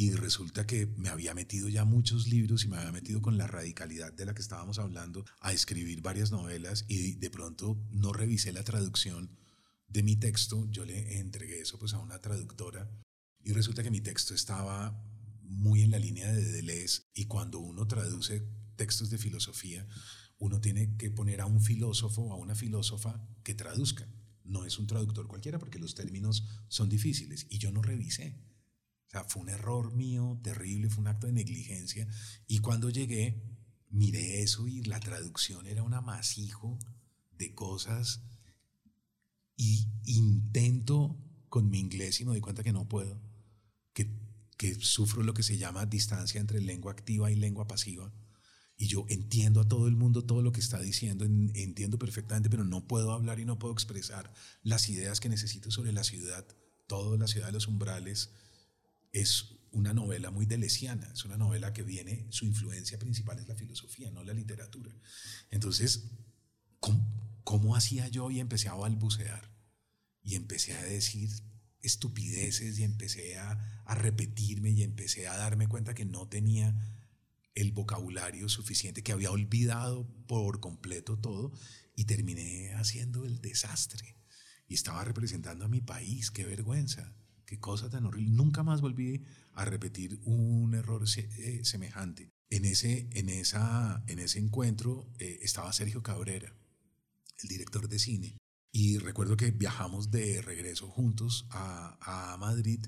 Y 0.00 0.12
resulta 0.12 0.64
que 0.64 0.86
me 0.96 1.08
había 1.08 1.34
metido 1.34 1.68
ya 1.68 1.84
muchos 1.84 2.28
libros 2.28 2.62
y 2.62 2.68
me 2.68 2.76
había 2.76 2.92
metido 2.92 3.20
con 3.20 3.36
la 3.36 3.48
radicalidad 3.48 4.12
de 4.12 4.26
la 4.26 4.32
que 4.32 4.42
estábamos 4.42 4.78
hablando 4.78 5.24
a 5.40 5.52
escribir 5.52 6.02
varias 6.02 6.30
novelas 6.30 6.84
y 6.86 7.16
de 7.16 7.30
pronto 7.30 7.84
no 7.90 8.12
revisé 8.12 8.52
la 8.52 8.62
traducción 8.62 9.36
de 9.88 10.04
mi 10.04 10.14
texto. 10.14 10.70
Yo 10.70 10.84
le 10.84 11.18
entregué 11.18 11.60
eso 11.60 11.80
pues 11.80 11.94
a 11.94 11.98
una 11.98 12.20
traductora 12.20 12.88
y 13.42 13.50
resulta 13.50 13.82
que 13.82 13.90
mi 13.90 14.00
texto 14.00 14.34
estaba 14.34 15.04
muy 15.42 15.82
en 15.82 15.90
la 15.90 15.98
línea 15.98 16.32
de 16.32 16.44
Deleuze 16.44 17.02
y 17.12 17.24
cuando 17.24 17.58
uno 17.58 17.88
traduce 17.88 18.46
textos 18.76 19.10
de 19.10 19.18
filosofía, 19.18 19.84
uno 20.38 20.60
tiene 20.60 20.96
que 20.96 21.10
poner 21.10 21.40
a 21.40 21.46
un 21.46 21.60
filósofo 21.60 22.22
o 22.22 22.32
a 22.32 22.36
una 22.36 22.54
filósofa 22.54 23.20
que 23.42 23.56
traduzca. 23.56 24.06
No 24.44 24.64
es 24.64 24.78
un 24.78 24.86
traductor 24.86 25.26
cualquiera 25.26 25.58
porque 25.58 25.80
los 25.80 25.96
términos 25.96 26.46
son 26.68 26.88
difíciles 26.88 27.48
y 27.50 27.58
yo 27.58 27.72
no 27.72 27.82
revisé. 27.82 28.46
O 29.08 29.10
sea, 29.10 29.24
fue 29.24 29.42
un 29.42 29.48
error 29.48 29.92
mío 29.94 30.38
terrible, 30.42 30.90
fue 30.90 31.00
un 31.00 31.08
acto 31.08 31.26
de 31.26 31.32
negligencia. 31.32 32.06
Y 32.46 32.58
cuando 32.58 32.90
llegué, 32.90 33.42
miré 33.90 34.42
eso 34.42 34.68
y 34.68 34.82
la 34.82 35.00
traducción 35.00 35.66
era 35.66 35.82
un 35.82 35.94
amasijo 35.94 36.78
de 37.32 37.54
cosas 37.54 38.20
y 39.56 39.88
intento 40.04 41.16
con 41.48 41.70
mi 41.70 41.78
inglés 41.80 42.20
y 42.20 42.24
me 42.24 42.32
doy 42.32 42.40
cuenta 42.40 42.62
que 42.62 42.72
no 42.72 42.88
puedo, 42.88 43.20
que, 43.92 44.10
que 44.56 44.74
sufro 44.74 45.22
lo 45.22 45.34
que 45.34 45.42
se 45.42 45.56
llama 45.56 45.86
distancia 45.86 46.40
entre 46.40 46.60
lengua 46.60 46.92
activa 46.92 47.30
y 47.30 47.36
lengua 47.36 47.66
pasiva. 47.66 48.12
Y 48.76 48.86
yo 48.86 49.06
entiendo 49.08 49.60
a 49.62 49.68
todo 49.68 49.88
el 49.88 49.96
mundo 49.96 50.24
todo 50.24 50.42
lo 50.42 50.52
que 50.52 50.60
está 50.60 50.80
diciendo, 50.80 51.24
en- 51.24 51.50
entiendo 51.54 51.98
perfectamente, 51.98 52.48
pero 52.50 52.64
no 52.64 52.86
puedo 52.86 53.12
hablar 53.12 53.40
y 53.40 53.44
no 53.44 53.58
puedo 53.58 53.72
expresar 53.72 54.32
las 54.62 54.88
ideas 54.88 55.18
que 55.18 55.28
necesito 55.28 55.70
sobre 55.70 55.92
la 55.92 56.04
ciudad. 56.04 56.46
Todo 56.86 57.16
la 57.16 57.26
ciudad 57.26 57.46
de 57.46 57.52
los 57.54 57.66
umbrales 57.66 58.30
es 59.20 59.58
una 59.70 59.92
novela 59.92 60.30
muy 60.30 60.46
delesiana, 60.46 61.08
es 61.12 61.24
una 61.24 61.36
novela 61.36 61.72
que 61.72 61.82
viene, 61.82 62.26
su 62.30 62.44
influencia 62.44 62.98
principal 62.98 63.38
es 63.38 63.48
la 63.48 63.54
filosofía, 63.54 64.10
no 64.10 64.24
la 64.24 64.32
literatura. 64.32 64.94
Entonces, 65.50 66.10
¿cómo, 66.80 67.76
hacía 67.76 68.08
yo? 68.08 68.30
Y 68.30 68.40
empecé 68.40 68.68
a 68.68 68.74
balbucear 68.74 69.50
y 70.22 70.34
empecé 70.34 70.74
a 70.74 70.82
decir 70.82 71.30
estupideces 71.80 72.78
y 72.78 72.84
empecé 72.84 73.38
a, 73.38 73.52
a 73.84 73.94
repetirme 73.94 74.70
y 74.70 74.82
empecé 74.82 75.28
a 75.28 75.36
darme 75.36 75.68
cuenta 75.68 75.94
que 75.94 76.04
no 76.04 76.28
tenía 76.28 76.74
el 77.54 77.72
vocabulario 77.72 78.48
suficiente, 78.48 79.02
que 79.02 79.12
había 79.12 79.30
olvidado 79.30 80.06
por 80.26 80.60
completo 80.60 81.18
todo 81.18 81.52
y 81.94 82.04
terminé 82.04 82.72
haciendo 82.74 83.24
el 83.24 83.40
desastre. 83.40 84.16
Y 84.66 84.74
estaba 84.74 85.02
representando 85.04 85.64
a 85.64 85.68
mi 85.68 85.80
país, 85.80 86.30
qué 86.30 86.44
vergüenza, 86.44 87.14
qué 87.48 87.58
cosa 87.58 87.88
tan 87.88 88.04
horrible. 88.04 88.30
Nunca 88.36 88.62
más 88.62 88.82
volví 88.82 89.24
a 89.54 89.64
repetir 89.64 90.20
un 90.24 90.74
error 90.74 91.08
se- 91.08 91.30
eh, 91.38 91.64
semejante. 91.64 92.28
En 92.50 92.66
ese, 92.66 93.08
en, 93.12 93.30
esa, 93.30 94.04
en 94.06 94.18
ese 94.18 94.38
encuentro 94.38 95.10
eh, 95.18 95.38
estaba 95.42 95.72
Sergio 95.72 96.02
Cabrera, 96.02 96.52
el 97.42 97.48
director 97.48 97.88
de 97.88 97.98
cine. 97.98 98.36
Y 98.70 98.98
recuerdo 98.98 99.36
que 99.38 99.50
viajamos 99.50 100.10
de 100.10 100.42
regreso 100.42 100.88
juntos 100.88 101.46
a, 101.50 101.96
a 102.34 102.36
Madrid 102.36 102.84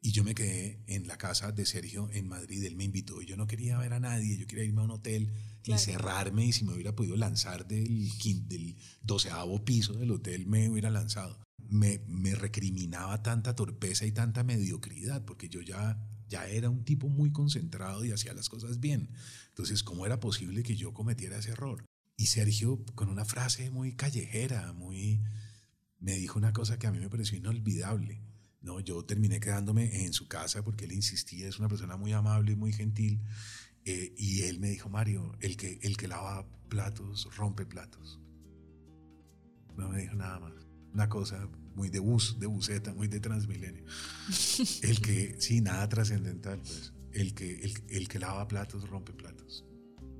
y 0.00 0.12
yo 0.12 0.24
me 0.24 0.34
quedé 0.34 0.82
en 0.86 1.06
la 1.06 1.18
casa 1.18 1.52
de 1.52 1.66
Sergio 1.66 2.08
en 2.12 2.28
Madrid. 2.28 2.64
Él 2.64 2.76
me 2.76 2.84
invitó 2.84 3.20
y 3.20 3.26
yo 3.26 3.36
no 3.36 3.46
quería 3.46 3.76
ver 3.78 3.92
a 3.92 4.00
nadie. 4.00 4.38
Yo 4.38 4.46
quería 4.46 4.64
irme 4.64 4.80
a 4.80 4.84
un 4.84 4.92
hotel, 4.92 5.30
Claro. 5.62 5.80
encerrarme 5.82 6.46
y 6.46 6.52
si 6.52 6.64
me 6.64 6.72
hubiera 6.72 6.94
podido 6.96 7.16
lanzar 7.16 7.66
del, 7.68 8.08
del 8.48 8.76
doceavo 9.02 9.62
piso 9.66 9.92
del 9.92 10.12
hotel 10.12 10.46
me 10.46 10.70
hubiera 10.70 10.88
lanzado. 10.90 11.38
Me, 11.68 12.00
recriminaba 12.34 13.22
tanta 13.22 13.54
torpeza 13.54 14.06
y 14.06 14.12
tanta 14.12 14.42
mediocridad 14.42 15.24
porque 15.24 15.48
yo 15.48 15.60
ya, 15.60 15.98
ya 16.28 16.46
era 16.46 16.70
un 16.70 16.84
tipo 16.84 17.08
muy 17.08 17.30
concentrado 17.30 18.04
y 18.04 18.12
hacía 18.12 18.32
las 18.34 18.48
cosas 18.48 18.80
bien. 18.80 19.10
Entonces, 19.48 19.82
¿cómo 19.82 20.06
era 20.06 20.20
posible 20.20 20.62
que 20.62 20.76
yo 20.76 20.94
cometiera 20.94 21.38
ese 21.38 21.50
error? 21.50 21.84
Y 22.16 22.26
Sergio, 22.26 22.84
con 22.94 23.08
una 23.08 23.24
frase 23.24 23.70
muy 23.70 23.94
callejera, 23.94 24.72
muy, 24.72 25.20
me 26.00 26.14
dijo 26.14 26.38
una 26.38 26.52
cosa 26.52 26.78
que 26.78 26.86
a 26.86 26.92
mí 26.92 26.98
me 26.98 27.10
pareció 27.10 27.38
inolvidable. 27.38 28.22
No, 28.60 28.80
yo 28.80 29.04
terminé 29.04 29.38
quedándome 29.38 30.04
en 30.04 30.12
su 30.12 30.26
casa 30.26 30.64
porque 30.64 30.86
él 30.86 30.92
insistía, 30.92 31.48
es 31.48 31.58
una 31.58 31.68
persona 31.68 31.96
muy 31.96 32.12
amable 32.12 32.52
y 32.52 32.56
muy 32.56 32.72
gentil. 32.72 33.20
eh, 33.84 34.14
y 34.16 34.42
él 34.42 34.58
me 34.60 34.68
dijo, 34.68 34.88
Mario, 34.88 35.36
el 35.40 35.56
que, 35.56 35.78
el 35.82 35.96
que 35.96 36.08
lava 36.08 36.46
platos 36.68 37.28
rompe 37.36 37.66
platos. 37.66 38.20
No 39.76 39.88
me 39.88 40.02
dijo 40.02 40.14
nada 40.14 40.38
más. 40.40 40.52
Una 40.92 41.08
cosa 41.08 41.48
muy 41.78 41.88
de 41.90 42.00
bus, 42.00 42.38
de 42.40 42.46
buseta, 42.46 42.92
muy 42.92 43.06
de 43.06 43.20
transmilenio. 43.20 43.84
El 44.82 45.00
que, 45.00 45.36
sí, 45.38 45.60
nada 45.60 45.88
trascendental, 45.88 46.60
pues. 46.60 46.92
El 47.12 47.34
que, 47.34 47.60
el, 47.62 47.72
el 47.88 48.08
que 48.08 48.18
lava 48.18 48.46
platos 48.48 48.88
rompe 48.90 49.12
platos. 49.12 49.64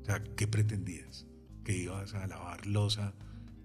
O 0.02 0.04
sea, 0.04 0.22
¿qué 0.36 0.48
pretendías? 0.48 1.26
Que 1.64 1.76
ibas 1.76 2.14
a 2.14 2.26
lavar 2.26 2.64
losa 2.66 3.14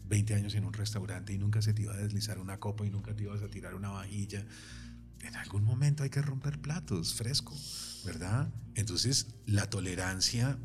20 0.09 0.33
años 0.33 0.55
en 0.55 0.65
un 0.65 0.73
restaurante 0.73 1.33
y 1.33 1.37
nunca 1.37 1.61
se 1.61 1.73
te 1.73 1.83
iba 1.83 1.93
a 1.93 1.97
deslizar 1.97 2.37
una 2.39 2.59
copa 2.59 2.85
y 2.85 2.89
nunca 2.89 3.15
te 3.15 3.23
ibas 3.23 3.41
a 3.41 3.47
tirar 3.47 3.75
una 3.75 3.89
vajilla. 3.89 4.45
En 5.21 5.35
algún 5.37 5.63
momento 5.63 6.03
hay 6.03 6.09
que 6.09 6.21
romper 6.21 6.59
platos, 6.59 7.13
fresco, 7.13 7.55
¿verdad? 8.03 8.53
Entonces, 8.75 9.35
la 9.45 9.69
tolerancia 9.69 10.59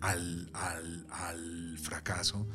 al, 0.00 0.50
al, 0.54 1.06
al 1.10 1.78
fracaso 1.78 2.48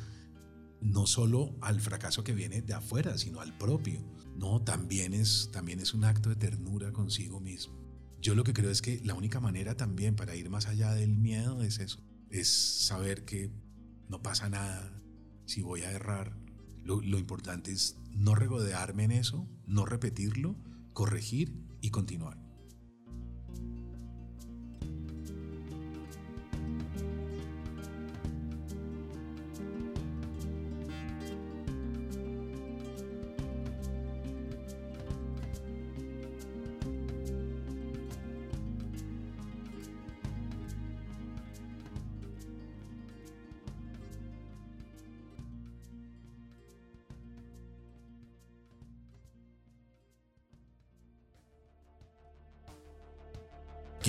no 0.80 1.06
solo 1.06 1.56
al 1.60 1.80
fracaso 1.80 2.24
que 2.24 2.34
viene 2.34 2.62
de 2.62 2.74
afuera, 2.74 3.18
sino 3.18 3.40
al 3.40 3.56
propio. 3.56 4.00
No, 4.36 4.62
también 4.62 5.14
es, 5.14 5.50
también 5.52 5.80
es 5.80 5.94
un 5.94 6.04
acto 6.04 6.28
de 6.28 6.36
ternura 6.36 6.92
consigo 6.92 7.40
mismo. 7.40 7.74
Yo 8.20 8.34
lo 8.34 8.44
que 8.44 8.52
creo 8.52 8.70
es 8.70 8.82
que 8.82 9.00
la 9.04 9.14
única 9.14 9.40
manera 9.40 9.76
también 9.76 10.16
para 10.16 10.34
ir 10.34 10.50
más 10.50 10.66
allá 10.66 10.92
del 10.92 11.16
miedo 11.16 11.62
es 11.62 11.78
eso, 11.78 12.00
es 12.30 12.48
saber 12.48 13.24
que 13.24 13.50
no 14.08 14.22
pasa 14.22 14.48
nada 14.48 15.02
si 15.46 15.62
voy 15.62 15.82
a 15.82 15.92
errar. 15.92 16.36
Lo, 16.82 17.00
lo 17.00 17.18
importante 17.18 17.72
es 17.72 17.96
no 18.10 18.34
regodearme 18.34 19.04
en 19.04 19.12
eso, 19.12 19.48
no 19.66 19.86
repetirlo, 19.86 20.56
corregir 20.92 21.54
y 21.80 21.90
continuar. 21.90 22.45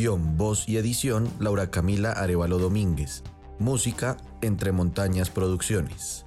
Voz 0.05 0.69
y 0.69 0.77
edición, 0.77 1.27
Laura 1.39 1.71
Camila 1.71 2.11
Arevalo 2.11 2.59
Domínguez. 2.59 3.23
Música, 3.57 4.17
Entre 4.41 4.71
Montañas 4.71 5.31
Producciones. 5.31 6.26